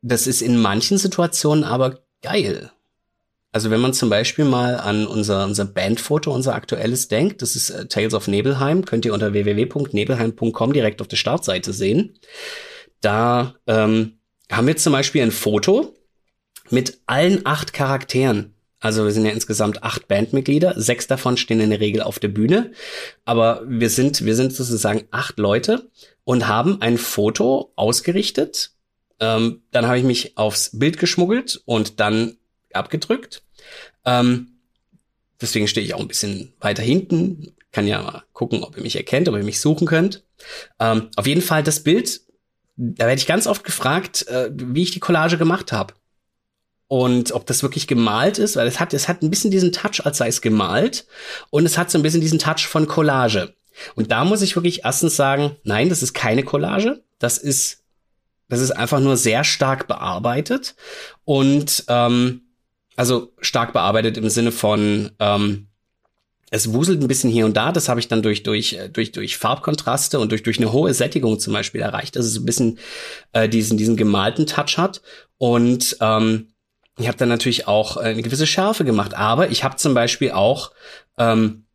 das 0.00 0.26
ist 0.26 0.40
in 0.40 0.56
manchen 0.56 0.96
Situationen 0.96 1.64
aber 1.64 2.00
geil. 2.22 2.72
Also 3.52 3.70
wenn 3.70 3.80
man 3.80 3.94
zum 3.94 4.10
Beispiel 4.10 4.44
mal 4.44 4.76
an 4.76 5.06
unser, 5.06 5.44
unser 5.44 5.64
Bandfoto, 5.64 6.32
unser 6.32 6.54
aktuelles 6.54 7.08
denkt, 7.08 7.40
das 7.42 7.56
ist 7.56 7.70
äh, 7.70 7.86
Tales 7.86 8.14
of 8.14 8.28
Nebelheim, 8.28 8.84
könnt 8.84 9.04
ihr 9.04 9.14
unter 9.14 9.32
www.nebelheim.com 9.32 10.72
direkt 10.72 11.00
auf 11.00 11.08
der 11.08 11.16
Startseite 11.16 11.72
sehen. 11.72 12.18
Da 13.00 13.54
ähm, 13.66 14.18
haben 14.50 14.66
wir 14.66 14.76
zum 14.76 14.92
Beispiel 14.92 15.22
ein 15.22 15.30
Foto 15.30 15.94
mit 16.70 17.00
allen 17.06 17.46
acht 17.46 17.72
Charakteren. 17.72 18.54
Also 18.80 19.04
wir 19.04 19.12
sind 19.12 19.24
ja 19.24 19.32
insgesamt 19.32 19.82
acht 19.82 20.06
Bandmitglieder, 20.06 20.74
sechs 20.76 21.06
davon 21.06 21.36
stehen 21.36 21.60
in 21.60 21.70
der 21.70 21.80
Regel 21.80 22.02
auf 22.02 22.18
der 22.18 22.28
Bühne, 22.28 22.72
aber 23.24 23.62
wir 23.66 23.88
sind, 23.88 24.24
wir 24.24 24.34
sind 24.34 24.52
sozusagen 24.52 25.04
acht 25.10 25.38
Leute 25.38 25.90
und 26.24 26.46
haben 26.46 26.82
ein 26.82 26.98
Foto 26.98 27.72
ausgerichtet 27.74 28.76
ähm, 29.20 29.62
dann 29.70 29.86
habe 29.86 29.98
ich 29.98 30.04
mich 30.04 30.36
aufs 30.36 30.78
Bild 30.78 30.98
geschmuggelt 30.98 31.62
und 31.64 32.00
dann 32.00 32.36
abgedrückt. 32.78 33.42
Ähm, 34.04 34.58
deswegen 35.40 35.68
stehe 35.68 35.84
ich 35.84 35.94
auch 35.94 36.00
ein 36.00 36.08
bisschen 36.08 36.52
weiter 36.60 36.82
hinten. 36.82 37.54
Kann 37.72 37.86
ja 37.86 38.02
mal 38.02 38.24
gucken, 38.32 38.62
ob 38.62 38.76
ihr 38.76 38.82
mich 38.82 38.96
erkennt, 38.96 39.28
ob 39.28 39.36
ihr 39.36 39.42
mich 39.42 39.60
suchen 39.60 39.86
könnt. 39.86 40.24
Ähm, 40.78 41.10
auf 41.16 41.26
jeden 41.26 41.42
Fall 41.42 41.62
das 41.62 41.82
Bild, 41.82 42.20
da 42.76 43.06
werde 43.06 43.20
ich 43.20 43.26
ganz 43.26 43.46
oft 43.46 43.64
gefragt, 43.64 44.26
äh, 44.28 44.50
wie 44.52 44.82
ich 44.82 44.92
die 44.92 45.00
Collage 45.00 45.38
gemacht 45.38 45.72
habe. 45.72 45.94
Und 46.88 47.32
ob 47.32 47.46
das 47.46 47.62
wirklich 47.62 47.88
gemalt 47.88 48.38
ist, 48.38 48.54
weil 48.54 48.68
es 48.68 48.78
hat, 48.78 48.94
es 48.94 49.08
hat 49.08 49.22
ein 49.22 49.30
bisschen 49.30 49.50
diesen 49.50 49.72
Touch, 49.72 50.04
als 50.04 50.18
sei 50.18 50.28
es 50.28 50.40
gemalt. 50.40 51.06
Und 51.50 51.66
es 51.66 51.76
hat 51.76 51.90
so 51.90 51.98
ein 51.98 52.02
bisschen 52.02 52.20
diesen 52.20 52.38
Touch 52.38 52.66
von 52.68 52.86
Collage. 52.86 53.54
Und 53.96 54.12
da 54.12 54.24
muss 54.24 54.40
ich 54.40 54.54
wirklich 54.54 54.84
erstens 54.84 55.16
sagen, 55.16 55.56
nein, 55.64 55.88
das 55.88 56.02
ist 56.02 56.14
keine 56.14 56.44
Collage. 56.44 57.02
Das 57.18 57.38
ist 57.38 57.82
das 58.48 58.60
ist 58.60 58.70
einfach 58.70 59.00
nur 59.00 59.16
sehr 59.16 59.44
stark 59.44 59.88
bearbeitet 59.88 60.76
und 61.24 61.84
ähm, 61.88 62.42
also 62.96 63.32
stark 63.40 63.72
bearbeitet 63.72 64.16
im 64.16 64.28
Sinne 64.28 64.52
von 64.52 65.10
ähm, 65.18 65.68
es 66.50 66.72
wuselt 66.72 67.02
ein 67.02 67.08
bisschen 67.08 67.30
hier 67.30 67.44
und 67.44 67.56
da. 67.56 67.72
Das 67.72 67.88
habe 67.88 68.00
ich 68.00 68.08
dann 68.08 68.22
durch 68.22 68.42
durch 68.42 68.74
äh, 68.74 68.88
durch 68.88 69.12
durch 69.12 69.36
Farbkontraste 69.36 70.18
und 70.18 70.32
durch 70.32 70.42
durch 70.42 70.58
eine 70.58 70.72
hohe 70.72 70.94
Sättigung 70.94 71.38
zum 71.38 71.52
Beispiel 71.52 71.80
erreicht, 71.80 72.16
dass 72.16 72.26
es 72.26 72.34
so 72.34 72.40
ein 72.40 72.46
bisschen 72.46 72.78
äh, 73.32 73.48
diesen 73.48 73.76
diesen 73.78 73.96
gemalten 73.96 74.46
Touch 74.46 74.78
hat 74.78 75.02
und 75.38 75.96
ähm, 76.00 76.48
ich 76.98 77.08
habe 77.08 77.18
dann 77.18 77.28
natürlich 77.28 77.68
auch 77.68 77.96
eine 77.98 78.22
gewisse 78.22 78.46
Schärfe 78.46 78.84
gemacht, 78.84 79.14
aber 79.14 79.50
ich 79.50 79.64
habe 79.64 79.76
zum 79.76 79.92
Beispiel 79.92 80.30
auch 80.30 80.72
ähm, 81.18 81.66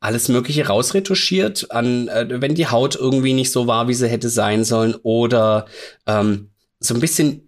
alles 0.00 0.28
Mögliche 0.28 0.66
rausretuschiert, 0.66 1.70
an, 1.70 2.08
äh, 2.08 2.26
wenn 2.40 2.54
die 2.54 2.66
Haut 2.68 2.96
irgendwie 2.96 3.32
nicht 3.32 3.52
so 3.52 3.66
war, 3.66 3.88
wie 3.88 3.94
sie 3.94 4.08
hätte 4.08 4.28
sein 4.28 4.64
sollen, 4.64 4.94
oder 5.02 5.66
ähm, 6.06 6.50
so 6.80 6.94
ein 6.94 7.00
bisschen 7.00 7.46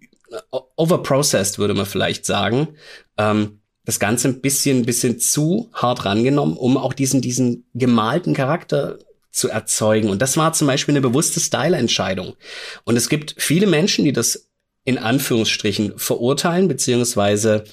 overprocessed, 0.75 1.59
würde 1.59 1.73
man 1.73 1.85
vielleicht 1.85 2.25
sagen. 2.25 2.69
Ähm, 3.17 3.59
das 3.85 3.99
Ganze 3.99 4.27
ein 4.27 4.41
bisschen, 4.41 4.85
bisschen 4.85 5.19
zu 5.19 5.69
hart 5.73 6.05
rangenommen, 6.05 6.55
um 6.55 6.77
auch 6.77 6.93
diesen, 6.93 7.21
diesen 7.21 7.65
gemalten 7.73 8.33
Charakter 8.33 8.99
zu 9.31 9.49
erzeugen. 9.49 10.09
Und 10.09 10.21
das 10.21 10.37
war 10.37 10.53
zum 10.53 10.67
Beispiel 10.67 10.93
eine 10.93 11.01
bewusste 11.01 11.39
Style-Entscheidung. 11.39 12.35
Und 12.83 12.95
es 12.95 13.09
gibt 13.09 13.35
viele 13.37 13.65
Menschen, 13.65 14.05
die 14.05 14.13
das 14.13 14.49
in 14.83 14.97
Anführungsstrichen 14.97 15.97
verurteilen, 15.97 16.67
beziehungsweise 16.67 17.63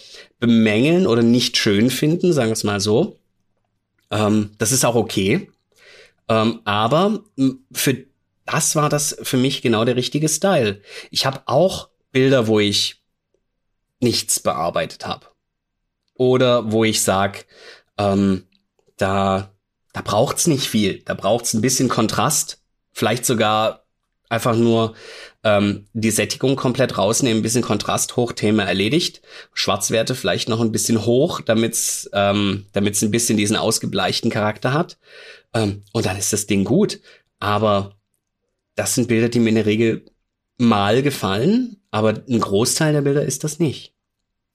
bemängeln 0.40 1.06
oder 1.06 1.22
nicht 1.22 1.56
schön 1.56 1.90
finden, 1.90 2.32
sagen 2.32 2.50
wir 2.50 2.54
es 2.54 2.64
mal 2.64 2.80
so. 2.80 3.18
Ähm, 4.10 4.50
das 4.58 4.72
ist 4.72 4.84
auch 4.84 4.94
okay. 4.94 5.50
Ähm, 6.28 6.60
aber 6.64 7.20
für 7.72 8.04
das 8.44 8.76
war 8.76 8.88
das 8.88 9.16
für 9.22 9.36
mich 9.36 9.62
genau 9.62 9.84
der 9.84 9.96
richtige 9.96 10.28
Style. 10.28 10.80
Ich 11.10 11.26
habe 11.26 11.42
auch 11.46 11.88
Bilder, 12.18 12.48
wo 12.48 12.58
ich 12.58 13.00
nichts 14.00 14.40
bearbeitet 14.40 15.06
habe. 15.06 15.26
Oder 16.14 16.72
wo 16.72 16.82
ich 16.82 17.00
sag, 17.00 17.46
ähm, 17.96 18.44
da, 18.96 19.54
da 19.92 20.00
braucht's 20.00 20.48
nicht 20.48 20.66
viel. 20.66 21.00
Da 21.04 21.14
braucht's 21.14 21.54
ein 21.54 21.60
bisschen 21.60 21.88
Kontrast. 21.88 22.60
Vielleicht 22.90 23.24
sogar 23.24 23.84
einfach 24.28 24.56
nur 24.56 24.96
ähm, 25.44 25.86
die 25.92 26.10
Sättigung 26.10 26.56
komplett 26.56 26.98
rausnehmen, 26.98 27.38
ein 27.38 27.42
bisschen 27.44 27.62
Kontrast 27.62 28.16
hoch, 28.16 28.32
Thema 28.32 28.64
erledigt. 28.64 29.22
Schwarzwerte 29.52 30.16
vielleicht 30.16 30.48
noch 30.48 30.60
ein 30.60 30.72
bisschen 30.72 31.06
hoch, 31.06 31.40
damit's 31.40 32.10
ähm, 32.14 32.66
damit's 32.72 33.00
ein 33.00 33.12
bisschen 33.12 33.36
diesen 33.36 33.54
ausgebleichten 33.54 34.32
Charakter 34.32 34.72
hat. 34.72 34.98
Ähm, 35.54 35.84
und 35.92 36.04
dann 36.04 36.18
ist 36.18 36.32
das 36.32 36.46
Ding 36.48 36.64
gut. 36.64 36.98
Aber 37.38 37.94
das 38.74 38.96
sind 38.96 39.06
Bilder, 39.06 39.28
die 39.28 39.38
mir 39.38 39.50
in 39.50 39.54
der 39.54 39.66
Regel 39.66 40.04
mal 40.58 41.02
gefallen, 41.02 41.76
aber 41.90 42.22
ein 42.28 42.40
Großteil 42.40 42.92
der 42.92 43.02
Bilder 43.02 43.24
ist 43.24 43.44
das 43.44 43.58
nicht 43.58 43.94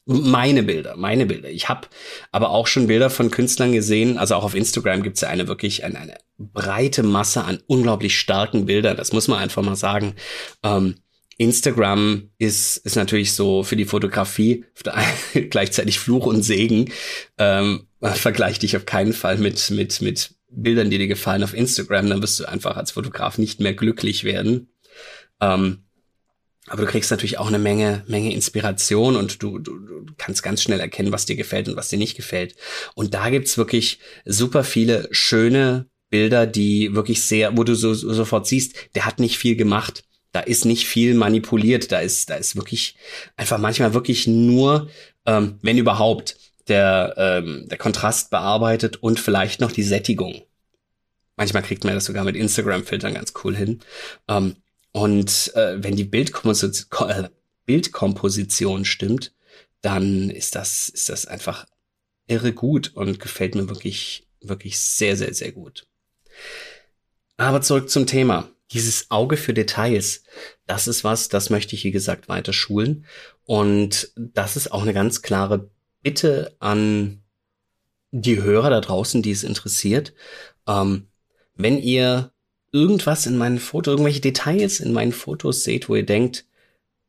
meine 0.05 0.63
Bilder, 0.63 0.97
meine 0.97 1.25
Bilder. 1.25 1.49
Ich 1.49 1.69
habe 1.69 1.87
aber 2.31 2.49
auch 2.49 2.67
schon 2.67 2.87
Bilder 2.87 3.09
von 3.09 3.31
Künstlern 3.31 3.71
gesehen, 3.71 4.17
also 4.17 4.35
auch 4.35 4.43
auf 4.43 4.55
Instagram 4.55 5.01
gibt's 5.01 5.21
ja 5.21 5.29
eine 5.29 5.47
wirklich 5.47 5.83
eine, 5.83 5.99
eine, 5.99 6.17
breite 6.37 7.03
Masse 7.03 7.43
an 7.43 7.59
unglaublich 7.67 8.19
starken 8.19 8.65
Bildern. 8.65 8.97
Das 8.97 9.13
muss 9.13 9.27
man 9.27 9.39
einfach 9.39 9.61
mal 9.63 9.75
sagen. 9.75 10.15
Ähm, 10.63 10.95
Instagram 11.37 12.29
ist, 12.37 12.77
ist 12.77 12.95
natürlich 12.95 13.33
so 13.33 13.63
für 13.63 13.75
die 13.75 13.85
Fotografie 13.85 14.65
gleichzeitig 15.49 15.99
Fluch 15.99 16.25
und 16.25 16.43
Segen. 16.43 16.91
Ähm, 17.37 17.87
vergleich 18.01 18.59
dich 18.59 18.75
auf 18.75 18.85
keinen 18.85 19.13
Fall 19.13 19.37
mit, 19.37 19.69
mit, 19.69 20.01
mit 20.01 20.35
Bildern, 20.49 20.89
die 20.89 20.97
dir 20.97 21.07
gefallen 21.07 21.43
auf 21.43 21.53
Instagram. 21.53 22.09
Dann 22.09 22.21
wirst 22.21 22.39
du 22.39 22.45
einfach 22.45 22.75
als 22.75 22.91
Fotograf 22.91 23.37
nicht 23.37 23.61
mehr 23.61 23.73
glücklich 23.73 24.25
werden. 24.25 24.73
Ähm, 25.39 25.83
Aber 26.67 26.83
du 26.83 26.87
kriegst 26.87 27.11
natürlich 27.11 27.39
auch 27.39 27.47
eine 27.47 27.59
Menge, 27.59 28.03
Menge 28.07 28.33
Inspiration 28.33 29.17
und 29.17 29.43
du, 29.43 29.59
du, 29.59 29.79
du 29.79 30.13
kannst 30.17 30.43
ganz 30.43 30.63
schnell 30.63 30.79
erkennen, 30.79 31.11
was 31.11 31.25
dir 31.25 31.35
gefällt 31.35 31.67
und 31.67 31.75
was 31.75 31.89
dir 31.89 31.97
nicht 31.97 32.15
gefällt. 32.15 32.55
Und 32.95 33.13
da 33.13 33.29
gibt's 33.29 33.57
wirklich 33.57 33.99
super 34.25 34.63
viele 34.63 35.09
schöne 35.11 35.87
Bilder, 36.09 36.47
die 36.47 36.95
wirklich 36.95 37.23
sehr, 37.23 37.57
wo 37.57 37.63
du 37.63 37.75
so, 37.75 37.93
so 37.93 38.13
sofort 38.13 38.47
siehst, 38.47 38.75
der 38.95 39.05
hat 39.05 39.19
nicht 39.19 39.37
viel 39.37 39.55
gemacht. 39.55 40.03
Da 40.31 40.39
ist 40.39 40.63
nicht 40.63 40.87
viel 40.87 41.15
manipuliert. 41.15 41.91
Da 41.91 41.99
ist, 41.99 42.29
da 42.29 42.35
ist 42.35 42.55
wirklich 42.55 42.95
einfach 43.35 43.57
manchmal 43.57 43.93
wirklich 43.93 44.25
nur, 44.25 44.89
ähm, 45.25 45.59
wenn 45.61 45.77
überhaupt, 45.77 46.37
der, 46.69 47.13
ähm, 47.17 47.67
der 47.67 47.77
Kontrast 47.77 48.29
bearbeitet 48.29 49.03
und 49.03 49.19
vielleicht 49.19 49.59
noch 49.59 49.71
die 49.71 49.83
Sättigung. 49.83 50.43
Manchmal 51.35 51.63
kriegt 51.63 51.83
man 51.83 51.93
das 51.93 52.05
sogar 52.05 52.23
mit 52.23 52.35
Instagram-Filtern 52.35 53.15
ganz 53.15 53.33
cool 53.43 53.55
hin. 53.55 53.79
Ähm, 54.27 54.55
und 54.93 55.51
äh, 55.55 55.83
wenn 55.83 55.95
die 55.95 56.03
Bildkomposition, 56.05 57.09
äh, 57.09 57.29
Bildkomposition 57.65 58.85
stimmt, 58.85 59.33
dann 59.81 60.29
ist 60.29 60.55
das, 60.55 60.87
ist 60.87 61.09
das 61.09 61.25
einfach 61.25 61.65
irre 62.27 62.53
gut 62.53 62.95
und 62.95 63.19
gefällt 63.19 63.55
mir 63.55 63.67
wirklich, 63.67 64.27
wirklich 64.39 64.79
sehr, 64.79 65.17
sehr, 65.17 65.33
sehr 65.33 65.51
gut. 65.51 65.87
Aber 67.37 67.61
zurück 67.61 67.89
zum 67.89 68.07
Thema. 68.07 68.49
Dieses 68.71 69.11
Auge 69.11 69.35
für 69.37 69.53
Details, 69.53 70.23
das 70.65 70.87
ist 70.87 71.03
was, 71.03 71.27
das 71.27 71.49
möchte 71.49 71.75
ich, 71.75 71.83
wie 71.83 71.91
gesagt, 71.91 72.29
weiter 72.29 72.53
schulen. 72.53 73.05
Und 73.45 74.11
das 74.15 74.55
ist 74.55 74.71
auch 74.71 74.83
eine 74.83 74.93
ganz 74.93 75.21
klare 75.21 75.69
Bitte 76.01 76.55
an 76.59 77.23
die 78.11 78.41
Hörer 78.41 78.69
da 78.69 78.81
draußen, 78.81 79.21
die 79.21 79.31
es 79.31 79.43
interessiert. 79.43 80.13
Ähm, 80.67 81.07
wenn 81.55 81.77
ihr 81.77 82.32
irgendwas 82.73 83.25
in 83.25 83.37
meinen 83.37 83.59
Fotos, 83.59 83.93
irgendwelche 83.93 84.19
Details 84.19 84.81
in 84.81 84.91
meinen 84.91 85.13
Fotos 85.13 85.63
seht, 85.63 85.87
wo 85.87 85.95
ihr 85.95 86.05
denkt, 86.05 86.45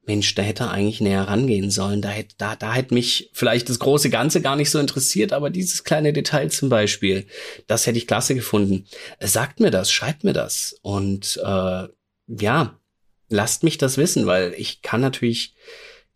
Mensch, 0.07 0.35
da 0.35 0.43
hätte 0.43 0.65
er 0.65 0.71
eigentlich 0.71 1.01
näher 1.01 1.23
rangehen 1.23 1.71
sollen. 1.71 2.03
Da 2.03 2.11
hätte, 2.11 2.35
da, 2.37 2.57
da 2.57 2.75
hätte 2.75 2.93
mich 2.93 3.31
vielleicht 3.33 3.69
das 3.71 3.79
große 3.79 4.11
Ganze 4.11 4.43
gar 4.43 4.55
nicht 4.55 4.71
so 4.71 4.79
interessiert, 4.79 5.33
aber 5.33 5.49
dieses 5.49 5.83
kleine 5.83 6.13
Detail 6.13 6.51
zum 6.51 6.69
Beispiel, 6.69 7.27
das 7.67 7.87
hätte 7.87 7.99
ich 7.99 8.07
klasse 8.07 8.35
gefunden. 8.35 8.87
Sagt 9.21 9.61
mir 9.61 9.71
das, 9.71 9.91
schreibt 9.91 10.23
mir 10.23 10.35
das. 10.35 10.79
Und 10.83 11.41
äh, 11.43 11.89
ja, 12.27 12.79
lasst 13.31 13.63
mich 13.63 13.79
das 13.79 13.97
wissen, 13.97 14.27
weil 14.27 14.55
ich 14.59 14.83
kann 14.83 15.01
natürlich 15.01 15.55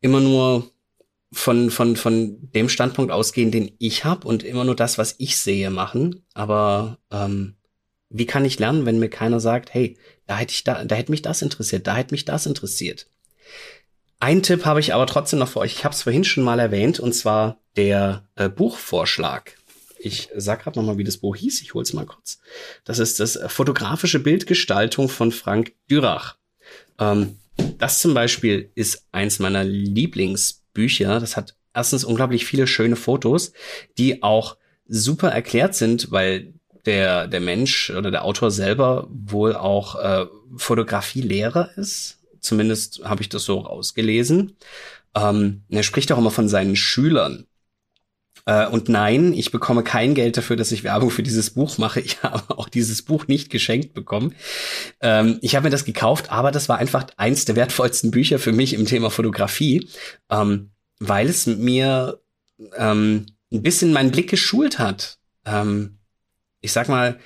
immer 0.01 0.21
nur 0.21 0.71
von, 1.33 1.71
von, 1.71 1.97
von 1.97 2.51
dem 2.53 2.69
Standpunkt 2.69 3.11
ausgehen, 3.11 3.51
den 3.51 3.73
ich 3.79 4.05
habe 4.05 4.27
und 4.29 4.43
immer 4.43 4.65
nur 4.65 4.77
das, 4.77 4.99
was 4.99 5.15
ich 5.19 5.39
sehe, 5.39 5.71
machen. 5.71 6.27
Aber 6.35 6.99
ähm, 7.11 7.58
wie 8.11 8.27
kann 8.27 8.45
ich 8.45 8.59
lernen, 8.59 8.87
wenn 8.87 8.99
mir 8.99 9.11
keiner 9.11 9.41
sagt, 9.41 9.75
hey, 9.75 9.97
da 10.27 10.37
hätte 10.37 10.53
ich 10.53 10.65
da, 10.65 10.85
da 10.85 10.95
hätte 10.95 11.11
mich 11.11 11.23
das 11.23 11.43
interessiert, 11.43 11.87
da 11.87 11.97
hätte 11.97 12.15
mich 12.15 12.25
das 12.25 12.47
interessiert. 12.47 13.07
Ein 14.21 14.43
Tipp 14.43 14.65
habe 14.65 14.81
ich 14.81 14.95
aber 14.95 15.07
trotzdem 15.07 15.39
noch 15.39 15.49
für 15.49 15.61
euch. 15.61 15.73
Ich 15.73 15.85
habe 15.85 15.95
es 15.95 16.03
vorhin 16.03 16.25
schon 16.25 16.43
mal 16.43 16.59
erwähnt, 16.59 16.99
und 16.99 17.13
zwar 17.13 17.61
der 17.77 18.29
äh, 18.35 18.49
Buchvorschlag. 18.49 19.57
Ich 20.01 20.29
sag 20.35 20.63
gerade 20.63 20.79
noch 20.79 20.87
mal, 20.87 20.99
wie 20.99 21.05
das 21.05 21.19
Buch 21.19 21.37
hieß. 21.37 21.63
Ich 21.63 21.75
hol's 21.75 21.93
mal 21.93 22.07
kurz. 22.07 22.41
Das 22.85 22.99
ist 22.99 23.21
das 23.21 23.39
fotografische 23.47 24.19
Bildgestaltung 24.19 25.09
von 25.09 25.31
Frank 25.31 25.73
Dürach. 25.91 26.37
Ähm, 26.99 27.39
das 27.79 28.01
zum 28.01 28.15
Beispiel 28.15 28.71
ist 28.75 29.07
eins 29.13 29.39
meiner 29.39 29.65
Lieblingsbücher. 29.65 31.21
Das 31.21 31.37
hat 31.37 31.57
erstens 31.75 32.05
unglaublich 32.05 32.45
viele 32.45 32.67
schöne 32.67 32.97
Fotos, 32.97 33.53
die 33.99 34.23
auch 34.23 34.57
super 34.87 35.29
erklärt 35.29 35.75
sind, 35.75 36.11
weil 36.11 36.55
der, 36.87 37.27
der 37.27 37.41
Mensch 37.41 37.91
oder 37.91 38.11
der 38.11 38.25
Autor 38.25 38.51
selber 38.51 39.07
wohl 39.11 39.55
auch 39.55 39.97
äh, 39.97 40.27
Fotografielehrer 40.57 41.71
ist. 41.77 42.19
Zumindest 42.41 43.03
habe 43.05 43.23
ich 43.23 43.29
das 43.29 43.45
so 43.45 43.59
rausgelesen. 43.59 44.57
Ähm, 45.15 45.63
er 45.69 45.83
spricht 45.83 46.13
auch 46.13 46.19
immer 46.19 46.31
von 46.31 46.49
seinen 46.49 46.77
Schülern. 46.77 47.47
Äh, 48.49 48.67
und 48.67 48.89
nein, 48.89 49.35
ich 49.35 49.51
bekomme 49.51 49.83
kein 49.83 50.15
Geld 50.15 50.39
dafür, 50.39 50.57
dass 50.57 50.73
ich 50.73 50.83
Werbung 50.83 51.11
für 51.11 51.23
dieses 51.23 51.51
Buch 51.51 51.77
mache. 51.77 52.01
Ich 52.01 52.23
habe 52.23 52.59
auch 52.59 52.71
dieses 52.71 53.03
Buch 53.03 53.27
nicht 53.27 53.51
geschenkt 53.51 53.93
bekommen. 53.93 54.35
Ähm, 55.01 55.39
ich 55.43 55.55
habe 55.55 55.65
mir 55.65 55.71
das 55.71 55.85
gekauft, 55.85 56.31
aber 56.31 56.51
das 56.51 56.69
war 56.69 56.79
einfach 56.79 57.07
eins 57.19 57.45
der 57.45 57.57
wertvollsten 57.57 58.11
Bücher 58.11 58.39
für 58.39 58.53
mich 58.53 58.73
im 58.73 58.87
Thema 58.87 59.11
Fotografie, 59.11 59.89
ähm, 60.31 60.71
weil 60.99 61.29
es 61.29 61.47
mir 61.47 62.21
ähm, 62.77 63.27
ein 63.53 63.63
bisschen 63.63 63.93
meinen 63.93 64.13
Blick 64.13 64.31
geschult 64.31 64.79
hat. 64.79 65.19
Ähm, 65.45 65.98
ich 66.61 66.73
sag 66.73 66.89
mal, 66.89 67.19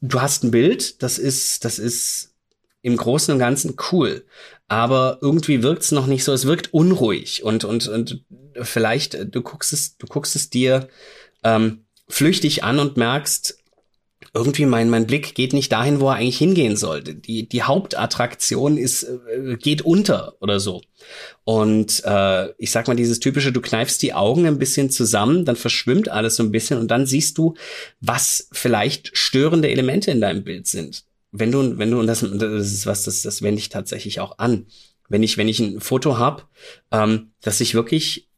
du 0.00 0.20
hast 0.20 0.44
ein 0.44 0.50
Bild, 0.50 1.02
das 1.02 1.18
ist, 1.18 1.64
das 1.64 1.78
ist 1.78 2.34
im 2.82 2.96
Großen 2.96 3.32
und 3.32 3.38
Ganzen 3.38 3.76
cool. 3.92 4.24
Aber 4.68 5.18
irgendwie 5.20 5.62
wirkt 5.62 5.82
es 5.82 5.92
noch 5.92 6.06
nicht 6.06 6.24
so, 6.24 6.32
es 6.32 6.46
wirkt 6.46 6.72
unruhig 6.74 7.42
und, 7.42 7.64
und, 7.64 7.88
und 7.88 8.24
vielleicht, 8.60 9.14
äh, 9.14 9.26
du 9.26 9.42
guckst 9.42 9.72
es, 9.72 9.96
du 9.96 10.06
guckst 10.06 10.36
es 10.36 10.50
dir 10.50 10.88
ähm, 11.44 11.84
flüchtig 12.08 12.64
an 12.64 12.78
und 12.78 12.96
merkst, 12.96 13.61
irgendwie 14.34 14.66
mein, 14.66 14.90
mein 14.90 15.06
Blick 15.06 15.34
geht 15.34 15.52
nicht 15.52 15.72
dahin, 15.72 16.00
wo 16.00 16.08
er 16.08 16.16
eigentlich 16.16 16.38
hingehen 16.38 16.76
sollte. 16.76 17.14
Die, 17.14 17.48
die 17.48 17.62
Hauptattraktion 17.62 18.76
ist, 18.76 19.04
äh, 19.04 19.56
geht 19.56 19.82
unter 19.82 20.34
oder 20.40 20.60
so. 20.60 20.82
Und 21.44 22.02
äh, 22.04 22.50
ich 22.58 22.70
sag 22.70 22.88
mal, 22.88 22.94
dieses 22.94 23.20
typische, 23.20 23.52
du 23.52 23.60
kneifst 23.60 24.02
die 24.02 24.14
Augen 24.14 24.46
ein 24.46 24.58
bisschen 24.58 24.90
zusammen, 24.90 25.44
dann 25.44 25.56
verschwimmt 25.56 26.08
alles 26.08 26.36
so 26.36 26.42
ein 26.42 26.52
bisschen 26.52 26.78
und 26.78 26.90
dann 26.90 27.06
siehst 27.06 27.38
du, 27.38 27.54
was 28.00 28.48
vielleicht 28.52 29.16
störende 29.16 29.70
Elemente 29.70 30.10
in 30.10 30.20
deinem 30.20 30.44
Bild 30.44 30.66
sind. 30.66 31.04
Wenn 31.30 31.50
du, 31.50 31.78
wenn 31.78 31.90
du, 31.90 31.98
und 31.98 32.06
das, 32.06 32.20
das 32.20 32.72
ist 32.72 32.86
was, 32.86 33.04
das, 33.04 33.22
das 33.22 33.42
wende 33.42 33.58
ich 33.58 33.68
tatsächlich 33.68 34.20
auch 34.20 34.38
an. 34.38 34.66
Wenn 35.08 35.22
ich, 35.22 35.36
wenn 35.36 35.48
ich 35.48 35.60
ein 35.60 35.80
Foto 35.80 36.18
hab, 36.18 36.48
ähm, 36.90 37.32
dass 37.40 37.60
ich 37.60 37.74
wirklich 37.74 38.28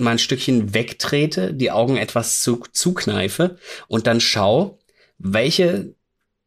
mal 0.00 0.12
ein 0.12 0.18
Stückchen 0.18 0.74
wegtrete, 0.74 1.54
die 1.54 1.70
Augen 1.70 1.96
etwas 1.96 2.40
zu, 2.40 2.62
zukneife 2.72 3.58
und 3.86 4.06
dann 4.06 4.20
schau, 4.20 4.79
welche, 5.20 5.94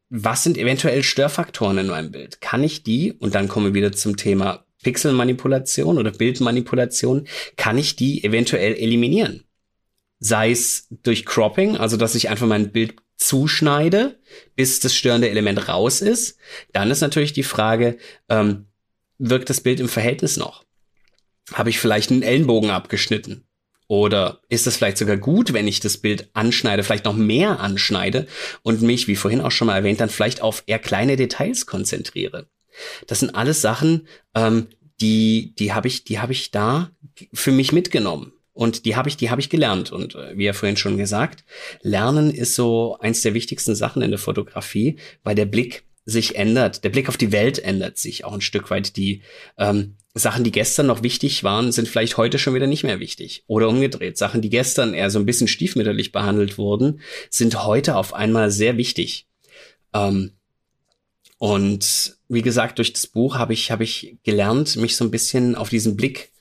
was 0.09 0.43
sind 0.43 0.57
eventuell 0.57 1.03
Störfaktoren 1.03 1.77
in 1.77 1.87
meinem 1.87 2.11
Bild? 2.11 2.41
Kann 2.41 2.63
ich 2.63 2.83
die, 2.83 3.13
und 3.13 3.35
dann 3.35 3.47
kommen 3.47 3.67
wir 3.67 3.73
wieder 3.73 3.91
zum 3.91 4.17
Thema 4.17 4.65
Pixelmanipulation 4.83 5.97
oder 5.97 6.11
Bildmanipulation, 6.11 7.27
kann 7.55 7.77
ich 7.77 7.95
die 7.95 8.23
eventuell 8.23 8.75
eliminieren? 8.75 9.43
Sei 10.19 10.51
es 10.51 10.87
durch 11.03 11.25
Cropping, 11.25 11.77
also 11.77 11.97
dass 11.97 12.15
ich 12.15 12.29
einfach 12.29 12.47
mein 12.47 12.71
Bild 12.71 12.95
zuschneide, 13.15 14.19
bis 14.55 14.79
das 14.79 14.95
störende 14.95 15.29
Element 15.29 15.69
raus 15.69 16.01
ist. 16.01 16.37
Dann 16.73 16.91
ist 16.91 17.01
natürlich 17.01 17.33
die 17.33 17.43
Frage, 17.43 17.97
ähm, 18.27 18.65
wirkt 19.19 19.49
das 19.49 19.61
Bild 19.61 19.79
im 19.79 19.87
Verhältnis 19.87 20.35
noch? 20.35 20.65
Habe 21.53 21.69
ich 21.69 21.79
vielleicht 21.79 22.11
einen 22.11 22.23
Ellenbogen 22.23 22.71
abgeschnitten? 22.71 23.45
Oder 23.87 24.39
ist 24.49 24.65
es 24.67 24.77
vielleicht 24.77 24.97
sogar 24.97 25.17
gut, 25.17 25.53
wenn 25.53 25.67
ich 25.67 25.79
das 25.79 25.97
Bild 25.97 26.29
anschneide, 26.33 26.83
vielleicht 26.83 27.05
noch 27.05 27.15
mehr 27.15 27.59
anschneide 27.59 28.27
und 28.61 28.81
mich, 28.81 29.07
wie 29.07 29.15
vorhin 29.15 29.41
auch 29.41 29.51
schon 29.51 29.67
mal 29.67 29.75
erwähnt, 29.75 29.99
dann 29.99 30.09
vielleicht 30.09 30.41
auf 30.41 30.63
eher 30.65 30.79
kleine 30.79 31.15
Details 31.15 31.65
konzentriere? 31.65 32.47
Das 33.07 33.19
sind 33.19 33.35
alles 33.35 33.61
Sachen, 33.61 34.07
ähm, 34.35 34.67
die, 35.01 35.53
die 35.59 35.73
habe 35.73 35.87
ich, 35.87 36.05
die 36.05 36.19
habe 36.19 36.33
ich 36.33 36.51
da 36.51 36.91
für 37.33 37.51
mich 37.51 37.71
mitgenommen. 37.71 38.33
Und 38.53 38.85
die 38.85 38.95
habe 38.95 39.09
ich, 39.09 39.17
die 39.17 39.31
habe 39.31 39.41
ich 39.41 39.49
gelernt. 39.49 39.91
Und 39.91 40.15
äh, 40.15 40.37
wie 40.37 40.45
ja 40.45 40.53
vorhin 40.53 40.77
schon 40.77 40.97
gesagt, 40.97 41.43
Lernen 41.81 42.31
ist 42.31 42.55
so 42.55 42.97
eins 42.99 43.21
der 43.21 43.33
wichtigsten 43.33 43.75
Sachen 43.75 44.03
in 44.03 44.11
der 44.11 44.19
Fotografie, 44.19 44.97
weil 45.23 45.35
der 45.35 45.45
Blick 45.45 45.83
sich 46.05 46.35
ändert. 46.35 46.83
Der 46.83 46.89
Blick 46.89 47.09
auf 47.09 47.17
die 47.17 47.31
Welt 47.31 47.59
ändert 47.59 47.97
sich 47.97 48.25
auch 48.25 48.33
ein 48.33 48.41
Stück 48.41 48.69
weit. 48.69 48.97
Die 48.97 49.21
ähm, 49.57 49.95
Sachen, 50.13 50.43
die 50.43 50.51
gestern 50.51 50.87
noch 50.87 51.01
wichtig 51.01 51.43
waren, 51.43 51.71
sind 51.71 51.87
vielleicht 51.87 52.17
heute 52.17 52.37
schon 52.37 52.53
wieder 52.53 52.67
nicht 52.67 52.83
mehr 52.83 52.99
wichtig. 52.99 53.43
Oder 53.47 53.69
umgedreht. 53.69 54.17
Sachen, 54.17 54.41
die 54.41 54.49
gestern 54.49 54.93
eher 54.93 55.09
so 55.09 55.19
ein 55.19 55.25
bisschen 55.25 55.47
stiefmütterlich 55.47 56.11
behandelt 56.11 56.57
wurden, 56.57 57.01
sind 57.29 57.63
heute 57.63 57.95
auf 57.95 58.13
einmal 58.13 58.51
sehr 58.51 58.77
wichtig. 58.77 59.27
Ähm, 59.93 60.33
und 61.37 62.17
wie 62.29 62.41
gesagt, 62.41 62.77
durch 62.77 62.93
das 62.93 63.07
Buch 63.07 63.37
habe 63.37 63.53
ich, 63.53 63.71
habe 63.71 63.83
ich 63.83 64.17
gelernt, 64.23 64.75
mich 64.75 64.95
so 64.95 65.03
ein 65.03 65.11
bisschen 65.11 65.55
auf 65.55 65.69
diesen 65.69 65.95
Blick 65.97 66.31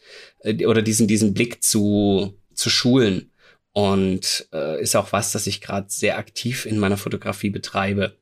äh, 0.40 0.66
oder 0.66 0.82
diesen, 0.82 1.06
diesen 1.06 1.34
Blick 1.34 1.62
zu, 1.62 2.38
zu 2.54 2.68
schulen. 2.68 3.30
Und 3.72 4.48
äh, 4.52 4.82
ist 4.82 4.96
auch 4.96 5.12
was, 5.12 5.32
das 5.32 5.46
ich 5.46 5.62
gerade 5.62 5.86
sehr 5.88 6.18
aktiv 6.18 6.66
in 6.66 6.78
meiner 6.78 6.98
Fotografie 6.98 7.48
betreibe. 7.48 8.16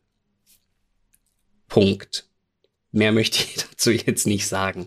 Punkt. 1.70 2.28
Mehr 2.92 3.12
möchte 3.12 3.38
ich 3.42 3.54
dazu 3.70 3.90
jetzt 3.90 4.26
nicht 4.26 4.46
sagen. 4.46 4.87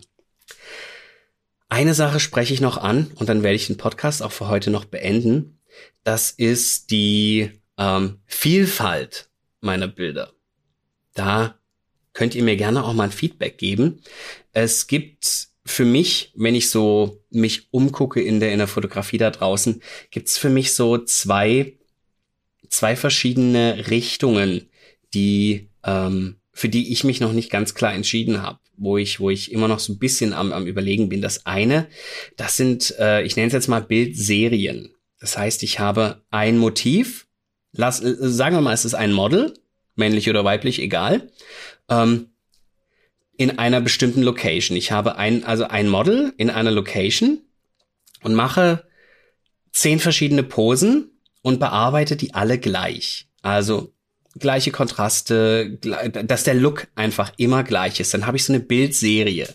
Eine 1.68 1.94
Sache 1.94 2.20
spreche 2.20 2.54
ich 2.54 2.60
noch 2.60 2.76
an 2.76 3.10
und 3.16 3.28
dann 3.28 3.42
werde 3.42 3.56
ich 3.56 3.66
den 3.66 3.76
Podcast 3.76 4.22
auch 4.22 4.30
für 4.30 4.46
heute 4.48 4.70
noch 4.70 4.84
beenden. 4.84 5.58
Das 6.04 6.30
ist 6.30 6.92
die 6.92 7.50
ähm, 7.76 8.20
Vielfalt 8.26 9.28
meiner 9.60 9.88
Bilder. 9.88 10.32
Da 11.14 11.58
könnt 12.12 12.36
ihr 12.36 12.44
mir 12.44 12.56
gerne 12.56 12.84
auch 12.84 12.92
mal 12.92 13.04
ein 13.04 13.12
Feedback 13.12 13.58
geben. 13.58 14.02
Es 14.52 14.86
gibt 14.86 15.48
für 15.66 15.84
mich, 15.84 16.32
wenn 16.36 16.54
ich 16.54 16.70
so 16.70 17.24
mich 17.30 17.72
umgucke 17.72 18.20
in 18.22 18.38
der, 18.38 18.52
in 18.52 18.58
der 18.58 18.68
Fotografie 18.68 19.18
da 19.18 19.30
draußen, 19.30 19.82
gibt 20.10 20.28
es 20.28 20.38
für 20.38 20.50
mich 20.50 20.74
so 20.74 20.98
zwei, 20.98 21.78
zwei 22.68 22.94
verschiedene 22.94 23.88
Richtungen, 23.88 24.68
die 25.14 25.70
ähm, 25.82 26.36
für 26.54 26.68
die 26.68 26.92
ich 26.92 27.02
mich 27.04 27.20
noch 27.20 27.32
nicht 27.32 27.50
ganz 27.50 27.74
klar 27.74 27.92
entschieden 27.92 28.40
habe, 28.40 28.60
wo 28.76 28.96
ich, 28.96 29.18
wo 29.18 29.28
ich 29.28 29.50
immer 29.52 29.66
noch 29.68 29.80
so 29.80 29.92
ein 29.92 29.98
bisschen 29.98 30.32
am, 30.32 30.52
am 30.52 30.66
Überlegen 30.66 31.08
bin. 31.08 31.20
Das 31.20 31.44
eine, 31.46 31.88
das 32.36 32.56
sind, 32.56 32.94
äh, 32.98 33.22
ich 33.22 33.34
nenne 33.34 33.48
es 33.48 33.52
jetzt 33.52 33.68
mal 33.68 33.82
Bildserien. 33.82 34.94
Das 35.18 35.36
heißt, 35.36 35.64
ich 35.64 35.80
habe 35.80 36.22
ein 36.30 36.56
Motiv, 36.56 37.26
lass, 37.72 38.00
äh, 38.00 38.14
sagen 38.20 38.54
wir 38.54 38.60
mal, 38.60 38.72
es 38.72 38.84
ist 38.84 38.94
ein 38.94 39.12
Model, 39.12 39.52
männlich 39.96 40.30
oder 40.30 40.44
weiblich, 40.44 40.80
egal, 40.80 41.28
ähm, 41.88 42.30
in 43.36 43.58
einer 43.58 43.80
bestimmten 43.80 44.22
Location. 44.22 44.76
Ich 44.76 44.92
habe 44.92 45.16
ein, 45.16 45.42
also 45.42 45.64
ein 45.64 45.88
Model 45.88 46.32
in 46.36 46.50
einer 46.50 46.70
Location 46.70 47.40
und 48.22 48.34
mache 48.34 48.86
zehn 49.72 49.98
verschiedene 49.98 50.44
Posen 50.44 51.10
und 51.42 51.58
bearbeite 51.58 52.16
die 52.16 52.32
alle 52.32 52.58
gleich. 52.58 53.26
Also 53.42 53.93
gleiche 54.38 54.70
Kontraste, 54.70 55.78
dass 55.78 56.44
der 56.44 56.54
Look 56.54 56.88
einfach 56.94 57.32
immer 57.36 57.62
gleich 57.62 58.00
ist. 58.00 58.14
Dann 58.14 58.26
habe 58.26 58.36
ich 58.36 58.44
so 58.44 58.52
eine 58.52 58.60
Bildserie. 58.60 59.48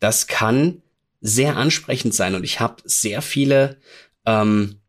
Das 0.00 0.26
kann 0.26 0.82
sehr 1.20 1.56
ansprechend 1.56 2.14
sein 2.14 2.34
und 2.34 2.44
ich 2.44 2.60
habe 2.60 2.76
sehr 2.84 3.22
viele 3.22 3.78
ähm, 4.26 4.80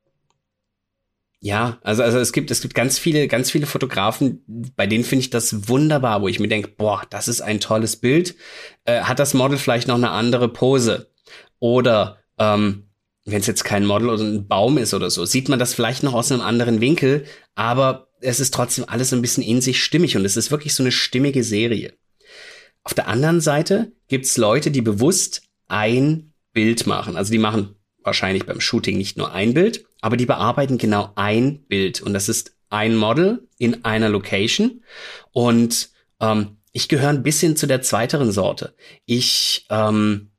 ja, 1.42 1.78
also, 1.84 2.04
also 2.04 2.20
es 2.20 2.34
gibt, 2.34 2.52
es 2.52 2.62
gibt 2.62 2.74
ganz 2.74 3.00
viele, 3.00 3.28
ganz 3.30 3.50
viele 3.50 3.66
Fotografen, 3.66 4.44
bei 4.76 4.88
denen 4.88 5.06
finde 5.06 5.22
ich 5.22 5.30
das 5.30 5.70
wunderbar, 5.70 6.22
wo 6.22 6.28
ich 6.28 6.40
mir 6.40 6.50
denke, 6.50 6.70
boah, 6.70 7.04
das 7.10 7.30
ist 7.30 7.42
ein 7.42 7.62
tolles 7.62 7.96
Bild. 7.96 8.36
Äh, 8.84 9.02
hat 9.02 9.20
das 9.20 9.34
Model 9.34 9.58
vielleicht 9.58 9.88
noch 9.88 9.96
eine 9.96 10.12
andere 10.12 10.50
Pose? 10.50 11.12
Oder 11.60 12.18
ähm, 12.38 12.90
wenn 13.24 13.40
es 13.40 13.48
jetzt 13.48 13.64
kein 13.64 13.86
Model 13.86 14.10
oder 14.10 14.24
ein 14.24 14.48
Baum 14.48 14.78
ist 14.78 14.94
oder 14.94 15.10
so, 15.10 15.24
sieht 15.24 15.48
man 15.48 15.60
das 15.60 15.74
vielleicht 15.74 16.04
noch 16.04 16.14
aus 16.14 16.32
einem 16.32 16.42
anderen 16.42 16.82
Winkel, 16.82 17.26
aber 17.56 18.09
es 18.22 18.40
ist 18.40 18.54
trotzdem 18.54 18.86
alles 18.88 19.14
ein 19.14 19.22
bisschen 19.22 19.44
in 19.44 19.62
sich 19.62 19.84
stimmig 19.84 20.16
und 20.16 20.26
es 20.26 20.38
ist 20.38 20.52
wirklich 20.52 20.74
so 20.74 20.84
eine 20.84 20.92
stimmige 20.92 21.44
Serie. 21.44 21.94
Auf 22.84 22.94
der 22.94 23.08
anderen 23.08 23.42
Seite 23.42 23.92
gibt's 24.08 24.38
Leute, 24.38 24.72
die 24.72 24.82
bewusst 24.82 25.44
ein 25.68 26.34
Bild 26.54 26.88
machen. 26.88 27.18
Also 27.18 27.32
die 27.32 27.38
machen 27.38 27.76
wahrscheinlich 28.04 28.46
beim 28.46 28.62
Shooting 28.62 28.98
nicht 28.98 29.18
nur 29.18 29.34
ein 29.34 29.54
Bild, 29.54 29.86
aber 30.02 30.18
die 30.18 30.26
bearbeiten 30.26 30.78
genau 30.78 31.12
ein 31.16 31.64
Bild 31.64 32.02
und 32.02 32.14
das 32.14 32.30
ist 32.30 32.56
ein 32.70 32.96
Model 32.96 33.48
in 33.58 33.84
einer 33.84 34.10
Location 34.10 34.84
und 35.32 35.90
ähm, 36.20 36.58
ich 36.72 36.88
gehöre 36.88 37.10
ein 37.10 37.24
bisschen 37.24 37.56
zu 37.56 37.68
der 37.68 37.82
zweiteren 37.82 38.32
Sorte. 38.32 38.76
Ich 39.06 39.66
ähm, 39.70 40.32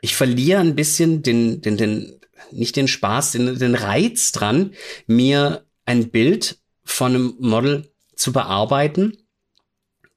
ich 0.00 0.16
verliere 0.16 0.60
ein 0.60 0.74
bisschen 0.74 1.22
den 1.22 1.60
den 1.60 1.76
den 1.76 2.20
nicht 2.50 2.76
den 2.76 2.88
Spaß, 2.88 3.32
den, 3.32 3.58
den 3.58 3.74
Reiz 3.74 4.32
dran, 4.32 4.72
mir 5.06 5.64
ein 5.84 6.10
Bild 6.10 6.58
von 6.84 7.14
einem 7.14 7.34
Model 7.38 7.92
zu 8.14 8.32
bearbeiten, 8.32 9.16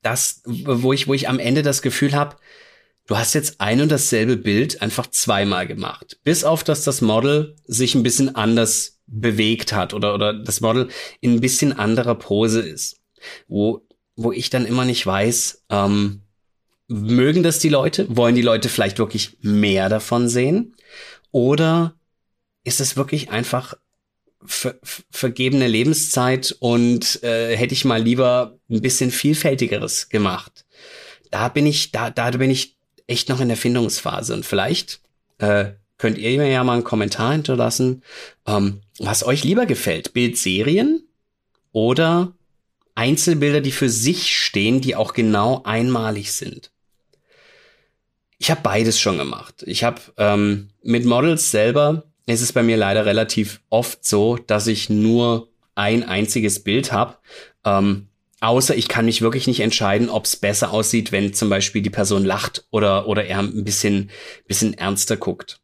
das, 0.01 0.41
wo 0.45 0.93
ich, 0.93 1.07
wo 1.07 1.13
ich 1.13 1.27
am 1.27 1.39
Ende 1.39 1.63
das 1.63 1.81
Gefühl 1.81 2.13
habe, 2.13 2.37
du 3.07 3.17
hast 3.17 3.33
jetzt 3.33 3.59
ein 3.59 3.81
und 3.81 3.89
dasselbe 3.89 4.37
Bild 4.37 4.81
einfach 4.81 5.07
zweimal 5.07 5.67
gemacht. 5.67 6.19
Bis 6.23 6.43
auf, 6.43 6.63
dass 6.63 6.83
das 6.83 7.01
Model 7.01 7.55
sich 7.65 7.95
ein 7.95 8.03
bisschen 8.03 8.35
anders 8.35 8.99
bewegt 9.07 9.73
hat 9.73 9.93
oder, 9.93 10.13
oder 10.13 10.33
das 10.33 10.61
Model 10.61 10.89
in 11.21 11.33
ein 11.33 11.41
bisschen 11.41 11.73
anderer 11.73 12.15
Pose 12.15 12.61
ist. 12.61 12.99
Wo, 13.47 13.87
wo 14.15 14.31
ich 14.31 14.49
dann 14.49 14.65
immer 14.65 14.85
nicht 14.85 15.05
weiß, 15.05 15.65
ähm, 15.69 16.21
mögen 16.87 17.43
das 17.43 17.59
die 17.59 17.69
Leute? 17.69 18.15
Wollen 18.15 18.35
die 18.35 18.41
Leute 18.41 18.69
vielleicht 18.69 18.99
wirklich 18.99 19.37
mehr 19.41 19.89
davon 19.89 20.29
sehen? 20.29 20.75
Oder 21.31 21.95
ist 22.63 22.79
es 22.79 22.97
wirklich 22.97 23.29
einfach 23.29 23.75
ver 24.45 24.75
vergebene 25.11 25.67
Lebenszeit 25.67 26.55
und 26.59 27.23
äh, 27.23 27.55
hätte 27.55 27.73
ich 27.73 27.85
mal 27.85 28.01
lieber 28.01 28.57
ein 28.69 28.81
bisschen 28.81 29.11
vielfältigeres 29.11 30.09
gemacht. 30.09 30.65
Da 31.31 31.49
bin 31.49 31.65
ich, 31.65 31.91
da, 31.91 32.09
da 32.09 32.31
bin 32.31 32.51
ich 32.51 32.77
echt 33.07 33.29
noch 33.29 33.39
in 33.41 33.47
der 33.47 33.57
Findungsphase 33.57 34.33
und 34.33 34.45
vielleicht 34.45 35.01
äh, 35.39 35.71
könnt 35.97 36.17
ihr 36.17 36.37
mir 36.37 36.49
ja 36.49 36.63
mal 36.63 36.73
einen 36.73 36.83
Kommentar 36.83 37.31
hinterlassen, 37.31 38.03
ähm, 38.45 38.81
was 38.99 39.25
euch 39.25 39.43
lieber 39.43 39.65
gefällt. 39.65 40.13
Bildserien 40.13 41.03
oder 41.71 42.33
Einzelbilder, 42.95 43.61
die 43.61 43.71
für 43.71 43.89
sich 43.89 44.35
stehen, 44.35 44.81
die 44.81 44.95
auch 44.95 45.13
genau 45.13 45.61
einmalig 45.63 46.31
sind. 46.31 46.71
Ich 48.39 48.51
habe 48.51 48.61
beides 48.61 48.99
schon 48.99 49.17
gemacht. 49.17 49.63
Ich 49.65 49.83
habe 49.83 50.01
ähm, 50.17 50.69
mit 50.83 51.05
Models 51.05 51.49
selber 51.49 52.03
ist 52.27 52.41
es 52.41 52.53
bei 52.53 52.61
mir 52.61 52.77
leider 52.77 53.05
relativ 53.05 53.61
oft 53.69 54.05
so, 54.05 54.37
dass 54.37 54.67
ich 54.67 54.89
nur 54.89 55.49
ein 55.73 56.03
einziges 56.03 56.63
Bild 56.63 56.91
habe. 56.91 57.15
Ähm, 57.65 58.09
außer 58.41 58.75
ich 58.75 58.87
kann 58.87 59.05
mich 59.05 59.21
wirklich 59.21 59.47
nicht 59.47 59.61
entscheiden, 59.61 60.09
ob 60.09 60.25
es 60.25 60.35
besser 60.35 60.71
aussieht, 60.71 61.11
wenn 61.11 61.33
zum 61.33 61.49
Beispiel 61.49 61.81
die 61.81 61.89
Person 61.89 62.25
lacht 62.25 62.67
oder, 62.69 63.07
oder 63.07 63.25
er 63.25 63.39
ein 63.39 63.63
bisschen, 63.63 64.11
bisschen 64.45 64.73
ernster 64.75 65.17
guckt 65.17 65.59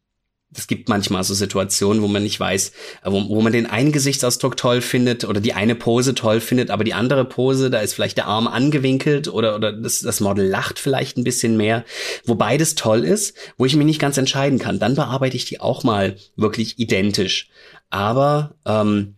es 0.56 0.66
gibt 0.66 0.88
manchmal 0.88 1.24
so 1.24 1.34
Situationen, 1.34 2.02
wo 2.02 2.08
man 2.08 2.22
nicht 2.22 2.38
weiß, 2.38 2.72
äh, 3.04 3.10
wo, 3.10 3.28
wo 3.28 3.40
man 3.40 3.52
den 3.52 3.66
einen 3.66 3.92
Gesichtsausdruck 3.92 4.56
toll 4.56 4.80
findet 4.80 5.24
oder 5.24 5.40
die 5.40 5.52
eine 5.52 5.74
Pose 5.74 6.14
toll 6.14 6.40
findet, 6.40 6.70
aber 6.70 6.84
die 6.84 6.94
andere 6.94 7.24
Pose, 7.24 7.70
da 7.70 7.80
ist 7.80 7.94
vielleicht 7.94 8.16
der 8.16 8.26
Arm 8.26 8.46
angewinkelt 8.46 9.28
oder, 9.28 9.54
oder 9.54 9.72
das, 9.72 10.00
das 10.00 10.20
Model 10.20 10.46
lacht 10.46 10.78
vielleicht 10.78 11.16
ein 11.16 11.24
bisschen 11.24 11.56
mehr, 11.56 11.84
wo 12.24 12.34
beides 12.34 12.74
toll 12.74 13.04
ist, 13.04 13.36
wo 13.56 13.64
ich 13.64 13.76
mich 13.76 13.86
nicht 13.86 14.00
ganz 14.00 14.16
entscheiden 14.16 14.58
kann. 14.58 14.78
Dann 14.78 14.94
bearbeite 14.94 15.36
ich 15.36 15.44
die 15.44 15.60
auch 15.60 15.82
mal 15.84 16.16
wirklich 16.36 16.78
identisch. 16.78 17.48
Aber 17.90 18.54
ähm, 18.66 19.16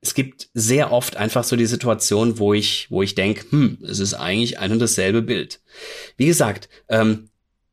es 0.00 0.14
gibt 0.14 0.48
sehr 0.54 0.92
oft 0.92 1.16
einfach 1.16 1.44
so 1.44 1.56
die 1.56 1.66
Situation, 1.66 2.38
wo 2.38 2.54
ich, 2.54 2.86
wo 2.90 3.02
ich 3.02 3.14
denke, 3.14 3.44
hm, 3.50 3.78
es 3.82 3.98
ist 3.98 4.14
eigentlich 4.14 4.58
ein 4.58 4.72
und 4.72 4.78
dasselbe 4.78 5.22
Bild. 5.22 5.60
Wie 6.16 6.26
gesagt, 6.26 6.68
ähm, 6.88 7.28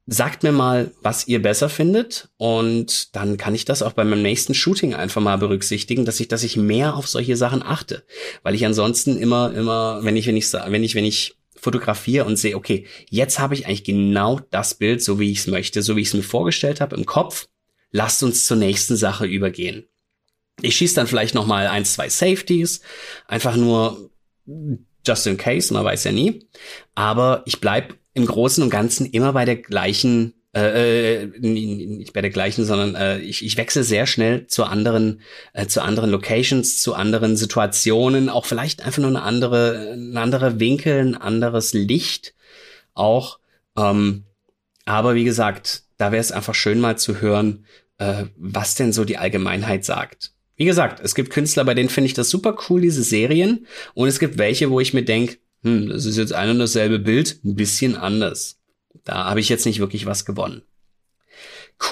Sagt 0.10 0.43
mir 0.43 0.53
mal, 0.53 0.91
was 1.01 1.28
ihr 1.28 1.41
besser 1.41 1.68
findet 1.68 2.30
und 2.38 3.14
dann 3.16 3.36
kann 3.36 3.53
ich 3.53 3.66
das 3.66 3.82
auch 3.82 3.91
bei 3.91 4.05
meinem 4.05 4.22
nächsten 4.22 4.53
Shooting 4.53 4.93
einfach 4.93 5.22
mal 5.22 5.38
berücksichtigen, 5.38 6.05
dass 6.05 6.22
ich, 6.22 6.30
dass 6.30 6.43
ich 6.43 6.55
mehr 6.55 6.95
auf 6.95 7.10
solche 7.10 7.36
Sachen 7.36 7.62
achte, 7.62 8.05
weil 8.41 8.55
ich 8.55 8.66
ansonsten 8.66 9.18
immer, 9.18 9.53
immer, 9.53 9.99
wenn 10.03 10.16
ich, 10.16 10.26
wenn 10.28 10.38
ich, 10.38 10.53
wenn 10.53 10.84
ich, 10.84 10.95
wenn 10.95 11.03
ich 11.03 11.36
fotografiere 11.58 12.24
und 12.24 12.38
sehe, 12.38 12.55
okay, 12.55 12.86
jetzt 13.10 13.39
habe 13.39 13.53
ich 13.53 13.66
eigentlich 13.66 13.84
genau 13.84 14.39
das 14.51 14.76
Bild, 14.76 15.03
so 15.03 15.20
wie 15.20 15.32
ich 15.32 15.39
es 15.39 15.47
möchte, 15.47 15.82
so 15.82 15.97
wie 15.97 16.01
ich 16.01 16.08
es 16.08 16.14
mir 16.14 16.24
vorgestellt 16.24 16.80
habe 16.80 16.95
im 16.95 17.05
Kopf. 17.05 17.49
Lasst 17.91 18.24
uns 18.24 18.45
zur 18.45 18.58
nächsten 18.58 18.95
Sache 18.95 19.26
übergehen. 19.26 19.88
Ich 20.62 20.78
schieße 20.78 20.95
dann 20.95 21.08
vielleicht 21.08 21.36
noch 21.36 21.45
mal 21.45 21.68
ein, 21.68 21.84
zwei 21.84 22.10
Safeties, 22.10 22.82
einfach 23.28 23.55
nur 23.58 24.10
just 25.05 25.28
in 25.28 25.38
case, 25.38 25.74
man 25.74 25.86
weiß 25.86 26.05
ja 26.05 26.12
nie. 26.12 26.47
Aber 26.95 27.43
ich 27.45 27.60
bleib 27.60 27.95
im 28.18 28.26
Großen 28.26 28.63
und 28.63 28.72
Ganzen 28.72 29.05
immer 29.05 29.32
bei 29.32 29.45
der 29.45 29.57
gleichen, 29.57 30.34
äh, 30.55 31.22
äh, 31.22 31.28
nicht 31.38 32.13
bei 32.13 32.22
der 32.22 32.32
gleichen, 32.32 32.65
sondern 32.65 32.95
äh, 32.95 33.20
ich, 33.20 33.45
ich 33.45 33.57
wechsle 33.57 33.84
sehr 33.84 34.07
schnell 34.07 34.47
zu 34.47 34.63
anderen, 34.63 35.22
äh, 35.53 35.68
zu 35.68 35.84
anderen 35.84 36.09
Locations, 36.09 36.82
zu 36.82 36.95
anderen 36.95 37.38
Situationen, 37.38 38.30
auch 38.30 38.45
vielleicht 38.45 38.84
einfach 38.84 39.01
nur 39.01 39.11
eine 39.11 39.22
andere, 39.22 39.93
ein 39.93 40.18
anderer 40.18 40.59
Winkel, 40.59 40.99
ein 40.99 41.15
anderes 41.15 41.74
Licht 41.74 42.34
auch. 42.95 43.38
Ähm, 43.78 44.24
aber 44.86 45.13
wie 45.13 45.24
gesagt, 45.24 45.84
da 45.97 46.11
wäre 46.11 46.22
es 46.22 46.32
einfach 46.32 46.55
schön 46.55 46.80
mal 46.80 46.97
zu 46.97 47.22
hören, 47.22 47.65
äh, 47.99 48.26
was 48.36 48.74
denn 48.74 48.93
so 48.93 49.05
die 49.05 49.18
Allgemeinheit 49.18 49.86
sagt. 49.86 50.32
Wie 50.55 50.65
gesagt, 50.65 51.01
es 51.03 51.13
gibt 51.13 51.30
Künstler, 51.30 51.65
bei 51.65 51.76
denen 51.76 51.89
finde 51.89 52.07
ich 52.07 52.15
das 52.15 52.32
super 52.32 52.57
cool, 52.68 52.82
diese 52.82 53.03
Serien. 53.03 53.68
Und 53.93 54.07
es 54.07 54.18
gibt 54.18 54.39
welche, 54.39 54.72
wo 54.72 54.80
ich 54.80 54.95
mir 54.95 55.05
denke, 55.05 55.38
hm, 55.68 55.89
das 55.89 56.05
ist 56.05 56.18
jetzt 56.18 56.34
ein 56.34 56.49
und 56.49 56.59
dasselbe 56.59 56.99
Bild, 56.99 57.39
ein 57.43 57.55
bisschen 57.55 57.95
anders. 57.95 58.59
Da 59.03 59.26
habe 59.26 59.39
ich 59.39 59.49
jetzt 59.49 59.65
nicht 59.65 59.80
wirklich 59.80 60.05
was 60.05 60.26
gewonnen. 60.26 60.63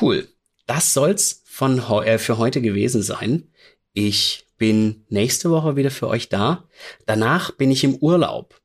Cool. 0.02 0.28
Das 0.68 0.94
soll's 0.94 1.44
von 1.46 1.80
äh, 2.04 2.18
für 2.18 2.38
heute 2.38 2.62
gewesen 2.62 3.02
sein. 3.02 3.50
Ich 3.94 4.46
bin 4.58 5.06
nächste 5.10 5.50
Woche 5.50 5.76
wieder 5.76 5.92
für 5.92 6.08
euch 6.08 6.30
da. 6.30 6.68
Danach 7.06 7.52
bin 7.52 7.72
ich 7.72 7.84
im 7.84 7.96
Urlaub. 7.96 8.60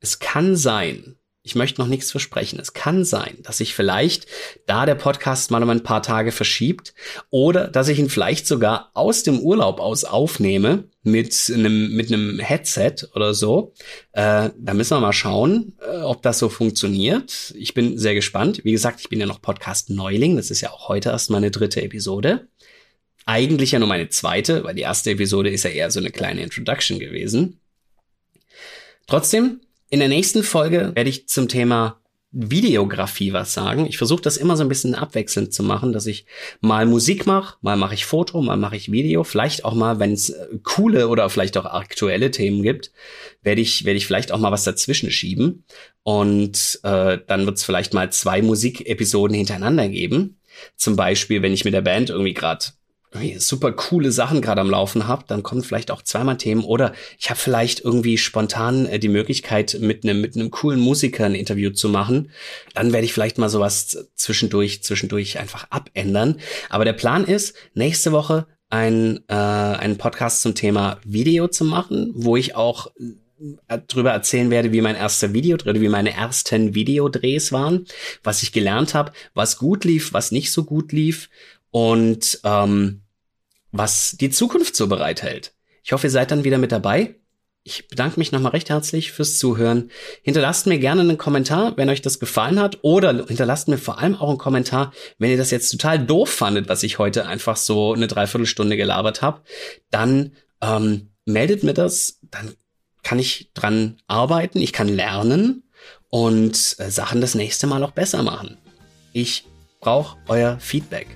Es 0.00 0.18
kann 0.18 0.56
sein, 0.56 1.17
ich 1.42 1.54
möchte 1.54 1.80
noch 1.80 1.88
nichts 1.88 2.10
versprechen. 2.10 2.58
Es 2.60 2.74
kann 2.74 3.04
sein, 3.04 3.38
dass 3.42 3.58
sich 3.58 3.74
vielleicht 3.74 4.26
da 4.66 4.84
der 4.86 4.96
Podcast 4.96 5.50
mal 5.50 5.62
um 5.62 5.70
ein 5.70 5.82
paar 5.82 6.02
Tage 6.02 6.32
verschiebt 6.32 6.94
oder 7.30 7.68
dass 7.68 7.88
ich 7.88 7.98
ihn 7.98 8.10
vielleicht 8.10 8.46
sogar 8.46 8.90
aus 8.94 9.22
dem 9.22 9.40
Urlaub 9.40 9.80
aus 9.80 10.04
aufnehme 10.04 10.84
mit 11.02 11.50
einem, 11.54 11.94
mit 11.94 12.12
einem 12.12 12.38
Headset 12.38 13.06
oder 13.14 13.32
so. 13.34 13.72
Äh, 14.12 14.50
da 14.58 14.74
müssen 14.74 14.96
wir 14.96 15.00
mal 15.00 15.12
schauen, 15.12 15.74
äh, 15.80 16.00
ob 16.02 16.22
das 16.22 16.38
so 16.38 16.48
funktioniert. 16.48 17.54
Ich 17.56 17.72
bin 17.72 17.98
sehr 17.98 18.14
gespannt. 18.14 18.64
Wie 18.64 18.72
gesagt, 18.72 19.00
ich 19.00 19.08
bin 19.08 19.20
ja 19.20 19.26
noch 19.26 19.40
Podcast 19.40 19.90
Neuling. 19.90 20.36
Das 20.36 20.50
ist 20.50 20.60
ja 20.60 20.70
auch 20.70 20.88
heute 20.88 21.10
erst 21.10 21.30
meine 21.30 21.50
dritte 21.50 21.80
Episode. 21.82 22.48
Eigentlich 23.24 23.72
ja 23.72 23.78
nur 23.78 23.88
meine 23.88 24.08
zweite, 24.08 24.64
weil 24.64 24.74
die 24.74 24.82
erste 24.82 25.10
Episode 25.12 25.50
ist 25.50 25.64
ja 25.64 25.70
eher 25.70 25.90
so 25.90 26.00
eine 26.00 26.10
kleine 26.10 26.42
Introduction 26.42 26.98
gewesen. 26.98 27.60
Trotzdem, 29.06 29.60
in 29.90 30.00
der 30.00 30.08
nächsten 30.08 30.42
Folge 30.42 30.92
werde 30.94 31.10
ich 31.10 31.28
zum 31.28 31.48
Thema 31.48 32.00
Videografie 32.30 33.32
was 33.32 33.54
sagen. 33.54 33.86
Ich 33.86 33.96
versuche 33.96 34.20
das 34.20 34.36
immer 34.36 34.56
so 34.56 34.62
ein 34.62 34.68
bisschen 34.68 34.94
abwechselnd 34.94 35.54
zu 35.54 35.62
machen, 35.62 35.94
dass 35.94 36.06
ich 36.06 36.26
mal 36.60 36.84
Musik 36.84 37.26
mache, 37.26 37.56
mal 37.62 37.76
mache 37.76 37.94
ich 37.94 38.04
Foto, 38.04 38.42
mal 38.42 38.58
mache 38.58 38.76
ich 38.76 38.92
Video, 38.92 39.24
vielleicht 39.24 39.64
auch 39.64 39.74
mal, 39.74 39.98
wenn 39.98 40.12
es 40.12 40.30
äh, 40.30 40.46
coole 40.62 41.08
oder 41.08 41.30
vielleicht 41.30 41.56
auch 41.56 41.64
aktuelle 41.64 42.30
Themen 42.30 42.62
gibt, 42.62 42.92
werde 43.42 43.62
ich 43.62 43.86
werde 43.86 43.96
ich 43.96 44.06
vielleicht 44.06 44.30
auch 44.30 44.38
mal 44.38 44.52
was 44.52 44.64
dazwischen 44.64 45.10
schieben 45.10 45.64
und 46.02 46.80
äh, 46.82 47.18
dann 47.26 47.46
wird 47.46 47.56
es 47.56 47.64
vielleicht 47.64 47.94
mal 47.94 48.12
zwei 48.12 48.42
Musikepisoden 48.42 49.34
hintereinander 49.34 49.88
geben. 49.88 50.38
Zum 50.76 50.96
Beispiel, 50.96 51.40
wenn 51.40 51.52
ich 51.54 51.64
mit 51.64 51.72
der 51.72 51.82
Band 51.82 52.10
irgendwie 52.10 52.34
gerade 52.34 52.66
super 53.38 53.72
coole 53.72 54.12
Sachen 54.12 54.42
gerade 54.42 54.60
am 54.60 54.70
Laufen 54.70 55.06
habe, 55.06 55.24
dann 55.26 55.42
kommen 55.42 55.62
vielleicht 55.62 55.90
auch 55.90 56.02
zweimal 56.02 56.36
Themen 56.36 56.62
oder 56.62 56.92
ich 57.18 57.30
habe 57.30 57.40
vielleicht 57.40 57.80
irgendwie 57.80 58.18
spontan 58.18 58.86
äh, 58.86 58.98
die 58.98 59.08
Möglichkeit 59.08 59.78
mit 59.80 60.04
einem 60.04 60.20
mit 60.20 60.36
einem 60.36 60.50
coolen 60.50 60.80
Musiker 60.80 61.24
ein 61.24 61.34
Interview 61.34 61.70
zu 61.70 61.88
machen, 61.88 62.30
dann 62.74 62.92
werde 62.92 63.06
ich 63.06 63.12
vielleicht 63.12 63.38
mal 63.38 63.48
sowas 63.48 64.08
zwischendurch 64.14 64.82
zwischendurch 64.82 65.38
einfach 65.38 65.66
abändern, 65.70 66.40
aber 66.68 66.84
der 66.84 66.92
Plan 66.92 67.24
ist 67.24 67.54
nächste 67.74 68.12
Woche 68.12 68.46
ein 68.70 69.20
äh, 69.28 69.34
einen 69.34 69.96
Podcast 69.96 70.42
zum 70.42 70.54
Thema 70.54 70.98
Video 71.04 71.48
zu 71.48 71.64
machen, 71.64 72.12
wo 72.14 72.36
ich 72.36 72.54
auch 72.54 72.88
äh, 73.68 73.78
drüber 73.86 74.10
erzählen 74.10 74.50
werde, 74.50 74.72
wie 74.72 74.82
mein 74.82 74.96
erster 74.96 75.32
Video 75.32 75.56
oder 75.56 75.80
wie 75.80 75.88
meine 75.88 76.12
ersten 76.12 76.74
Videodrehs 76.74 77.52
waren, 77.52 77.86
was 78.22 78.42
ich 78.42 78.52
gelernt 78.52 78.94
habe, 78.94 79.12
was 79.32 79.56
gut 79.56 79.84
lief, 79.84 80.12
was 80.12 80.32
nicht 80.32 80.52
so 80.52 80.64
gut 80.64 80.92
lief 80.92 81.30
und 81.70 82.40
ähm, 82.44 83.02
was 83.72 84.16
die 84.18 84.30
Zukunft 84.30 84.76
so 84.76 84.86
bereithält. 84.86 85.54
Ich 85.82 85.92
hoffe, 85.92 86.06
ihr 86.06 86.10
seid 86.10 86.30
dann 86.30 86.44
wieder 86.44 86.58
mit 86.58 86.72
dabei. 86.72 87.16
Ich 87.64 87.88
bedanke 87.88 88.18
mich 88.18 88.32
nochmal 88.32 88.52
recht 88.52 88.70
herzlich 88.70 89.12
fürs 89.12 89.38
Zuhören. 89.38 89.90
Hinterlasst 90.22 90.66
mir 90.66 90.78
gerne 90.78 91.02
einen 91.02 91.18
Kommentar, 91.18 91.76
wenn 91.76 91.90
euch 91.90 92.00
das 92.00 92.18
gefallen 92.18 92.60
hat. 92.60 92.78
Oder 92.82 93.26
hinterlasst 93.26 93.68
mir 93.68 93.76
vor 93.76 93.98
allem 93.98 94.14
auch 94.14 94.30
einen 94.30 94.38
Kommentar, 94.38 94.92
wenn 95.18 95.30
ihr 95.30 95.36
das 95.36 95.50
jetzt 95.50 95.70
total 95.70 95.98
doof 95.98 96.30
fandet, 96.30 96.68
was 96.68 96.82
ich 96.82 96.98
heute 96.98 97.26
einfach 97.26 97.56
so 97.56 97.92
eine 97.92 98.06
Dreiviertelstunde 98.06 98.76
gelabert 98.76 99.20
habe. 99.20 99.42
Dann 99.90 100.32
ähm, 100.62 101.10
meldet 101.26 101.62
mir 101.62 101.74
das. 101.74 102.20
Dann 102.22 102.54
kann 103.02 103.18
ich 103.18 103.50
dran 103.52 103.98
arbeiten. 104.06 104.60
Ich 104.60 104.72
kann 104.72 104.88
lernen 104.88 105.64
und 106.08 106.76
äh, 106.78 106.90
Sachen 106.90 107.20
das 107.20 107.34
nächste 107.34 107.66
Mal 107.66 107.82
auch 107.82 107.92
besser 107.92 108.22
machen. 108.22 108.56
Ich 109.12 109.44
brauche 109.80 110.16
euer 110.28 110.58
Feedback. 110.58 111.06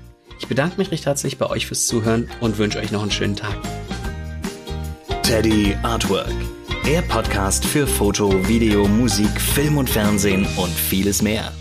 Ich 0.43 0.49
bedanke 0.49 0.76
mich 0.78 0.90
recht 0.90 1.07
herzlich 1.07 1.38
bei 1.38 1.47
euch 1.49 1.66
fürs 1.66 1.86
Zuhören 1.86 2.28
und 2.40 2.59
wünsche 2.59 2.80
euch 2.80 2.90
noch 2.90 3.03
einen 3.03 3.12
schönen 3.12 3.36
Tag. 3.36 3.57
Teddy 5.22 5.76
Artwork, 5.84 6.34
der 6.84 7.01
Podcast 7.03 7.64
für 7.64 7.86
Foto, 7.86 8.49
Video, 8.49 8.88
Musik, 8.88 9.40
Film 9.40 9.78
und 9.78 9.88
Fernsehen 9.88 10.45
und 10.57 10.74
vieles 10.74 11.22
mehr. 11.22 11.53